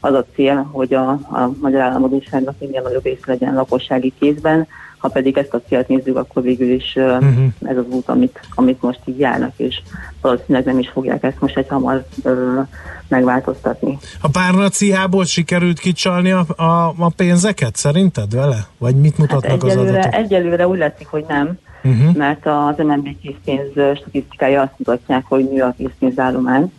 az 0.00 0.14
a 0.14 0.24
cél, 0.34 0.68
hogy 0.72 0.94
a, 0.94 1.10
a 1.10 1.50
magyar 1.60 1.80
államadóságnak 1.80 2.54
minél 2.58 2.82
nagyobb 2.82 3.04
része 3.04 3.22
legyen 3.26 3.54
lakossági 3.54 4.12
kézben, 4.18 4.66
ha 5.02 5.08
pedig 5.08 5.36
ezt 5.38 5.54
a 5.54 5.60
célt 5.68 5.88
nézzük, 5.88 6.16
akkor 6.16 6.42
végül 6.42 6.70
is 6.70 6.94
Mhm. 7.20 7.46
ez 7.62 7.76
az 7.76 7.84
út, 7.90 8.08
amit, 8.08 8.40
amit 8.54 8.82
most 8.82 9.00
így 9.04 9.18
járnak, 9.18 9.52
és 9.56 9.82
valószínűleg 10.20 10.64
nem 10.64 10.78
is 10.78 10.88
fogják 10.88 11.22
ezt 11.22 11.40
most 11.40 11.56
egy 11.56 11.68
hamar 11.68 12.04
ö, 12.22 12.60
megváltoztatni. 13.08 13.98
A 14.20 14.28
párnaciából 14.28 15.24
sikerült 15.24 15.78
kicsalni 15.78 16.30
a, 16.30 16.44
a, 16.56 16.94
a 16.98 17.12
pénzeket 17.16 17.76
szerinted 17.76 18.34
vele? 18.34 18.66
Vagy 18.78 18.94
mit 18.96 19.18
mutatnak 19.18 19.50
Hát 19.50 19.62
az 19.62 19.70
egyelőre, 19.70 19.98
adatok? 19.98 20.14
egyelőre 20.14 20.68
úgy 20.68 20.78
látszik, 20.78 21.06
hogy 21.06 21.24
nem, 21.28 21.58
Uh-huh. 21.84 22.16
mert 22.16 22.46
az 22.46 22.74
MNB 22.76 23.08
készpénz 23.22 23.96
statisztikája 23.98 24.60
azt 24.62 24.72
mutatják, 24.76 25.24
hogy 25.28 25.48
nő 25.50 25.62
a 25.62 25.74
készpénzállomány, 25.78 26.72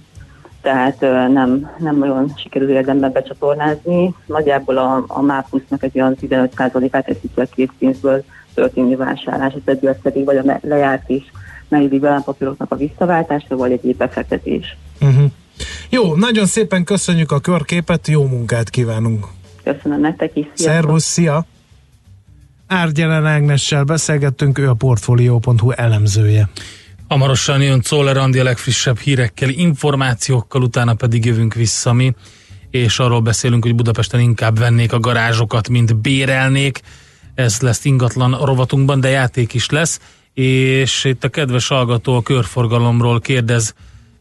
tehát 0.63 0.99
nem, 1.33 1.71
nem 1.77 1.97
nagyon 1.97 2.33
sikerül 2.37 2.69
érdemben 2.69 3.11
becsatornázni. 3.11 4.13
Nagyjából 4.25 4.77
a, 4.77 5.03
a 5.07 5.21
MÁPUS-nak 5.21 5.83
egy 5.83 5.99
olyan 5.99 6.17
15%-át 6.21 7.05
teszi 7.05 7.29
ki 7.35 7.41
a 7.41 7.45
készpénzből 7.55 8.23
történő 8.53 8.95
vásárlás, 8.95 9.53
az 9.53 9.95
pedig 10.01 10.25
vagy 10.25 10.37
a 10.37 10.59
lejárt 10.61 11.09
és 11.09 11.23
meglévő 11.67 12.07
állampapíroknak 12.07 12.71
a 12.71 12.75
visszaváltása, 12.75 13.55
vagy 13.55 13.71
egy 13.71 13.95
befektetés. 13.95 14.77
Uh-huh. 15.01 15.31
Jó, 15.89 16.15
nagyon 16.15 16.45
szépen 16.45 16.83
köszönjük 16.83 17.31
a 17.31 17.39
körképet, 17.39 18.07
jó 18.07 18.27
munkát 18.27 18.69
kívánunk. 18.69 19.27
Köszönöm 19.63 19.99
nektek 19.99 20.35
is. 20.35 20.45
sziasztok! 20.53 20.73
Szervusz, 20.73 21.03
szia! 21.03 21.45
Árgyelen 22.67 23.25
Ágnessel 23.25 23.83
beszélgettünk, 23.83 24.57
ő 24.57 24.69
a 24.69 24.73
Portfolio.hu 24.73 25.71
elemzője. 25.71 26.49
Hamarosan 27.07 27.61
jön 27.61 27.81
Czoller 27.81 28.17
Andi 28.17 28.39
a 28.39 28.43
legfrissebb 28.43 28.97
hírekkel, 28.97 29.49
információkkal, 29.49 30.61
utána 30.61 30.93
pedig 30.93 31.25
jövünk 31.25 31.53
vissza 31.53 31.93
mi, 31.93 32.13
és 32.69 32.99
arról 32.99 33.21
beszélünk, 33.21 33.63
hogy 33.63 33.75
Budapesten 33.75 34.19
inkább 34.19 34.57
vennék 34.57 34.93
a 34.93 34.99
garázsokat, 34.99 35.69
mint 35.69 35.95
bérelnék. 35.95 36.81
Ez 37.35 37.59
lesz 37.59 37.85
ingatlan 37.85 38.45
rovatunkban, 38.45 38.99
de 38.99 39.09
játék 39.09 39.53
is 39.53 39.69
lesz, 39.69 39.99
és 40.33 41.03
itt 41.03 41.23
a 41.23 41.29
kedves 41.29 41.67
hallgató 41.67 42.15
a 42.15 42.21
körforgalomról 42.21 43.19
kérdez 43.19 43.73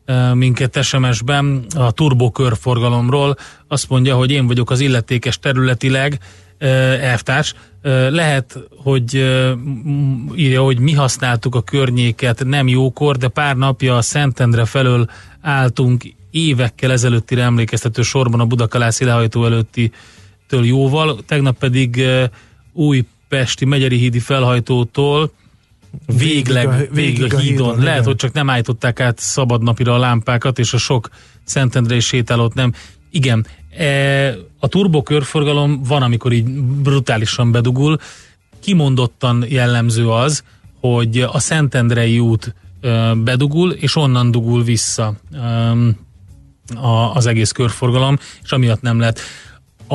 eh, 0.05 0.35
minket 0.35 0.83
SMS-ben, 0.83 1.65
a 1.77 1.91
turbo 1.91 2.31
körforgalomról. 2.31 3.37
Azt 3.69 3.89
mondja, 3.89 4.17
hogy 4.17 4.31
én 4.31 4.47
vagyok 4.47 4.71
az 4.71 4.81
illetékes 4.81 5.39
területileg, 5.39 6.19
eh, 6.59 7.11
elvtárs. 7.11 7.55
Eh, 7.83 8.11
Lehet, 8.11 8.59
hogy 8.77 9.15
írja, 10.37 10.63
hogy 10.63 10.79
mi 10.79 10.93
használtuk 10.93 11.55
a 11.55 11.63
környéket 11.63 12.45
nem 12.45 12.69
jókor, 12.69 13.17
de 13.17 13.29
pár 13.29 13.57
napja 13.57 13.97
a 13.97 14.03
Szentendre 14.03 14.65
felől 14.65 15.11
álltunk 15.41 16.05
évekkel 16.31 16.91
ezelőttire 16.93 17.43
emlékeztető 17.43 18.03
sorban 18.03 18.41
a 18.41 18.45
Budakalászi 18.47 19.05
lehajtó 19.05 19.45
előtti 19.45 19.93
től 20.49 20.65
jóval, 20.65 21.19
tegnap 21.27 21.59
pedig 21.59 22.03
Újpesti 22.73 23.65
Megyeri 23.65 23.97
hídi 23.97 24.19
felhajtótól 24.19 25.31
végleg, 26.07 26.69
Végig 26.69 26.91
a- 26.91 26.95
végig 26.95 27.35
a, 27.35 27.39
hídon. 27.39 27.73
igen. 27.73 27.85
Lehet, 27.85 28.05
hogy 28.05 28.17
csak 28.17 28.33
nem 28.33 28.51
állították 28.51 29.01
át 29.01 29.19
szabadnapira 29.19 29.95
a 29.95 29.99
lámpákat, 29.99 30.59
és 30.59 30.73
a 30.73 30.79
sok 30.79 31.09
Szentendrei 31.45 32.01
sétálót 32.01 32.55
nem. 32.55 32.73
Igen, 33.13 33.47
e, 33.77 33.87
a 34.59 34.69
turbo 34.69 35.03
körforgalom 35.03 35.83
van, 35.83 36.03
amikor 36.03 36.33
így 36.33 36.45
brutálisan 36.61 37.53
bedugul. 37.53 37.99
Kimondottan 38.61 39.45
jellemző 39.49 40.11
az, 40.11 40.45
hogy 40.81 41.21
a 41.21 41.39
Szentendrei 41.39 42.19
út 42.19 42.55
ö, 42.81 43.13
bedugul, 43.25 43.71
és 43.71 43.97
onnan 43.97 44.31
dugul 44.31 44.63
vissza 44.65 45.15
ö, 45.33 45.39
a, 46.77 47.15
az 47.15 47.27
egész 47.27 47.51
körforgalom, 47.51 48.19
és 48.43 48.51
amiatt 48.51 48.81
nem 48.81 48.99
lehet. 48.99 49.21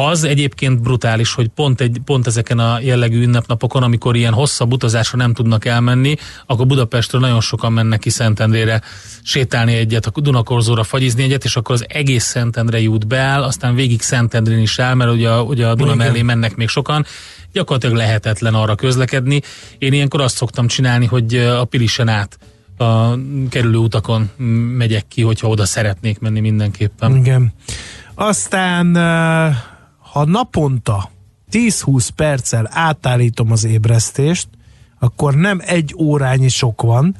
Az 0.05 0.23
egyébként 0.23 0.81
brutális, 0.81 1.33
hogy 1.33 1.47
pont, 1.47 1.81
egy, 1.81 1.99
pont 2.05 2.27
ezeken 2.27 2.59
a 2.59 2.79
jellegű 2.79 3.21
ünnepnapokon, 3.21 3.83
amikor 3.83 4.15
ilyen 4.15 4.33
hosszabb 4.33 4.71
utazásra 4.73 5.17
nem 5.17 5.33
tudnak 5.33 5.65
elmenni, 5.65 6.15
akkor 6.45 6.65
Budapestről 6.67 7.21
nagyon 7.21 7.41
sokan 7.41 7.73
mennek 7.73 7.99
ki 7.99 8.09
Szentendrére 8.09 8.81
sétálni 9.23 9.73
egyet, 9.73 10.05
a 10.05 10.21
Dunakorzóra 10.21 10.83
fagyizni 10.83 11.23
egyet, 11.23 11.43
és 11.43 11.55
akkor 11.55 11.75
az 11.75 11.85
egész 11.87 12.23
Szentendrei 12.23 12.87
út 12.87 13.07
beáll, 13.07 13.43
aztán 13.43 13.75
végig 13.75 14.01
Szentendrén 14.01 14.59
is 14.59 14.79
áll, 14.79 14.93
mert 14.93 15.11
ugye, 15.11 15.29
a- 15.29 15.41
ugye 15.41 15.67
a 15.67 15.75
Duna 15.75 15.93
Igen. 15.93 16.05
mellé 16.07 16.21
mennek 16.21 16.55
még 16.55 16.67
sokan, 16.67 17.05
gyakorlatilag 17.51 17.95
lehetetlen 17.95 18.53
arra 18.53 18.75
közlekedni. 18.75 19.41
Én 19.77 19.93
ilyenkor 19.93 20.21
azt 20.21 20.35
szoktam 20.35 20.67
csinálni, 20.67 21.05
hogy 21.05 21.35
a 21.35 21.65
Pilisen 21.65 22.07
át 22.07 22.37
a 22.77 23.17
kerülő 23.49 23.77
utakon 23.77 24.29
megyek 24.77 25.07
ki, 25.07 25.21
hogyha 25.21 25.47
oda 25.47 25.65
szeretnék 25.65 26.19
menni 26.19 26.39
mindenképpen. 26.39 27.15
Igen. 27.15 27.53
Aztán, 28.15 28.95
eh, 28.97 29.55
ha 30.17 30.25
naponta 30.25 31.09
10-20 31.51 32.07
perccel 32.15 32.69
átállítom 32.71 33.51
az 33.51 33.63
ébresztést, 33.63 34.47
akkor 34.99 35.35
nem 35.35 35.61
egy 35.65 35.95
órányi 35.97 36.47
sok 36.49 36.81
van, 36.81 37.15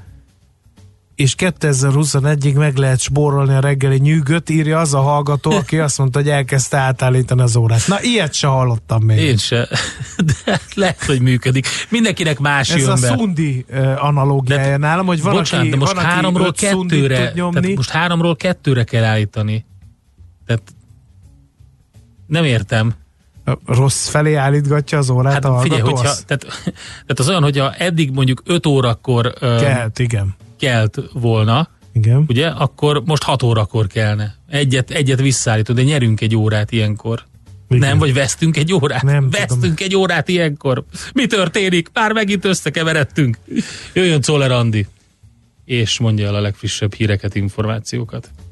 és 1.16 1.36
2021-ig 1.38 2.56
meg 2.56 2.76
lehet 2.78 3.00
spórolni 3.00 3.54
a 3.54 3.60
reggeli 3.60 3.98
nyűgöt, 3.98 4.50
írja 4.50 4.80
az 4.80 4.94
a 4.94 5.00
hallgató, 5.02 5.52
aki 5.52 5.78
azt 5.80 5.98
mondta, 5.98 6.20
hogy 6.20 6.30
elkezdte 6.30 6.78
átállítani 6.78 7.42
az 7.42 7.56
órát. 7.56 7.88
Na, 7.88 8.02
ilyet 8.02 8.34
se 8.34 8.48
hallottam 8.48 9.04
még. 9.04 9.18
Én 9.20 9.38
se. 9.38 9.68
De 10.46 10.60
lehet, 10.76 11.04
hogy 11.04 11.22
működik. 11.22 11.68
Mindenkinek 11.90 12.40
más 12.40 12.70
Ez 12.70 12.82
jön 12.82 12.90
a 12.90 12.94
be. 12.94 13.08
szundi 13.08 13.66
analógiája 13.98 14.78
nálam, 14.78 15.06
hogy 15.06 15.22
van, 15.22 15.34
Bocsánat, 15.34 15.66
aki, 15.66 15.70
de 15.74 15.78
most 15.80 15.94
van, 15.94 16.04
háromról 16.04 16.52
kettőre, 16.54 17.26
tud 17.26 17.36
nyomni. 17.36 17.60
tehát 17.60 17.76
most 17.76 17.90
háromról 17.90 18.36
kettőre 18.36 18.84
kell 18.84 19.04
állítani. 19.04 19.66
Tehát 20.46 20.62
nem 22.28 22.44
értem. 22.44 22.94
Rossz 23.66 24.08
felé 24.08 24.34
állítgatja 24.34 24.98
az 24.98 25.10
órát 25.10 25.34
Hát 25.34 25.46
a 25.46 25.60
figyelj, 25.60 25.82
hogyha, 25.82 26.14
tehát, 26.26 26.46
tehát 26.84 27.20
az 27.20 27.30
olyan, 27.30 27.44
hogyha 27.44 27.74
eddig 27.74 28.12
mondjuk 28.12 28.42
5 28.46 28.66
órakor 28.66 29.34
kelt, 29.40 30.00
igen. 30.00 30.36
kelt 30.60 31.00
volna, 31.14 31.70
Igen. 31.94 32.26
ugye, 32.28 32.48
akkor 32.48 33.02
most 33.06 33.24
6 33.24 33.44
órakor 33.44 33.88
kellene. 33.88 34.36
Egyet, 34.50 34.92
egyet 34.92 35.22
visszaállítod, 35.22 35.76
de 35.76 35.84
nyerünk 35.84 36.22
egy 36.22 36.36
órát 36.36 36.72
ilyenkor. 36.72 37.24
Igen. 37.70 37.90
Nem, 37.90 37.98
vagy 37.98 38.14
vesztünk 38.14 38.58
egy 38.58 38.74
órát? 38.74 39.04
Nem 39.04 39.30
vesztünk 39.30 39.62
tudom. 39.62 39.76
egy 39.78 39.96
órát 39.96 40.28
ilyenkor. 40.28 40.84
Mi 41.14 41.26
történik? 41.26 41.90
Már 41.94 42.12
megint 42.12 42.46
összekeveredtünk. 42.46 43.38
Jöjjön 43.94 44.22
Czoller 44.22 44.52
Andi, 44.52 44.88
és 45.66 46.00
mondja 46.00 46.28
el 46.28 46.36
a 46.36 46.42
legfrissebb 46.42 46.94
híreket, 46.94 47.36
információkat. 47.36 48.30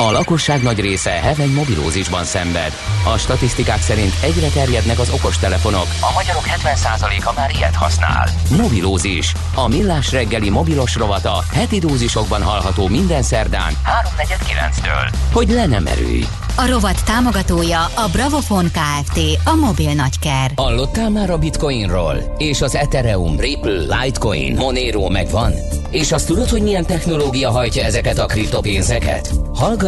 A 0.00 0.10
lakosság 0.10 0.62
nagy 0.62 0.80
része 0.80 1.10
heveny 1.10 1.52
mobilózisban 1.52 2.24
szenved. 2.24 2.72
A 3.14 3.18
statisztikák 3.18 3.82
szerint 3.82 4.12
egyre 4.22 4.48
terjednek 4.48 4.98
az 4.98 5.10
okostelefonok. 5.10 5.86
A 6.00 6.12
magyarok 6.14 6.44
70%-a 6.46 7.32
már 7.36 7.50
ilyet 7.56 7.74
használ. 7.74 8.28
Mobilózis. 8.56 9.32
A 9.54 9.68
millás 9.68 10.12
reggeli 10.12 10.50
mobilos 10.50 10.94
rovata 10.96 11.44
heti 11.52 11.78
dózisokban 11.78 12.42
hallható 12.42 12.88
minden 12.88 13.22
szerdán 13.22 13.72
3.49-től. 14.16 15.12
Hogy 15.32 15.48
le 15.48 15.66
nem 15.66 15.86
erőj. 15.86 16.24
A 16.56 16.66
rovat 16.66 17.04
támogatója 17.04 17.80
a 17.84 18.08
Bravofon 18.12 18.70
Kft. 18.70 19.18
A 19.44 19.54
mobil 19.54 19.92
nagyker. 19.92 20.52
Hallottál 20.56 21.10
már 21.10 21.30
a 21.30 21.38
Bitcoinról? 21.38 22.34
És 22.38 22.60
az 22.62 22.74
Ethereum, 22.74 23.40
Ripple, 23.40 24.02
Litecoin, 24.02 24.54
Monero 24.54 25.08
megvan? 25.08 25.52
És 25.90 26.12
azt 26.12 26.26
tudod, 26.26 26.48
hogy 26.48 26.62
milyen 26.62 26.86
technológia 26.86 27.50
hajtja 27.50 27.84
ezeket 27.84 28.18
a 28.18 28.26
kriptopénzeket? 28.26 29.30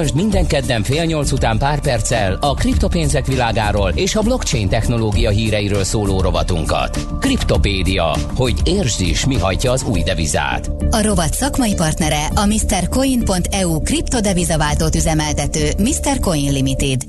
Hallgassd 0.02 0.22
minden 0.24 0.46
kedden 0.46 0.82
fél 0.82 1.04
nyolc 1.04 1.32
után 1.32 1.58
pár 1.58 1.80
perccel 1.80 2.38
a 2.40 2.54
kriptopénzek 2.54 3.26
világáról 3.26 3.90
és 3.94 4.16
a 4.16 4.20
blockchain 4.20 4.68
technológia 4.68 5.30
híreiről 5.30 5.84
szóló 5.84 6.20
rovatunkat. 6.20 7.06
Kriptopédia, 7.20 8.16
hogy 8.34 8.54
értsd 8.64 9.00
is, 9.00 9.26
mi 9.26 9.38
hajtja 9.38 9.72
az 9.72 9.82
új 9.82 10.02
devizát. 10.02 10.70
A 10.90 11.02
rovat 11.02 11.34
szakmai 11.34 11.74
partnere 11.74 12.26
a 12.34 12.46
MrCoin.eu 12.46 13.80
kriptodevizaváltót 13.82 14.94
üzemeltető 14.94 15.70
Mr. 15.78 16.20
Coin 16.20 16.52
Limited. 16.52 17.02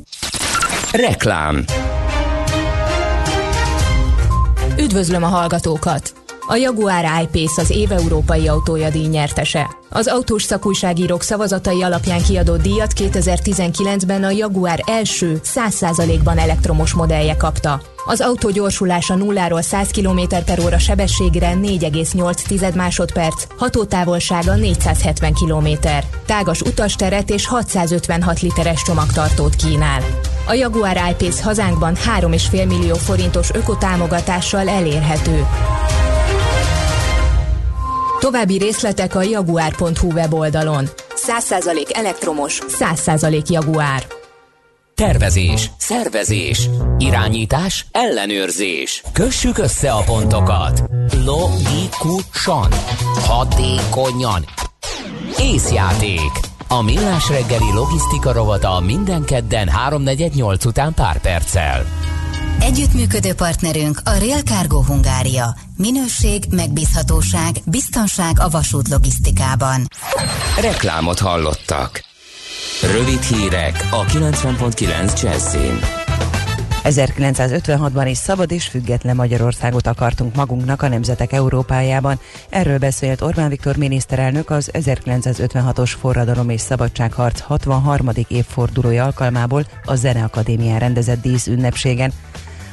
Reklám 0.91 1.65
Üdvözlöm 4.79 5.23
a 5.23 5.27
hallgatókat! 5.27 6.13
A 6.47 6.55
Jaguar 6.55 7.05
I-Pace 7.21 7.61
az 7.61 7.69
év 7.69 7.91
európai 7.91 8.47
autója 8.47 8.89
díj 8.89 9.07
nyertese. 9.07 9.81
Az 9.95 10.07
autós 10.07 10.43
szakújságírók 10.43 11.21
szavazatai 11.21 11.83
alapján 11.83 12.21
kiadott 12.21 12.61
díjat 12.61 12.93
2019-ben 12.95 14.23
a 14.23 14.29
Jaguar 14.29 14.79
első 14.85 15.39
100%-ban 15.55 16.37
elektromos 16.37 16.93
modellje 16.93 17.37
kapta. 17.37 17.81
Az 18.05 18.21
autó 18.21 18.49
gyorsulása 18.49 19.15
nulláról 19.15 19.61
100 19.61 19.89
km 19.91 20.19
per 20.45 20.59
óra 20.59 20.79
sebességre 20.79 21.53
4,8 21.53 22.75
másodperc, 22.75 23.43
hatótávolsága 23.57 24.55
470 24.55 25.33
km, 25.33 25.87
tágas 26.25 26.61
utasteret 26.61 27.29
és 27.29 27.47
656 27.47 28.39
literes 28.39 28.81
csomagtartót 28.81 29.55
kínál. 29.55 30.01
A 30.47 30.53
Jaguar 30.53 30.97
I-Pace 31.09 31.43
hazánkban 31.43 31.95
3,5 32.19 32.67
millió 32.67 32.95
forintos 32.95 33.49
ökotámogatással 33.53 34.69
elérhető. 34.69 35.45
További 38.23 38.57
részletek 38.57 39.15
a 39.15 39.21
jaguar.hu 39.21 40.11
weboldalon. 40.11 40.89
100% 41.15 41.95
elektromos, 41.95 42.61
100% 42.79 43.49
Jaguar. 43.49 44.07
Tervezés, 44.95 45.71
szervezés, 45.77 46.69
irányítás, 46.97 47.85
ellenőrzés. 47.91 49.03
Kössük 49.13 49.57
össze 49.57 49.91
a 49.91 50.03
pontokat. 50.03 50.83
Logikusan, 51.25 52.71
hatékonyan. 53.27 54.45
Észjáték. 55.39 56.31
A 56.67 56.81
millás 56.81 57.29
reggeli 57.29 57.73
logisztika 57.73 58.31
rovata 58.31 58.79
minden 58.79 59.23
kedden 59.23 59.69
3.48 59.89 60.65
után 60.65 60.93
pár 60.93 61.21
perccel. 61.21 61.85
Együttműködő 62.63 63.33
partnerünk 63.33 63.99
a 64.03 64.17
Rail 64.17 64.41
Cargo 64.41 64.81
Hungária. 64.81 65.55
Minőség, 65.77 66.43
megbízhatóság, 66.49 67.55
biztonság 67.65 68.39
a 68.39 68.49
vasút 68.49 68.87
logisztikában. 68.87 69.87
Reklámot 70.61 71.19
hallottak. 71.19 72.03
Rövid 72.81 73.21
hírek 73.21 73.87
a 73.91 74.05
90.9 74.05 75.21
Jazzin. 75.21 75.79
1956-ban 76.83 78.05
is 78.09 78.17
szabad 78.17 78.51
és 78.51 78.67
független 78.67 79.15
Magyarországot 79.15 79.87
akartunk 79.87 80.35
magunknak 80.35 80.81
a 80.81 80.87
nemzetek 80.87 81.31
Európájában. 81.31 82.19
Erről 82.49 82.77
beszélt 82.77 83.21
Orbán 83.21 83.49
Viktor 83.49 83.75
miniszterelnök 83.75 84.49
az 84.49 84.69
1956-os 84.73 85.91
forradalom 85.99 86.49
és 86.49 86.61
szabadságharc 86.61 87.39
63. 87.39 88.09
évfordulója 88.27 89.03
alkalmából 89.03 89.65
a 89.85 89.95
Zeneakadémián 89.95 90.79
rendezett 90.79 91.21
dísz 91.21 91.47
ünnepségen. 91.47 92.13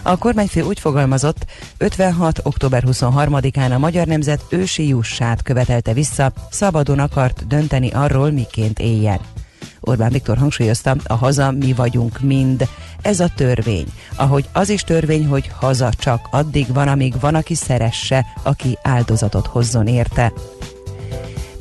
A 0.03 0.19
kormányfő 0.19 0.63
úgy 0.63 0.81
fogalmazott, 0.81 1.47
56. 1.79 2.41
október 2.43 2.85
23-án 2.87 3.75
a 3.75 3.79
magyar 3.79 4.07
nemzet 4.07 4.45
ősi 4.49 4.89
jussát 4.89 5.43
követelte 5.43 5.93
vissza, 5.93 6.33
szabadon 6.51 6.99
akart 6.99 7.47
dönteni 7.47 7.91
arról, 7.91 8.31
miként 8.31 8.79
éljen. 8.79 9.21
Orbán 9.81 10.13
Viktor 10.13 10.37
hangsúlyozta, 10.37 10.97
a 11.05 11.15
haza 11.15 11.51
mi 11.51 11.73
vagyunk 11.73 12.21
mind. 12.21 12.69
Ez 13.03 13.21
a 13.21 13.29
törvény. 13.37 13.87
Ahogy 14.17 14.49
az 14.53 14.69
is 14.69 14.83
törvény, 14.83 15.27
hogy 15.27 15.51
haza 15.59 15.91
csak 15.99 16.29
addig 16.31 16.73
van, 16.73 16.89
amíg 16.89 17.21
van, 17.21 17.35
aki 17.35 17.55
szeresse, 17.55 18.27
aki 18.43 18.79
áldozatot 18.83 19.47
hozzon 19.47 19.87
érte. 19.87 20.33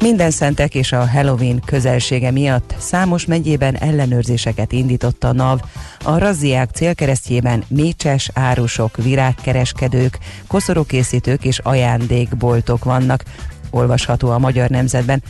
Minden 0.02 0.32
szentek 0.32 0.76
és 0.76 0.91
a 0.91 1.08
Halloween 1.08 1.62
közelsége 1.66 2.32
miatt 2.32 2.76
számos 2.78 3.26
megyében 3.26 3.76
ellenőrzéseket 3.76 4.72
indított 4.72 5.24
a 5.24 5.34
NAV. 5.34 5.60
A 6.04 6.18
razziák 6.18 6.70
célkeresztjében 6.70 7.64
mécses 7.68 8.30
árusok, 8.34 8.97
virágkereskedők, 8.97 10.18
koszorúkészítők 10.47 11.43
és 11.43 11.60
ajándékboltok 11.60 12.84
vannak. 12.84 13.24
Olvasható 13.70 14.30
a 14.30 14.38
Magyar 14.38 14.70
Nemzetben. 14.70 15.24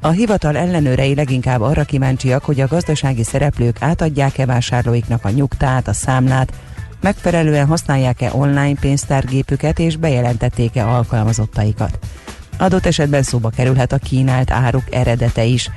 A 0.00 0.08
hivatal 0.08 0.56
ellenőrei 0.56 1.14
leginkább 1.14 1.60
arra 1.60 1.84
kíváncsiak, 1.84 2.44
hogy 2.44 2.60
a 2.60 2.66
gazdasági 2.66 3.22
szereplők 3.22 3.76
átadják-e 3.80 4.46
vásárlóiknak 4.46 5.24
a 5.24 5.30
nyugtát, 5.30 5.88
a 5.88 5.92
számlát, 5.92 6.52
megfelelően 7.00 7.66
használják-e 7.66 8.30
online 8.32 8.78
pénztárgépüket 8.80 9.78
és 9.78 9.96
bejelentették-e 9.96 10.88
alkalmazottaikat. 10.88 11.98
Adott 12.58 12.86
esetben 12.86 13.22
szóba 13.22 13.48
kerülhet 13.48 13.92
a 13.92 13.98
kínált 13.98 14.50
áruk 14.50 14.84
eredete 14.90 15.44
is. 15.44 15.70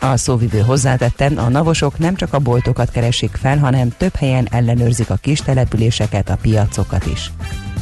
A 0.00 0.16
szóvivő 0.16 0.60
hozzátette, 0.60 1.30
a 1.36 1.48
navosok 1.48 1.98
nem 1.98 2.14
csak 2.14 2.32
a 2.32 2.38
boltokat 2.38 2.90
keresik 2.90 3.36
fel, 3.36 3.58
hanem 3.58 3.88
több 3.96 4.14
helyen 4.14 4.48
ellenőrzik 4.50 5.10
a 5.10 5.16
kis 5.16 5.40
településeket, 5.40 6.30
a 6.30 6.38
piacokat 6.42 7.06
is. 7.06 7.32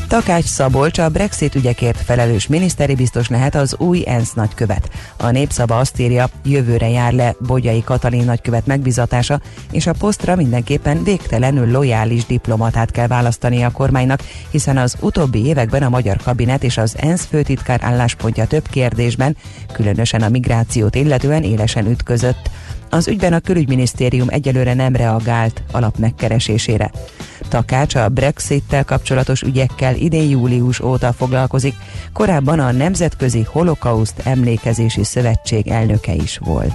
Takács 0.09 0.45
Szabolcs 0.45 0.99
a 0.99 1.09
Brexit 1.09 1.55
ügyekért 1.55 2.01
felelős 2.01 2.47
miniszteri 2.47 2.95
biztos 2.95 3.29
lehet 3.29 3.55
az 3.55 3.77
új 3.79 4.03
ENSZ 4.07 4.33
nagykövet. 4.33 4.91
A 5.17 5.31
népszava 5.31 5.79
azt 5.79 6.01
írja, 6.01 6.29
jövőre 6.45 6.89
jár 6.89 7.13
le 7.13 7.35
Bogyai 7.47 7.83
Katalin 7.85 8.25
nagykövet 8.25 8.67
megbizatása, 8.67 9.41
és 9.71 9.87
a 9.87 9.93
posztra 9.93 10.37
mindenképpen 10.37 11.03
végtelenül 11.03 11.71
lojális 11.71 12.27
diplomatát 12.27 12.91
kell 12.91 13.07
választani 13.07 13.63
a 13.63 13.71
kormánynak, 13.71 14.23
hiszen 14.51 14.77
az 14.77 14.97
utóbbi 15.01 15.47
években 15.47 15.83
a 15.83 15.89
magyar 15.89 16.17
kabinet 16.17 16.65
és 16.65 16.77
az 16.77 16.95
ENSZ 16.99 17.25
főtitkár 17.25 17.81
álláspontja 17.83 18.47
több 18.47 18.69
kérdésben, 18.69 19.37
különösen 19.73 20.23
a 20.23 20.29
migrációt 20.29 20.95
illetően 20.95 21.43
élesen 21.43 21.87
ütközött. 21.87 22.51
Az 22.91 23.09
ügyben 23.09 23.33
a 23.33 23.41
külügyminisztérium 23.41 24.29
egyelőre 24.31 24.75
nem 24.75 24.97
reagált 24.97 25.63
alap 25.73 25.99
megkeresésére. 25.99 26.91
Takács 27.49 27.95
a 27.95 28.09
Brexit-tel 28.09 28.85
kapcsolatos 28.85 29.43
ügyekkel 29.43 29.95
idén 29.95 30.29
július 30.29 30.81
óta 30.81 31.13
foglalkozik, 31.13 31.75
korábban 32.13 32.59
a 32.59 32.73
Nemzetközi 32.73 33.43
Holokauszt 33.43 34.21
Emlékezési 34.25 35.05
Szövetség 35.05 35.69
elnöke 35.69 36.15
is 36.15 36.39
volt. 36.39 36.75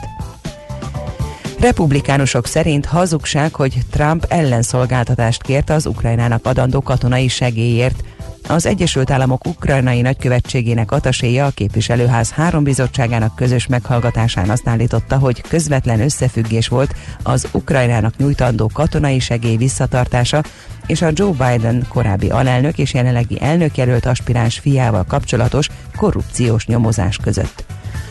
Republikánusok 1.60 2.48
szerint 2.48 2.86
hazugság, 2.86 3.56
hogy 3.56 3.78
Trump 3.92 4.26
ellenszolgáltatást 4.30 5.42
kért 5.42 5.70
az 5.70 5.86
Ukrajnának 5.86 6.46
adandó 6.46 6.82
katonai 6.82 7.28
segélyért. 7.28 8.04
Az 8.48 8.66
Egyesült 8.66 9.12
Államok 9.12 9.48
ukrajnai 9.48 10.02
nagykövetségének 10.02 10.92
ataséja 10.92 11.46
a 11.46 11.50
képviselőház 11.50 12.32
három 12.32 12.64
bizottságának 12.64 13.36
közös 13.36 13.68
meghallgatásán 13.68 14.50
azt 14.50 14.68
állította, 14.68 15.18
hogy 15.18 15.42
közvetlen 15.42 16.02
összefüggés 16.02 16.68
volt 16.68 16.96
az 17.24 17.48
Ukrajnának 17.52 18.18
nyújtandó 18.18 18.70
katonai 18.74 19.20
segély 19.20 19.56
visszatartása 19.56 20.44
és 20.86 21.02
a 21.02 21.12
Joe 21.14 21.32
Biden 21.32 21.86
korábbi 21.90 22.30
alelnök 22.30 22.78
és 22.78 22.94
jelenlegi 22.94 23.42
elnökjelölt 23.42 24.06
aspiráns 24.06 24.60
fiával 24.60 25.04
kapcsolatos 25.04 25.70
korrupciós 25.96 26.66
nyomozás 26.66 27.18
között. 27.18 27.66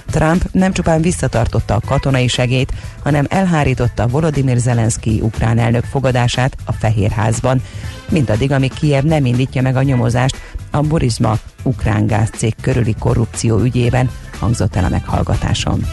Trump 0.07 0.49
nem 0.53 0.73
csupán 0.73 1.03
visszatartotta 1.03 1.75
a 1.75 1.81
katonai 1.87 2.29
segét, 2.29 2.73
hanem 3.03 3.27
elhárította 3.29 4.07
Volodymyr 4.07 4.57
Zelenszky 4.57 5.21
ukrán 5.21 5.59
elnök 5.59 5.85
fogadását 5.85 6.57
a 6.65 6.73
Fehérházban, 6.73 7.63
mindaddig, 8.09 8.53
amíg 8.53 8.73
Kiev 8.73 9.05
nem 9.05 9.25
indítja 9.25 9.63
meg 9.63 9.77
a 9.77 9.83
nyomozást 9.83 10.37
a 10.71 10.81
Burisma 10.81 11.39
ukrán 11.63 12.07
gázcég 12.07 12.55
körüli 12.61 12.95
korrupció 12.99 13.59
ügyében, 13.59 14.11
hangzott 14.39 14.77
el 14.77 14.85
a 14.85 14.89
meghallgatáson. 14.89 15.87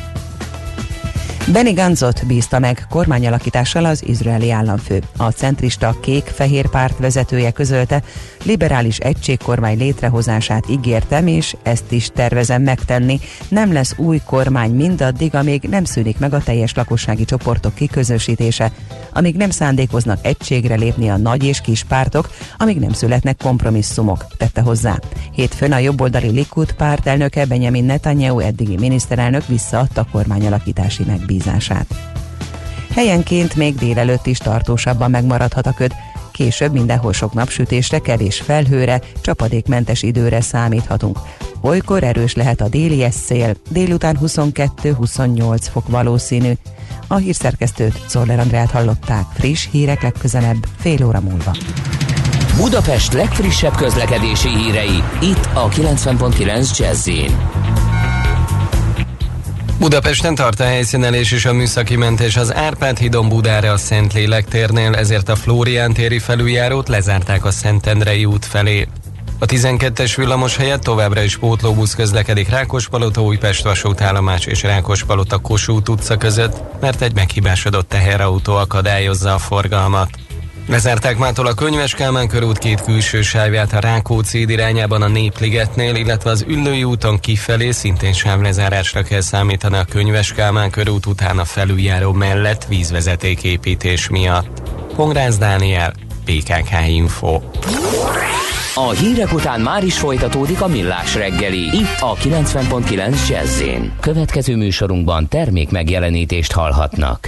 Benny 1.51 1.73
Ganzot 1.73 2.25
bízta 2.25 2.59
meg 2.59 2.85
kormányalakítással 2.89 3.85
az 3.85 4.03
izraeli 4.07 4.51
államfő. 4.51 5.01
A 5.17 5.29
centrista 5.29 5.95
kék-fehér 6.01 6.69
párt 6.69 6.97
vezetője 6.97 7.51
közölte, 7.51 8.03
liberális 8.43 8.97
egységkormány 8.97 9.77
létrehozását 9.77 10.69
ígértem, 10.69 11.27
és 11.27 11.55
ezt 11.63 11.91
is 11.91 12.09
tervezem 12.13 12.61
megtenni. 12.61 13.19
Nem 13.47 13.73
lesz 13.73 13.93
új 13.97 14.21
kormány 14.25 14.71
mindaddig, 14.71 15.35
amíg 15.35 15.61
nem 15.61 15.83
szűnik 15.83 16.19
meg 16.19 16.33
a 16.33 16.43
teljes 16.43 16.73
lakossági 16.73 17.25
csoportok 17.25 17.75
kiközösítése, 17.75 18.71
amíg 19.13 19.35
nem 19.35 19.49
szándékoznak 19.49 20.19
egységre 20.21 20.75
lépni 20.75 21.09
a 21.09 21.17
nagy 21.17 21.43
és 21.43 21.61
kis 21.61 21.83
pártok, 21.83 22.29
amíg 22.57 22.79
nem 22.79 22.93
születnek 22.93 23.37
kompromisszumok, 23.37 24.25
tette 24.37 24.61
hozzá. 24.61 24.99
Hétfőn 25.31 25.71
a 25.71 25.77
jobboldali 25.77 26.29
Likud 26.29 26.71
párt 26.73 27.07
elnöke 27.07 27.45
Benjamin 27.45 27.83
Netanyahu 27.85 28.39
eddigi 28.39 28.77
miniszterelnök 28.77 29.47
visszaadta 29.47 30.07
kormányalakítási 30.11 31.03
megbízását. 31.39 31.85
Helyenként 32.93 33.55
még 33.55 33.75
délelőtt 33.75 34.25
is 34.25 34.37
tartósabban 34.37 35.09
megmaradhat 35.09 35.67
a 35.67 35.73
köd, 35.73 35.91
később 36.31 36.71
mindenhol 36.71 37.13
sok 37.13 37.33
napsütésre, 37.33 37.99
kevés 37.99 38.39
felhőre, 38.41 39.01
csapadékmentes 39.21 40.03
időre 40.03 40.41
számíthatunk. 40.41 41.19
Olykor 41.61 42.03
erős 42.03 42.35
lehet 42.35 42.61
a 42.61 42.69
déli 42.69 43.07
szél, 43.11 43.55
délután 43.69 44.17
22-28 44.21 45.57
fok 45.71 45.87
valószínű. 45.87 46.51
A 47.07 47.15
hírszerkesztőt 47.15 48.01
Szoller 48.07 48.39
Andrát 48.39 48.71
hallották. 48.71 49.25
Friss 49.33 49.67
hírek 49.71 50.01
legközelebb, 50.01 50.67
fél 50.77 51.05
óra 51.05 51.19
múlva. 51.19 51.55
Budapest 52.57 53.13
legfrissebb 53.13 53.75
közlekedési 53.75 54.49
hírei, 54.49 55.03
itt 55.21 55.49
a 55.53 55.69
90.9 55.69 56.77
jazz 56.77 57.09
Budapesten 59.79 60.35
tart 60.35 60.59
a 60.59 60.63
helyszínelés 60.63 61.31
és 61.31 61.45
a 61.45 61.53
műszaki 61.53 61.95
mentés 61.95 62.37
az 62.37 62.53
Árpád 62.55 62.97
hídon 62.97 63.29
Budára 63.29 63.71
a 63.71 63.77
Szentlélek 63.77 64.45
térnél, 64.45 64.95
ezért 64.95 65.29
a 65.29 65.35
Flórián 65.35 65.93
téri 65.93 66.19
felüljárót 66.19 66.87
lezárták 66.87 67.45
a 67.45 67.51
Szentendrei 67.51 68.25
út 68.25 68.45
felé. 68.45 68.87
A 69.39 69.45
12-es 69.45 70.13
villamos 70.15 70.55
helyett 70.55 70.81
továbbra 70.81 71.21
is 71.21 71.37
pótlóbusz 71.37 71.95
közlekedik 71.95 72.49
Rákospalota, 72.49 73.21
Újpest 73.21 73.63
vasútállomás 73.63 74.45
és 74.45 74.63
Rákospalota 74.63 75.37
Kossuth 75.37 75.89
utca 75.89 76.17
között, 76.17 76.81
mert 76.81 77.01
egy 77.01 77.15
meghibásodott 77.15 77.89
teherautó 77.89 78.55
akadályozza 78.55 79.33
a 79.33 79.37
forgalmat. 79.37 80.09
Lezárták 80.69 81.17
mától 81.17 81.47
a 81.47 81.53
Könyves 81.53 81.93
Kálmán 81.93 82.27
körút 82.27 82.57
két 82.57 82.81
külső 82.81 83.21
sávját 83.21 83.73
a 83.73 83.79
Rákóczi 83.79 84.45
irányában 84.49 85.01
a 85.01 85.07
Népligetnél, 85.07 85.95
illetve 85.95 86.29
az 86.29 86.45
Üllői 86.47 86.83
úton 86.83 87.19
kifelé 87.19 87.71
szintén 87.71 88.13
sávlezárásra 88.13 89.01
kell 89.01 89.21
számítani 89.21 89.77
a 89.77 89.85
Könyves 89.89 90.33
Kálmán 90.33 90.69
körút 90.69 91.05
után 91.05 91.39
a 91.39 91.45
felüljáró 91.45 92.11
mellett 92.11 92.65
vízvezetéképítés 92.65 94.09
miatt. 94.09 94.61
Pongrász 94.95 95.37
Dániel, 95.37 95.93
PKK 96.25 96.87
Info. 96.87 97.41
A 98.75 98.89
hírek 98.89 99.33
után 99.33 99.61
már 99.61 99.83
is 99.83 99.97
folytatódik 99.97 100.61
a 100.61 100.67
millás 100.67 101.15
reggeli, 101.15 101.77
itt 101.77 101.99
a 101.99 102.15
90.9 102.15 103.29
jazz 103.29 103.61
Következő 103.99 104.55
műsorunkban 104.55 105.27
termék 105.27 105.71
megjelenítést 105.71 106.51
hallhatnak. 106.51 107.27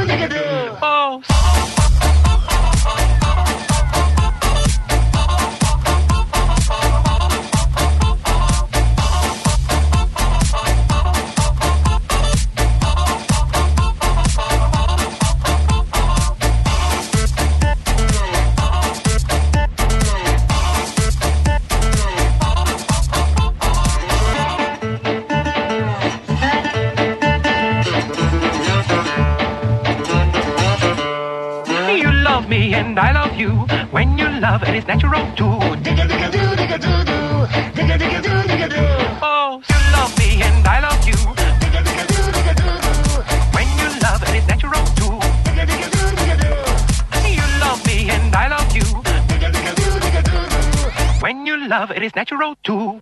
it 52.01 52.05
is 52.05 52.13
natural 52.13 52.55
too. 52.61 52.99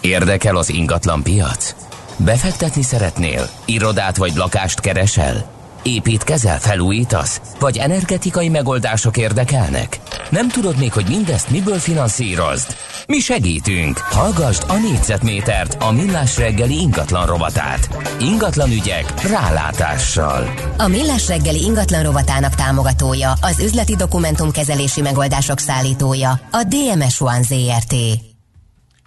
Érdekel 0.00 0.56
az 0.56 0.68
ingatlan 0.68 1.22
piac? 1.22 1.74
Befektetni 2.16 2.82
szeretnél? 2.82 3.48
Irodát 3.64 4.16
vagy 4.16 4.34
lakást 4.34 4.80
keresel? 4.80 5.50
Építkezel, 5.82 6.58
felújítasz? 6.58 7.40
Vagy 7.58 7.76
energetikai 7.76 8.48
megoldások 8.48 9.16
érdekelnek? 9.16 10.00
Nem 10.30 10.48
tudod 10.48 10.78
még, 10.78 10.92
hogy 10.92 11.04
mindezt 11.08 11.50
miből 11.50 11.78
finanszírozd? 11.78 12.76
Mi 13.08 13.18
segítünk! 13.18 13.98
Hallgasd 13.98 14.64
a 14.68 14.76
négyzetmétert, 14.76 15.82
a 15.82 15.92
millás 15.92 16.38
reggeli 16.38 16.74
ingatlan 16.74 17.26
rovatát. 17.26 17.88
Ingatlan 18.20 18.70
ügyek 18.70 19.22
rálátással. 19.30 20.54
A 20.78 20.88
Millás 20.88 21.28
reggeli 21.28 21.62
ingatlan 21.62 22.02
rovatának 22.02 22.54
támogatója, 22.54 23.32
az 23.42 23.60
üzleti 23.60 23.96
dokumentumkezelési 23.96 25.00
megoldások 25.00 25.58
szállítója, 25.58 26.30
a 26.30 26.62
DMS 26.68 27.20
One 27.20 27.42
ZRT. 27.42 27.94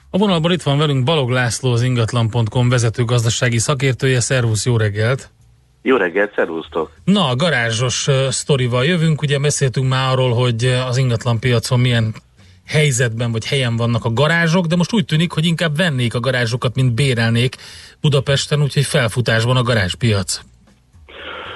A 0.10 0.18
vonalban 0.18 0.52
itt 0.52 0.62
van 0.62 0.78
velünk 0.78 1.04
Balog 1.04 1.30
László, 1.30 1.72
az 1.72 1.82
ingatlan.com 1.82 2.70
vezető 2.70 3.04
gazdasági 3.04 3.58
szakértője. 3.58 4.20
Szervusz, 4.20 4.66
jó 4.66 4.78
reggelt! 4.78 5.32
Jó 5.82 5.96
reggelt, 5.96 6.34
szervusztok! 6.36 6.92
Na, 7.04 7.28
a 7.28 7.36
garázsos 7.36 8.08
uh, 8.08 8.28
sztorival 8.30 8.86
jövünk. 8.86 9.22
Ugye 9.22 9.40
beszéltünk 9.40 9.90
már 9.90 10.12
arról, 10.12 10.34
hogy 10.34 10.66
az 10.66 10.98
ingatlan 10.98 11.40
piacon 11.40 11.80
milyen 11.80 12.16
helyzetben 12.70 13.32
vagy 13.32 13.46
helyen 13.46 13.76
vannak 13.76 14.06
a 14.06 14.14
garázsok, 14.14 14.66
de 14.66 14.76
most 14.76 14.94
úgy 14.94 15.06
tűnik, 15.06 15.32
hogy 15.32 15.46
inkább 15.46 15.78
vennék 15.78 16.16
a 16.16 16.20
garázsokat, 16.20 16.76
mint 16.76 16.94
bérelnék 16.94 17.56
Budapesten, 18.02 18.62
úgyhogy 18.62 18.86
felfutásban 18.86 19.58
a 19.58 19.64
garázspiac. 19.64 20.42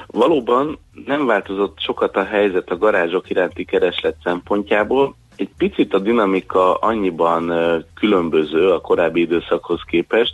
Valóban 0.07 0.80
nem 1.06 1.26
változott 1.26 1.80
sokat 1.80 2.15
a 2.15 2.23
helyzet 2.23 2.69
a 2.69 2.77
garázsok 2.77 3.30
iránti 3.30 3.65
kereslet 3.65 4.15
szempontjából. 4.23 5.15
Egy 5.35 5.49
picit 5.57 5.94
a 5.94 5.99
dinamika 5.99 6.73
annyiban 6.73 7.52
különböző 7.94 8.69
a 8.69 8.81
korábbi 8.81 9.22
időszakhoz 9.22 9.81
képest, 9.88 10.34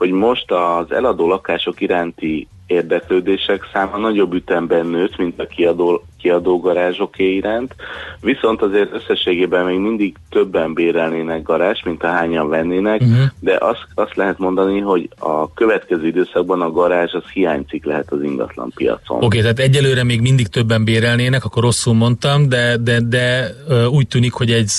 hogy 0.00 0.10
most 0.10 0.50
az 0.50 0.92
eladó 0.92 1.28
lakások 1.28 1.80
iránti 1.80 2.48
érdeklődések 2.66 3.68
száma 3.72 3.96
nagyobb 3.96 4.34
ütemben 4.34 4.86
nőtt, 4.86 5.16
mint 5.16 5.40
a 5.40 5.46
kiadó, 5.46 6.04
kiadó 6.18 6.60
garázsoké 6.60 7.34
iránt, 7.34 7.74
viszont 8.20 8.62
azért 8.62 8.92
összességében 8.92 9.64
még 9.64 9.78
mindig 9.78 10.16
többen 10.30 10.74
bérelnének 10.74 11.42
garázs, 11.42 11.82
mint 11.84 12.02
a 12.02 12.06
hányan 12.06 12.48
vennének, 12.48 13.00
uh-huh. 13.00 13.24
de 13.40 13.56
azt, 13.60 13.86
azt 13.94 14.16
lehet 14.16 14.38
mondani, 14.38 14.78
hogy 14.78 15.08
a 15.18 15.52
következő 15.52 16.06
időszakban 16.06 16.60
a 16.60 16.70
garázs 16.70 17.12
az 17.12 17.24
hiányzik 17.32 17.84
lehet 17.84 18.12
az 18.12 18.22
ingatlan 18.22 18.72
piacon. 18.74 19.16
Oké, 19.16 19.26
okay, 19.26 19.40
tehát 19.40 19.58
egyelőre 19.58 20.04
még 20.04 20.20
mindig 20.20 20.46
többen 20.46 20.84
bérelnének, 20.84 21.44
akkor 21.44 21.62
rosszul 21.62 21.94
mondtam, 21.94 22.48
de, 22.48 22.76
de, 22.76 23.00
de 23.00 23.54
úgy 23.90 24.08
tűnik, 24.08 24.32
hogy 24.32 24.50
egy 24.50 24.70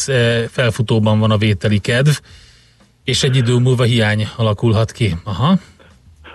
felfutóban 0.47 1.19
van 1.19 1.31
a 1.31 1.37
vételi 1.37 1.79
kedv, 1.79 2.11
És 3.11 3.23
egy 3.23 3.35
idő 3.35 3.57
múlva 3.57 3.83
hiány 3.83 4.27
alakulhat 4.37 4.91
ki. 4.91 5.13
Aha. 5.23 5.53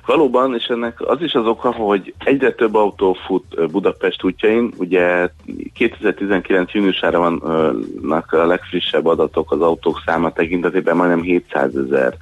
Valóban, 0.07 0.55
és 0.55 0.65
ennek 0.65 1.01
az 1.01 1.21
is 1.21 1.33
az 1.33 1.47
oka, 1.47 1.73
hogy 1.73 2.15
egyre 2.19 2.53
több 2.53 2.75
autó 2.75 3.17
fut 3.27 3.71
Budapest 3.71 4.25
útjain. 4.25 4.73
Ugye 4.77 5.29
2019 5.75 6.73
júniusára 6.73 7.19
vannak 7.19 8.33
a 8.33 8.47
legfrissebb 8.47 9.07
adatok 9.07 9.53
az 9.53 9.61
autók 9.61 10.03
száma 10.07 10.33
tekintetében, 10.33 10.97
majdnem 10.97 11.23
700 11.23 11.71
ezer 11.77 12.15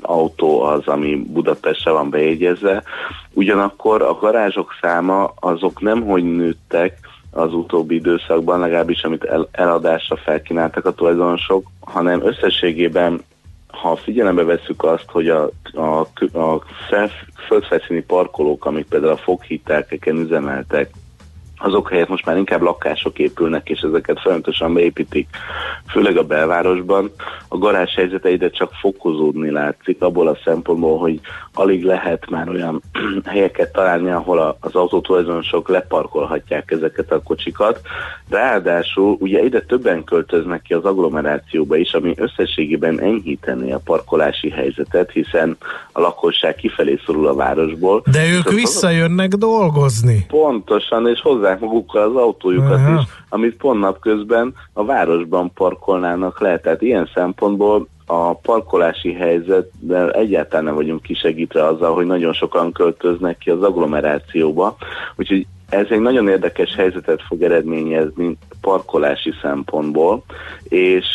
autó 0.00 0.62
az, 0.62 0.86
ami 0.86 1.16
Budapestre 1.16 1.90
van 1.90 2.10
bejegyezve. 2.10 2.82
Ugyanakkor 3.32 4.02
a 4.02 4.14
garázsok 4.14 4.74
száma 4.80 5.32
azok 5.40 5.80
nem 5.80 6.02
hogy 6.02 6.24
nőttek, 6.24 6.98
az 7.34 7.54
utóbbi 7.54 7.94
időszakban, 7.94 8.60
legalábbis 8.60 9.02
amit 9.02 9.24
el, 9.24 9.48
eladásra 9.52 10.16
felkínáltak 10.16 10.86
a 10.86 10.92
tulajdonosok, 10.92 11.66
hanem 11.80 12.26
összességében 12.26 13.22
ha 13.72 13.96
figyelembe 13.96 14.44
vesszük 14.44 14.84
azt, 14.84 15.10
hogy 15.10 15.28
a, 15.28 15.50
a, 15.72 16.00
a 16.38 16.62
fel, 16.88 17.10
földfelszíni 17.46 18.02
parkolók, 18.02 18.64
amik 18.64 18.86
például 18.86 19.12
a 19.12 19.16
foghitelkeken 19.16 20.16
üzemeltek, 20.16 20.90
azok 21.62 21.90
helyett 21.90 22.08
most 22.08 22.24
már 22.24 22.36
inkább 22.36 22.62
lakások 22.62 23.18
épülnek, 23.18 23.68
és 23.68 23.80
ezeket 23.80 24.20
folyamatosan 24.20 24.74
beépítik, 24.74 25.28
főleg 25.88 26.16
a 26.16 26.22
belvárosban. 26.22 27.10
A 27.48 27.58
garázs 27.58 27.94
helyzete 27.94 28.30
ide 28.30 28.50
csak 28.50 28.72
fokozódni 28.80 29.50
látszik, 29.50 30.02
abból 30.02 30.28
a 30.28 30.38
szempontból, 30.44 30.98
hogy 30.98 31.20
alig 31.54 31.84
lehet 31.84 32.30
már 32.30 32.48
olyan 32.48 32.82
helyeket 33.24 33.72
találni, 33.72 34.10
ahol 34.10 34.56
az 34.60 34.74
autótulajdonosok 34.74 35.68
leparkolhatják 35.68 36.70
ezeket 36.70 37.12
a 37.12 37.22
kocsikat. 37.22 37.80
Ráadásul 38.28 39.16
ugye 39.20 39.44
ide 39.44 39.60
többen 39.60 40.04
költöznek 40.04 40.62
ki 40.62 40.74
az 40.74 40.84
agglomerációba 40.84 41.76
is, 41.76 41.92
ami 41.92 42.14
összességében 42.16 43.00
enyhítené 43.00 43.72
a 43.72 43.80
parkolási 43.84 44.50
helyzetet, 44.50 45.10
hiszen 45.10 45.56
a 45.92 46.00
lakosság 46.00 46.54
kifelé 46.54 46.98
szorul 47.06 47.26
a 47.26 47.34
városból. 47.34 48.02
De 48.10 48.30
ők 48.30 48.50
visszajönnek 48.50 49.28
dolgozni. 49.28 50.24
Pontosan, 50.28 51.08
és 51.08 51.20
hozzák 51.52 51.60
magukkal 51.60 52.02
az 52.02 52.16
autójukat 52.16 52.78
is, 52.78 53.08
amit 53.28 53.56
pont 53.56 53.80
napközben 53.80 54.54
a 54.72 54.84
városban 54.84 55.52
parkolnának 55.54 56.40
le. 56.40 56.58
Tehát 56.58 56.82
ilyen 56.82 57.10
szempontból 57.14 57.88
a 58.06 58.34
parkolási 58.34 59.12
helyzetben 59.12 60.14
egyáltalán 60.14 60.64
nem 60.64 60.74
vagyunk 60.74 61.02
kisegítve 61.02 61.66
azzal, 61.66 61.94
hogy 61.94 62.06
nagyon 62.06 62.32
sokan 62.32 62.72
költöznek 62.72 63.38
ki 63.38 63.50
az 63.50 63.62
agglomerációba. 63.62 64.76
Úgyhogy 65.16 65.46
ez 65.68 65.86
egy 65.90 66.00
nagyon 66.00 66.28
érdekes 66.28 66.74
helyzetet 66.74 67.22
fog 67.22 67.42
eredményezni 67.42 68.36
parkolási 68.60 69.32
szempontból, 69.42 70.24
és 70.68 71.06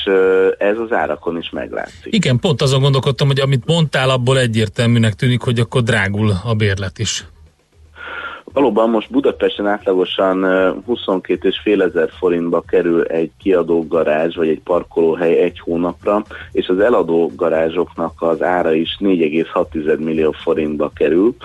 ez 0.57 0.77
az 0.77 0.91
árakon 0.91 1.38
is 1.38 1.49
meglátszik. 1.49 2.14
Igen, 2.14 2.39
pont 2.39 2.61
azon 2.61 2.81
gondolkodtam, 2.81 3.27
hogy 3.27 3.39
amit 3.39 3.65
mondtál, 3.65 4.09
abból 4.09 4.39
egyértelműnek 4.39 5.14
tűnik, 5.14 5.41
hogy 5.41 5.59
akkor 5.59 5.81
drágul 5.84 6.31
a 6.43 6.53
bérlet 6.53 6.99
is. 6.99 7.26
Valóban 8.53 8.89
most 8.89 9.11
Budapesten 9.11 9.67
átlagosan 9.67 10.43
ö, 10.43 10.71
22,5 10.87 11.81
ezer 11.81 12.09
forintba 12.17 12.61
kerül 12.61 13.03
egy 13.03 13.31
kiadó 13.37 13.87
garázs, 13.87 14.35
vagy 14.35 14.47
egy 14.47 14.61
parkolóhely 14.61 15.37
egy 15.37 15.59
hónapra, 15.59 16.23
és 16.51 16.67
az 16.67 16.79
eladó 16.79 17.31
garázsoknak 17.35 18.21
az 18.21 18.41
ára 18.41 18.73
is 18.73 18.97
4,6 18.99 19.97
millió 19.97 20.31
forintba 20.31 20.91
kerül 20.95 21.35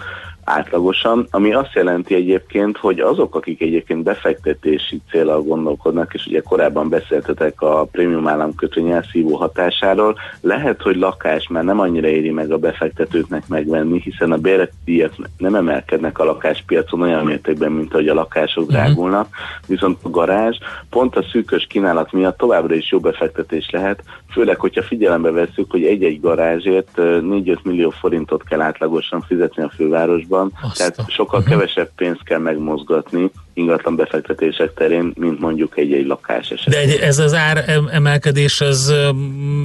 átlagosan, 0.45 1.27
ami 1.31 1.53
azt 1.53 1.73
jelenti 1.75 2.15
egyébként, 2.15 2.77
hogy 2.77 3.01
azok, 3.01 3.35
akik 3.35 3.61
egyébként 3.61 4.03
befektetési 4.03 5.01
célral 5.11 5.43
gondolkodnak, 5.43 6.15
és 6.15 6.27
ugye 6.27 6.41
korábban 6.41 6.89
beszéltetek 6.89 7.61
a 7.61 7.85
prémium 7.85 8.29
államkötvény 8.29 8.91
elszívó 8.91 9.37
hatásáról, 9.37 10.19
lehet, 10.41 10.83
hogy 10.83 10.97
lakás 10.97 11.49
már 11.49 11.65
nem 11.65 11.81
annyira 11.81 12.09
éri 12.09 12.31
meg 12.31 12.51
a 12.51 12.59
befektetőknek 12.59 13.49
megvenni, 13.49 14.01
hiszen 14.01 14.33
a 14.33 14.37
béretdíjak 14.37 15.13
nem 15.39 15.55
emelkednek 15.55 16.19
a 16.19 16.25
lakáspiacon 16.25 17.01
olyan 17.01 17.25
mértékben, 17.25 17.73
mint 17.73 17.93
ahogy 17.93 18.09
a 18.09 18.15
lakások 18.15 18.69
drágulnak, 18.69 19.29
viszont 19.67 19.99
a 20.03 20.11
garázs 20.11 20.59
pont 20.91 21.17
a 21.17 21.23
szűkös 21.23 21.67
kínálat 21.67 22.13
miatt 22.13 22.39
továbbra 22.39 22.75
is 22.75 22.91
jó 22.91 22.99
befektetés 22.99 23.71
lehet, 23.71 24.03
főleg, 24.33 24.61
hogyha 24.61 24.83
figyelembe 24.83 25.31
vesszük, 25.31 25.71
hogy 25.71 25.85
egy-egy 25.85 26.21
garázsért 26.21 26.91
ö, 26.95 27.19
4-5 27.23 27.63
millió 27.63 27.91
forintot 27.91 28.45
kell 28.45 28.61
átlagosan 28.61 29.21
fizetni 29.21 29.63
a 29.63 29.69
fővárosban, 29.69 30.32
tehát 30.75 31.05
sokkal 31.09 31.43
kevesebb 31.43 31.91
pénzt 31.97 32.23
kell 32.25 32.39
megmozgatni 32.39 33.31
ingatlan 33.55 33.97
befektetések 33.97 34.75
terén, 34.75 35.13
mint 35.17 35.41
mondjuk 35.41 35.79
egy-egy 35.79 36.07
lakás 36.07 36.49
De 36.49 36.55
esetén. 36.55 36.79
egy, 36.79 37.01
ez 37.01 37.19
az 37.19 37.35
ár 37.35 37.65
em- 37.67 37.89
emelkedés, 37.91 38.61
ez 38.61 38.93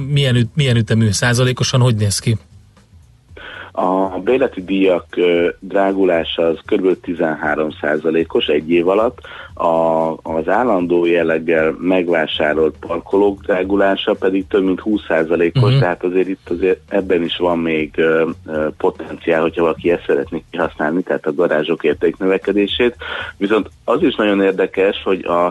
milyen, 0.08 0.36
üt, 0.36 0.48
milyen 0.54 0.76
ütemű? 0.76 1.10
Százalékosan 1.10 1.80
hogy 1.80 1.94
néz 1.96 2.18
ki? 2.18 2.36
A 3.80 4.18
béleti 4.24 4.64
díjak 4.64 5.06
drágulása 5.60 6.46
az 6.46 6.58
kb. 6.64 7.00
13 7.00 7.68
os 8.28 8.46
egy 8.46 8.70
év 8.70 8.88
alatt, 8.88 9.18
a, 9.54 10.10
az 10.22 10.48
állandó 10.48 11.04
jelleggel 11.04 11.76
megvásárolt 11.80 12.74
parkolók 12.80 13.42
drágulása 13.42 14.14
pedig 14.14 14.46
több 14.46 14.64
mint 14.64 14.80
20 14.80 15.00
os 15.08 15.26
Mhm. 15.54 15.78
tehát 15.78 16.04
azért 16.04 16.28
itt 16.28 16.50
azért 16.50 16.80
ebben 16.88 17.22
is 17.22 17.36
van 17.36 17.58
még 17.58 17.92
ö, 17.96 18.28
ö, 18.46 18.68
potenciál, 18.76 19.40
hogyha 19.40 19.62
valaki 19.62 19.90
ezt 19.90 20.04
szeretné 20.06 20.44
kihasználni, 20.50 21.02
tehát 21.02 21.26
a 21.26 21.34
garázsok 21.34 21.84
értéknövekedését. 21.84 22.96
Viszont 23.36 23.70
az 23.84 24.02
is 24.02 24.14
nagyon 24.14 24.42
érdekes, 24.42 25.02
hogy 25.04 25.24
a, 25.24 25.46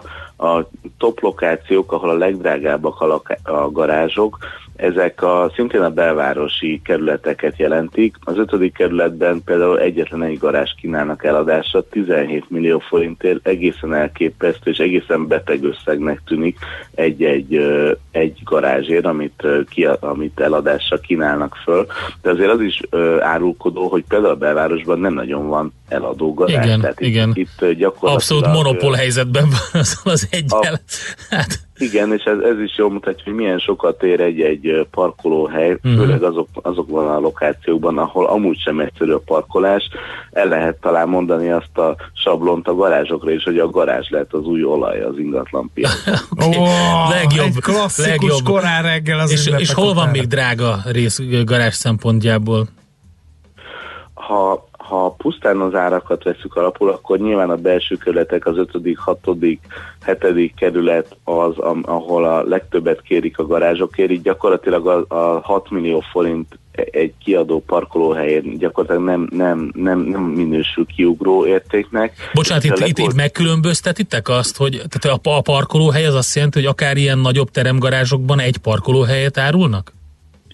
a 0.46 0.70
top 0.98 1.20
lokációk, 1.20 1.92
ahol 1.92 2.10
a 2.10 2.18
legdrágábbak 2.18 3.02
a, 3.02 3.06
laká- 3.06 3.48
a 3.48 3.72
garázsok, 3.72 4.38
ezek 4.78 5.22
a, 5.22 5.52
szintén 5.56 5.82
a 5.82 5.90
belvárosi 5.90 6.82
kerületeket 6.84 7.58
jelentik. 7.58 8.16
Az 8.24 8.38
ötödik 8.38 8.74
kerületben 8.74 9.42
például 9.46 9.80
egyetlen 9.80 10.24
egy 10.24 10.38
garázs 10.38 10.72
kínálnak 10.82 11.24
eladásra 11.24 11.88
17 11.90 12.50
millió 12.50 12.80
forintért, 12.80 13.48
egészen 13.48 13.94
elképesztő 13.94 14.72
és 14.72 14.78
egészen 14.78 15.28
beteg 15.28 15.64
összegnek 15.64 16.22
tűnik 16.26 16.58
egy-egy 16.96 17.56
egy 18.12 18.40
garázsért, 18.44 19.06
amit, 19.06 19.48
ki, 19.70 19.86
amit 20.00 20.40
eladásra 20.40 21.00
kínálnak 21.00 21.56
föl. 21.64 21.86
De 22.22 22.30
azért 22.30 22.52
az 22.52 22.62
is 22.62 22.82
árulkodó, 23.20 23.88
hogy 23.88 24.04
például 24.08 24.32
a 24.34 24.36
belvárosban 24.38 25.00
nem 25.00 25.14
nagyon 25.14 25.48
van 25.48 25.74
eladó 25.88 26.34
garázs. 26.34 26.66
Igen, 26.66 26.80
Tehát 26.82 27.00
itt- 27.00 27.08
igen. 27.08 27.32
Itt, 27.34 27.50
ö, 27.60 27.74
gyakorlatilag... 27.74 28.14
Abszolút 28.14 28.48
monopól 28.48 28.94
helyzetben 28.94 29.44
van 29.50 29.82
az, 29.82 30.02
az 30.04 30.28
egyel. 30.32 30.80
Hát, 31.30 31.60
igen, 31.78 32.14
és 32.14 32.24
ez, 32.24 32.38
ez 32.40 32.60
is 32.60 32.78
jól 32.78 32.90
mutatja, 32.92 33.24
hogy 33.26 33.34
milyen 33.34 33.60
sokat 33.60 34.04
ér 34.04 34.20
egy-egy 34.22 34.88
parkolóhely, 34.92 35.78
Mhm. 35.82 35.96
főleg 35.98 36.24
azok, 36.24 36.48
azokban 36.62 37.08
a 37.08 37.20
lokációkban, 37.20 37.98
ahol 37.98 38.26
amúgy 38.26 38.60
sem 38.60 38.80
egyszerű 38.80 39.12
a 39.12 39.22
parkolás. 39.26 39.90
El 40.32 40.48
lehet 40.48 40.76
talán 40.82 41.08
mondani 41.10 41.50
azt 41.52 41.78
a 41.78 41.96
sablont 42.14 42.68
a 42.68 42.76
garázsokra 42.76 43.32
is, 43.32 43.44
hogy 43.44 43.60
a 43.60 43.70
garázs 43.70 44.10
lehet 44.10 44.34
az 44.34 44.46
új 44.46 44.64
olaj 44.64 45.02
az 45.02 45.18
ingatlan 45.18 45.72
piac. 45.74 45.94
Okay. 46.32 46.58
Oh, 46.58 47.10
legjobb, 47.10 47.46
egy 47.48 47.62
klasszikus 47.62 48.08
legjobb. 48.08 48.44
korán 48.44 48.84
reggel 48.84 49.20
az 49.20 49.32
és, 49.32 49.52
és 49.58 49.74
hol 49.74 49.86
van 49.86 49.96
után. 49.98 50.10
még 50.12 50.28
drága 50.28 50.78
rész 50.92 51.20
garázs 51.46 51.74
szempontjából? 51.74 52.68
ha, 54.14 54.67
ha 54.88 55.16
pusztán 55.18 55.62
az 55.62 55.76
árakat 55.76 56.24
veszük 56.24 56.56
alapul, 56.56 56.90
akkor 56.90 57.20
nyilván 57.20 57.50
a 57.50 57.56
belső 57.56 57.96
kerületek 57.96 58.46
az 58.46 58.58
5., 58.58 58.72
6., 58.96 59.20
7. 60.06 60.54
kerület 60.56 61.18
az, 61.24 61.58
ahol 61.82 62.26
a 62.26 62.44
legtöbbet 62.44 63.02
kérik 63.02 63.38
a 63.38 63.48
garázsokért, 63.48 64.12
így 64.12 64.22
gyakorlatilag 64.22 64.88
a, 64.88 65.06
a 65.08 65.40
6 65.44 65.70
millió 65.70 66.04
forint 66.12 66.60
egy 66.72 67.14
kiadó 67.24 67.64
parkolóhelyén 67.66 68.58
gyakorlatilag 68.58 69.04
nem, 69.08 69.28
nem, 69.32 69.72
nem, 69.76 70.00
nem 70.00 70.22
minősül 70.22 70.86
kiugró 70.86 71.46
értéknek. 71.46 72.14
Bocsánat, 72.34 72.64
itt, 72.64 72.72
itt, 72.72 72.80
legol- 72.80 72.98
itt 73.12 73.16
megkülönböztetitek 73.16 74.30
azt, 74.30 74.58
hogy 74.58 74.82
tehát 74.90 75.20
a, 75.26 75.38
a 75.38 75.42
parkolóhely 75.42 76.06
az 76.06 76.16
azt 76.16 76.36
jelenti, 76.36 76.60
hogy 76.60 76.68
akár 76.68 76.98
ilyen 76.98 77.20
nagyobb 77.20 77.50
teremgarázsokban 77.50 78.40
egy 78.40 78.58
parkolóhelyet 78.58 79.38
árulnak? 79.38 79.97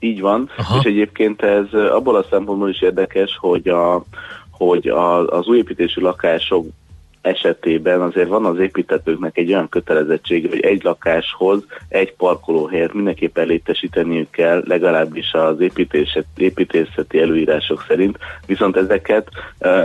Így 0.04 0.22
van, 0.22 0.50
Aha. 0.58 0.78
És 0.78 0.84
egyébként 0.86 1.42
ez 1.42 1.74
abból 1.74 2.16
a 2.16 2.26
szempontból 2.30 2.70
is 2.70 2.82
érdekes, 2.82 3.38
hogy, 3.40 3.68
a, 3.68 4.04
hogy 4.52 4.88
a, 4.88 5.28
az 5.28 5.48
újépítésű 5.48 6.02
lakások 6.02 6.66
esetében 7.24 8.02
azért 8.02 8.28
van 8.28 8.45
az 8.45 8.60
építetőknek 8.60 9.38
egy 9.38 9.52
olyan 9.52 9.70
kötelezettsége, 9.70 10.50
hogy 10.50 10.60
egy 10.60 10.84
lakáshoz 10.84 11.66
egy 11.90 12.14
parkolóhelyet 12.16 12.94
mindenképpen 12.94 13.48
létesíteniük 13.48 14.30
kell, 14.30 14.64
legalábbis 14.68 15.34
az 15.34 15.56
építészeti 16.36 17.20
előírások 17.20 17.86
szerint, 17.88 18.18
viszont 18.45 18.78
ezeket 18.78 19.28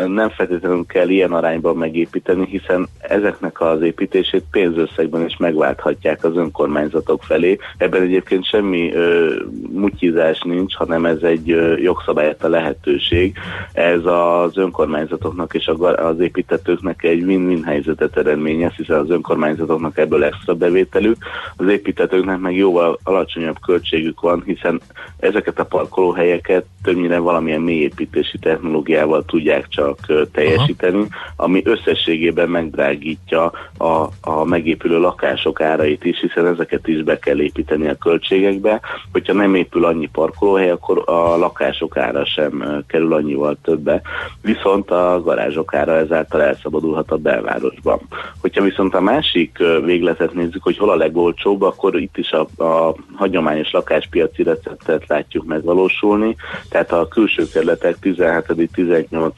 nem 0.07 0.29
feltétlenül 0.29 0.87
kell 0.87 1.09
ilyen 1.09 1.33
arányban 1.33 1.77
megépíteni, 1.77 2.47
hiszen 2.47 2.89
ezeknek 2.99 3.61
az 3.61 3.83
építését 3.83 4.45
pénzösszegben 4.51 5.25
is 5.25 5.37
megválthatják 5.37 6.25
az 6.25 6.37
önkormányzatok 6.37 7.23
felé. 7.23 7.59
Ebben 7.77 8.03
egyébként 8.03 8.45
semmi 8.45 8.93
ö, 8.93 9.35
mutyizás 9.73 10.41
nincs, 10.41 10.75
hanem 10.75 11.05
ez 11.05 11.23
egy 11.23 11.51
ö, 11.51 11.77
jogszabályt 11.77 12.45
a 12.45 12.49
lehetőség. 12.49 13.37
Ez 13.73 14.01
az 14.05 14.57
önkormányzatoknak 14.57 15.55
és 15.55 15.71
az 15.97 16.21
építetőknek 16.21 17.03
egy 17.03 17.27
win-win 17.29 17.65
helyzetet 17.65 18.17
eredményez, 18.17 18.73
hiszen 18.73 18.99
az 18.99 19.11
önkormányzatoknak 19.11 19.99
ebből 19.99 20.25
extra 20.25 20.55
bevételük, 20.55 21.17
az 21.57 21.69
építetőknek 21.69 22.39
meg 22.39 22.57
jóval 22.57 22.99
alacsonyabb 23.03 23.57
költségük 23.67 24.21
van, 24.21 24.43
hiszen 24.47 24.81
ezeket 25.19 25.59
a 25.59 25.65
parkolóhelyeket 25.65 26.65
többnyire 26.83 27.19
valamilyen 27.19 27.61
mélyépítési 27.61 28.39
technológiával 28.39 29.25
tudják 29.25 29.69
csak 29.69 29.99
teljesíteni, 30.33 31.07
ami 31.37 31.63
összességében 31.65 32.49
megdrágítja 32.49 33.53
a, 33.79 34.07
a 34.21 34.45
megépülő 34.45 34.99
lakások 34.99 35.61
árait 35.61 36.05
is, 36.05 36.21
hiszen 36.21 36.47
ezeket 36.47 36.89
is 36.89 37.03
be 37.03 37.19
kell 37.19 37.41
építeni 37.41 37.89
a 37.89 37.97
költségekbe. 37.97 38.81
Hogyha 39.13 39.33
nem 39.33 39.55
épül 39.55 39.85
annyi 39.85 40.09
parkolóhely, 40.13 40.71
akkor 40.71 41.03
a 41.07 41.37
lakások 41.37 41.97
ára 41.97 42.25
sem 42.25 42.85
kerül 42.87 43.13
annyival 43.13 43.57
többe, 43.63 44.01
viszont 44.43 44.91
a 44.91 45.21
garázsok 45.25 45.75
ára 45.75 45.97
ezáltal 45.97 46.43
elszabadulhat 46.43 47.11
a 47.11 47.17
belvárosban. 47.19 48.01
Hogyha 48.41 48.63
viszont 48.63 48.95
a 48.95 49.01
másik 49.01 49.59
végletet 49.85 50.35
nézzük, 50.35 50.63
hogy 50.63 50.77
hol 50.79 50.91
a 50.91 50.97
legolcsóbb, 50.97 51.63
akkor 51.63 52.01
itt 52.01 52.17
is 52.17 52.33
a, 52.33 52.65
a 52.65 52.95
hagyományos 53.15 53.71
lakáspiaci 53.71 54.43
receptet 54.43 55.07
látjuk 55.07 55.45
megvalósulni, 55.45 56.37
tehát 56.69 56.93
a 56.93 57.09
külső 57.09 57.49
kerületek 57.53 57.99
17., 57.99 58.71
18., 58.73 59.35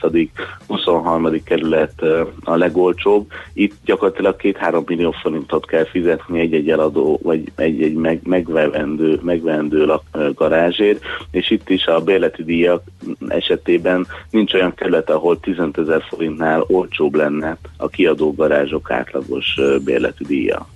23. 0.66 1.42
kerület 1.44 2.02
a 2.44 2.56
legolcsóbb. 2.56 3.30
Itt 3.52 3.74
gyakorlatilag 3.84 4.36
2-3 4.38 4.86
millió 4.86 5.10
forintot 5.10 5.66
kell 5.66 5.84
fizetni 5.84 6.40
egy-egy 6.40 6.70
eladó, 6.70 7.20
vagy 7.22 7.52
egy-egy 7.56 7.94
meg, 7.94 8.20
megvevendő, 8.24 9.20
megvendő 9.22 9.84
lak, 9.84 10.02
garázsért, 10.34 11.02
és 11.30 11.50
itt 11.50 11.68
is 11.68 11.86
a 11.86 12.00
bérleti 12.00 12.44
díjak 12.44 12.82
esetében 13.28 14.06
nincs 14.30 14.54
olyan 14.54 14.74
kerület, 14.74 15.10
ahol 15.10 15.40
15 15.40 15.78
ezer 15.78 16.02
forintnál 16.02 16.64
olcsóbb 16.66 17.14
lenne 17.14 17.58
a 17.76 17.88
kiadó 17.88 18.34
garázsok 18.34 18.90
átlagos 18.90 19.54
ö, 19.58 19.76
bérleti 19.84 20.24
díja. 20.24 20.68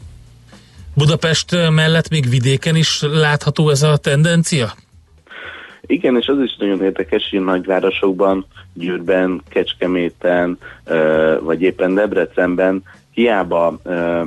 Budapest 0.95 1.71
mellett 1.71 2.09
még 2.09 2.29
vidéken 2.29 2.77
is 2.77 3.03
látható 3.03 3.71
ez 3.71 3.83
a 3.83 3.97
tendencia? 3.97 4.73
Igen, 5.87 6.17
és 6.17 6.27
az 6.27 6.39
is 6.39 6.57
nagyon 6.59 6.83
érdekes, 6.83 7.29
hogy 7.31 7.39
a 7.39 7.43
nagyvárosokban, 7.43 8.47
Győrben, 8.73 9.43
Kecskeméten, 9.49 10.59
vagy 11.41 11.63
éppen 11.63 11.95
Debrecenben 11.95 12.83
hiába 13.15 13.79
ö, 13.83 14.23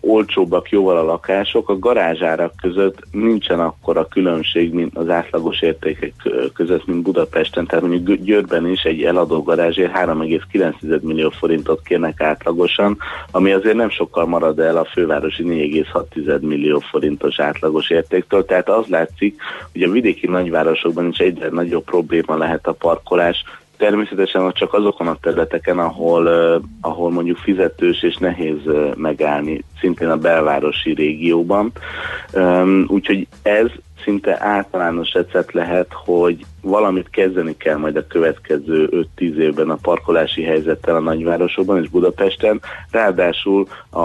olcsóbbak 0.00 0.70
jóval 0.70 0.96
a 0.96 1.02
lakások, 1.02 1.68
a 1.68 1.78
garázsárak 1.78 2.52
között 2.62 2.98
nincsen 3.10 3.60
akkora 3.60 4.06
különbség, 4.08 4.72
mint 4.72 4.96
az 4.96 5.08
átlagos 5.08 5.62
értékek 5.62 6.12
között, 6.54 6.86
mint 6.86 7.02
Budapesten. 7.02 7.66
Tehát 7.66 7.84
mondjuk 7.84 8.20
Győrben 8.20 8.68
is 8.68 8.82
egy 8.82 9.02
eladó 9.02 9.42
garázsért 9.42 9.92
3,9 9.96 11.00
millió 11.00 11.30
forintot 11.30 11.82
kérnek 11.82 12.20
átlagosan, 12.20 12.96
ami 13.30 13.52
azért 13.52 13.76
nem 13.76 13.90
sokkal 13.90 14.26
marad 14.26 14.58
el 14.58 14.76
a 14.76 14.84
fővárosi 14.84 15.42
4,6 15.42 16.40
millió 16.40 16.78
forintos 16.78 17.40
átlagos 17.40 17.90
értéktől. 17.90 18.44
Tehát 18.44 18.68
az 18.68 18.86
látszik, 18.86 19.40
hogy 19.72 19.82
a 19.82 19.90
vidéki 19.90 20.26
nagyvárosokban 20.26 21.08
is 21.08 21.18
egyre 21.18 21.48
nagyobb 21.48 21.84
probléma 21.84 22.36
lehet 22.36 22.66
a 22.66 22.72
parkolás, 22.72 23.44
Természetesen 23.84 24.52
csak 24.52 24.72
azokon 24.72 25.06
a 25.06 25.16
területeken, 25.20 25.78
ahol, 25.78 26.26
ahol 26.80 27.10
mondjuk 27.10 27.36
fizetős 27.36 28.02
és 28.02 28.16
nehéz 28.16 28.58
megállni, 28.96 29.64
szintén 29.80 30.08
a 30.08 30.16
belvárosi 30.16 30.94
régióban. 30.94 31.72
Úgyhogy 32.86 33.26
ez 33.42 33.66
szinte 34.04 34.36
általános 34.40 35.12
recept 35.12 35.52
lehet, 35.52 35.92
hogy 35.92 36.44
valamit 36.64 37.10
kezdeni 37.10 37.56
kell 37.56 37.76
majd 37.76 37.96
a 37.96 38.06
következő 38.06 39.06
5-10 39.16 39.34
évben 39.36 39.70
a 39.70 39.78
parkolási 39.82 40.42
helyzettel 40.42 40.96
a 40.96 41.00
nagyvárosokban 41.00 41.82
és 41.82 41.88
Budapesten. 41.88 42.60
Ráadásul 42.90 43.66
a, 43.90 44.00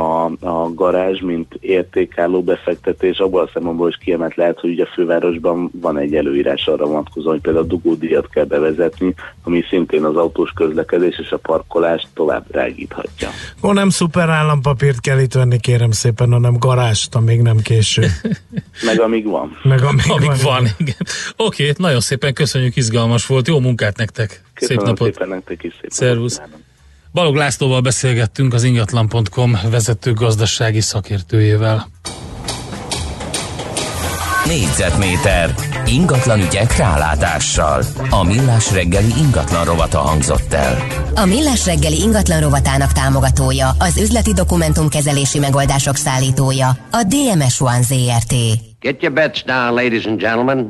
a 0.45 0.73
garázs, 0.73 1.19
mint 1.21 1.57
értékálló 1.59 2.43
befektetés, 2.43 3.17
abból 3.17 3.41
a 3.41 3.49
szempontból 3.53 3.89
is 3.89 3.97
kiemelt 3.97 4.35
lehet, 4.35 4.59
hogy 4.59 4.69
ugye 4.69 4.83
a 4.83 4.89
fővárosban 4.93 5.69
van 5.73 5.97
egy 5.97 6.15
előírás 6.15 6.67
arra 6.67 6.85
vonatkozóan, 6.85 7.33
hogy 7.33 7.41
például 7.43 7.65
a 7.65 7.67
dugódíjat 7.67 8.29
kell 8.29 8.45
bevezetni, 8.45 9.13
ami 9.43 9.63
szintén 9.69 10.03
az 10.03 10.15
autós 10.15 10.51
közlekedés 10.55 11.19
és 11.19 11.31
a 11.31 11.37
parkolást 11.37 12.07
tovább 12.13 12.45
drágíthatja. 12.47 13.29
Akkor 13.57 13.73
nem 13.73 13.89
szuper 13.89 14.29
állampapírt 14.29 14.99
kell 14.99 15.19
itt 15.19 15.33
venni, 15.33 15.59
kérem 15.59 15.91
szépen, 15.91 16.31
hanem 16.31 16.57
garást, 16.57 17.15
amíg 17.15 17.41
nem 17.41 17.57
késő. 17.57 18.05
Meg 18.85 18.99
amíg 18.99 19.25
van. 19.25 19.57
Meg 19.63 19.83
amíg, 19.83 20.03
Amíg 20.07 20.27
van. 20.27 20.37
van, 20.43 20.67
igen. 20.77 20.95
Oké, 21.37 21.73
nagyon 21.77 21.99
szépen 21.99 22.33
köszönjük, 22.51 22.75
izgalmas 22.75 23.25
volt. 23.25 23.47
Jó 23.47 23.59
munkát 23.59 23.97
nektek. 23.97 24.41
Köszönöm 24.53 24.77
Szép 24.77 24.87
napot. 24.87 25.13
szépen 25.13 25.27
nektek 25.27 25.63
is 25.63 25.73
szép 25.81 25.91
Szervusz. 25.91 26.37
napot. 26.37 26.59
Balog 27.13 27.35
Lászlóval 27.35 27.81
beszélgettünk 27.81 28.53
az 28.53 28.63
ingatlan.com 28.63 29.57
vezető 29.69 30.13
gazdasági 30.13 30.81
szakértőjével. 30.81 31.89
Négyzetméter 34.45 35.53
ingatlan 35.85 36.39
ügyek 36.39 36.77
rálátással. 36.77 37.83
A 38.09 38.23
millás 38.23 38.71
reggeli 38.71 39.13
ingatlan 39.17 39.65
rovata 39.65 39.97
hangzott 39.99 40.53
el. 40.53 40.87
A 41.15 41.25
Millás 41.25 41.65
reggeli 41.65 42.01
ingatlan 42.01 42.39
rovatának 42.41 42.91
támogatója, 42.91 43.69
az 43.79 43.97
üzleti 43.97 44.33
dokumentumkezelési 44.33 45.39
megoldások 45.39 45.95
szállítója, 45.95 46.67
a 46.91 47.03
DMS 47.07 47.61
One 47.61 47.81
ZRT. 47.81 48.33
Get 48.79 49.01
your 49.01 49.13
bets 49.13 49.43
down, 49.43 49.73
ladies 49.73 50.05
and 50.05 50.19
gentlemen. 50.19 50.69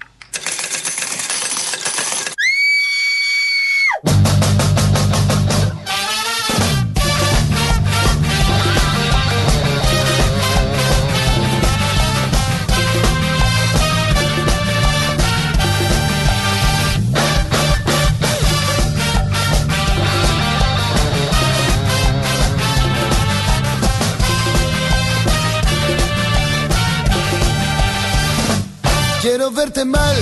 Verte 29.81 29.97
mal, 29.97 30.15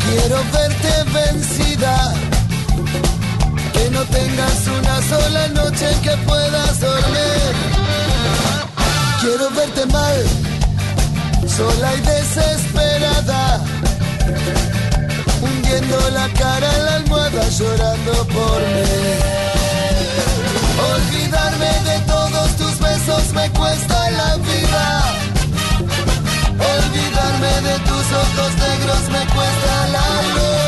quiero 0.00 0.36
verte 0.50 0.92
vencida. 1.12 2.14
Que 3.74 3.90
no 3.90 4.00
tengas 4.04 4.66
una 4.66 5.02
sola 5.02 5.48
noche 5.48 5.90
en 5.92 6.00
que 6.00 6.16
puedas 6.24 6.80
dormir. 6.80 7.52
Quiero 9.20 9.50
verte 9.50 9.84
mal, 9.92 10.24
sola 11.46 11.94
y 11.96 12.00
desesperada. 12.00 13.60
Hundiendo 15.42 16.10
la 16.10 16.28
cara 16.30 16.76
en 16.76 16.84
la 16.84 16.94
almohada 16.94 17.48
llorando 17.50 18.26
por 18.28 18.60
mí. 18.72 18.84
Olvidarme 20.94 21.72
de 21.90 21.98
todos 22.06 22.56
tus 22.56 22.78
besos 22.78 23.32
me 23.34 23.50
cuesta 23.50 24.03
me 29.14 29.26
cuesta 29.32 29.88
la 29.92 30.22
luz. 30.34 30.63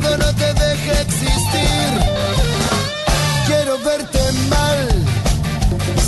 Recuerdo 0.00 0.16
no 0.16 0.34
te 0.34 0.54
deje 0.54 1.00
existir. 1.02 1.90
Quiero 3.46 3.78
verte 3.78 4.20
mal, 4.48 4.88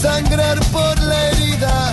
sangrar 0.01 0.59
por 0.67 0.99
la 1.01 1.31
herida. 1.31 1.93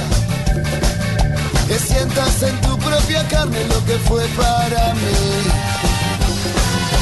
Que 1.67 1.79
sientas 1.79 2.43
en 2.43 2.61
tu 2.61 2.77
propia 2.79 3.27
carne 3.27 3.63
lo 3.65 3.85
que 3.85 3.97
fue 4.07 4.25
para 4.29 4.93
mí. 4.95 5.17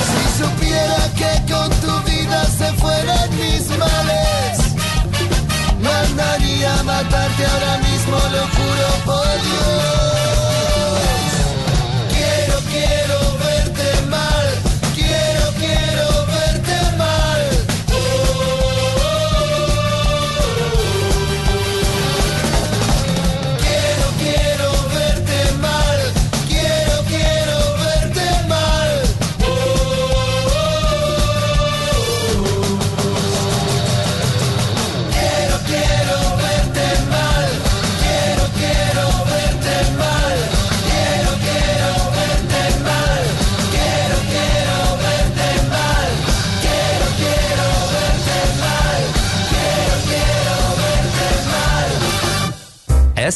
Si 0.08 0.44
supiera 0.44 1.10
que 1.16 1.54
con 1.54 1.70
tu 1.82 2.12
vida 2.12 2.46
se 2.58 2.72
fueran 2.74 3.30
mis 3.38 3.68
males, 3.78 4.58
mandaría 5.82 6.84
matarte 6.84 7.46
ahora 7.46 7.78
mismo, 7.78 8.18
lo 8.32 8.48
juro 8.56 8.88
por 9.06 9.42
Dios. 9.44 10.07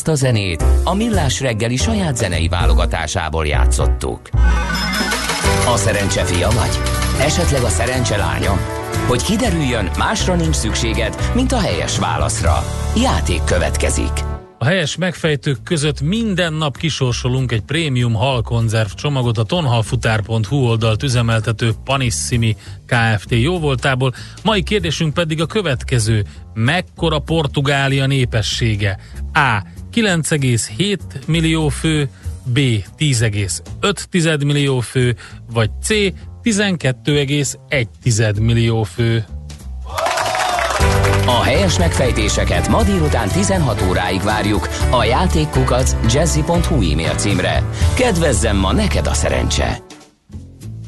Ezt 0.01 0.09
a 0.09 0.25
zenét 0.25 0.63
a 0.83 0.93
Millás 0.93 1.39
reggeli 1.39 1.75
saját 1.75 2.17
zenei 2.17 2.47
válogatásából 2.47 3.45
játszottuk. 3.45 4.29
A 5.73 5.77
szerencse 5.77 6.23
fia 6.23 6.49
vagy? 6.49 6.79
Esetleg 7.19 7.61
a 7.63 7.69
szerencse 7.69 8.17
lánya? 8.17 8.57
Hogy 9.07 9.23
kiderüljön, 9.23 9.89
másra 9.97 10.35
nincs 10.35 10.55
szükséged, 10.55 11.15
mint 11.35 11.51
a 11.51 11.59
helyes 11.59 11.99
válaszra. 11.99 12.63
Játék 12.95 13.43
következik. 13.43 14.11
A 14.57 14.65
helyes 14.65 14.95
megfejtők 14.95 15.63
között 15.63 16.01
minden 16.01 16.53
nap 16.53 16.77
kisorsolunk 16.77 17.51
egy 17.51 17.61
prémium 17.61 18.13
halkonzerv 18.13 18.89
csomagot 18.89 19.37
a 19.37 19.43
tonhalfutár.hu 19.43 20.55
oldalt 20.55 21.03
üzemeltető 21.03 21.71
Panissimi 21.83 22.55
Kft. 22.85 23.31
jóvoltából. 23.31 24.13
Mai 24.43 24.63
kérdésünk 24.63 25.13
pedig 25.13 25.41
a 25.41 25.45
következő. 25.45 26.25
Mekkora 26.53 27.19
Portugália 27.19 28.05
népessége? 28.05 28.99
A. 29.33 29.63
9,7 29.93 30.97
millió 31.27 31.67
fő, 31.67 32.09
B. 32.43 32.59
10,5 32.97 34.45
millió 34.45 34.79
fő, 34.79 35.15
vagy 35.53 35.69
C. 35.81 35.89
12,1 36.43 38.41
millió 38.41 38.83
fő. 38.83 39.25
A 41.25 41.41
helyes 41.43 41.77
megfejtéseket 41.77 42.67
ma 42.67 42.83
délután 42.83 43.27
16 43.27 43.81
óráig 43.89 44.21
várjuk 44.21 44.69
a 44.89 45.03
játékkukac 45.03 45.95
jazzy.hu 46.13 46.91
e-mail 46.91 47.15
címre. 47.15 47.63
Kedvezzem 47.95 48.57
ma 48.57 48.73
neked 48.73 49.07
a 49.07 49.13
szerencse! 49.13 49.90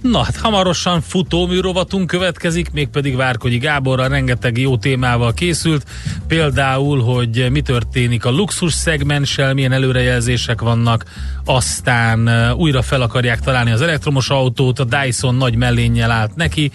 Na 0.03 0.23
hát 0.23 0.37
hamarosan 0.37 1.01
futóműrovatunk 1.01 2.07
következik, 2.07 2.71
mégpedig 2.71 3.15
Várkonyi 3.15 3.57
Gáborral 3.57 4.07
rengeteg 4.09 4.57
jó 4.57 4.77
témával 4.77 5.33
készült, 5.33 5.85
például, 6.27 7.03
hogy 7.03 7.47
mi 7.51 7.61
történik 7.61 8.25
a 8.25 8.31
luxus 8.31 8.73
szegmenssel, 8.73 9.53
milyen 9.53 9.71
előrejelzések 9.71 10.61
vannak, 10.61 11.05
aztán 11.45 12.51
újra 12.53 12.81
fel 12.81 13.01
akarják 13.01 13.39
találni 13.39 13.71
az 13.71 13.81
elektromos 13.81 14.29
autót, 14.29 14.79
a 14.79 14.83
Dyson 14.83 15.35
nagy 15.35 15.55
mellénnyel 15.55 16.11
állt 16.11 16.35
neki, 16.35 16.71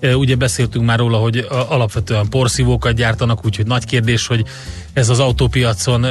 Ugye 0.00 0.36
beszéltünk 0.36 0.84
már 0.84 0.98
róla, 0.98 1.16
hogy 1.16 1.46
alapvetően 1.68 2.28
porszívókat 2.28 2.94
gyártanak, 2.94 3.44
úgyhogy 3.44 3.66
nagy 3.66 3.84
kérdés, 3.84 4.26
hogy 4.26 4.44
ez 4.92 5.08
az 5.08 5.18
autópiacon 5.18 6.06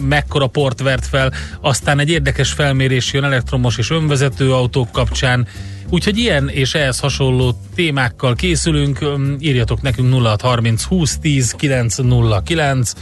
mekkora 0.00 0.46
port 0.46 0.80
vert 0.80 1.06
fel. 1.06 1.32
Aztán 1.60 1.98
egy 1.98 2.10
érdekes 2.10 2.52
felmérés 2.52 3.12
jön 3.12 3.24
elektromos 3.24 3.78
és 3.78 3.90
önvezető 3.90 4.52
autók 4.52 4.90
kapcsán, 4.92 5.46
Úgyhogy 5.92 6.18
ilyen 6.18 6.48
és 6.48 6.74
ehhez 6.74 6.98
hasonló 6.98 7.58
témákkal 7.74 8.34
készülünk, 8.34 8.98
írjatok 9.38 9.82
nekünk 9.82 10.12
0630 10.12 10.82
20 10.82 11.18
10 11.18 11.52
909, 11.52 12.92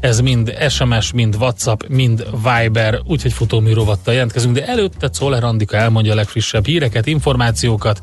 ez 0.00 0.20
mind 0.20 0.56
SMS, 0.68 1.12
mind 1.12 1.34
WhatsApp, 1.34 1.82
mind 1.88 2.26
Viber, 2.30 3.00
úgyhogy 3.04 3.32
futómű 3.32 3.72
rovattal 3.72 4.14
jelentkezünk, 4.14 4.54
de 4.54 4.66
előtte 4.66 5.08
Czoller 5.08 5.44
Andika 5.44 5.76
elmondja 5.76 6.12
a 6.12 6.14
legfrissebb 6.14 6.66
híreket, 6.66 7.06
információkat, 7.06 8.02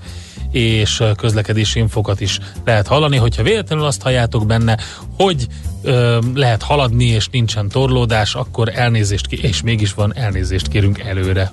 és 0.52 1.04
közlekedési 1.18 1.80
infokat 1.80 2.22
is 2.22 2.40
lehet 2.66 2.88
hallani, 2.88 3.18
hogyha 3.18 3.44
véletlenül 3.44 3.86
azt 3.86 4.02
halljátok 4.02 4.46
benne, 4.46 4.78
hogy 5.18 5.48
ö, 5.82 6.20
lehet 6.34 6.64
haladni 6.64 7.06
és 7.06 7.28
nincsen 7.28 7.68
torlódás, 7.68 8.36
akkor 8.36 8.72
elnézést, 8.74 9.28
ki- 9.28 9.44
és 9.44 9.62
mégis 9.62 9.94
van 9.94 10.16
elnézést 10.16 10.68
kérünk 10.68 11.00
előre. 11.00 11.52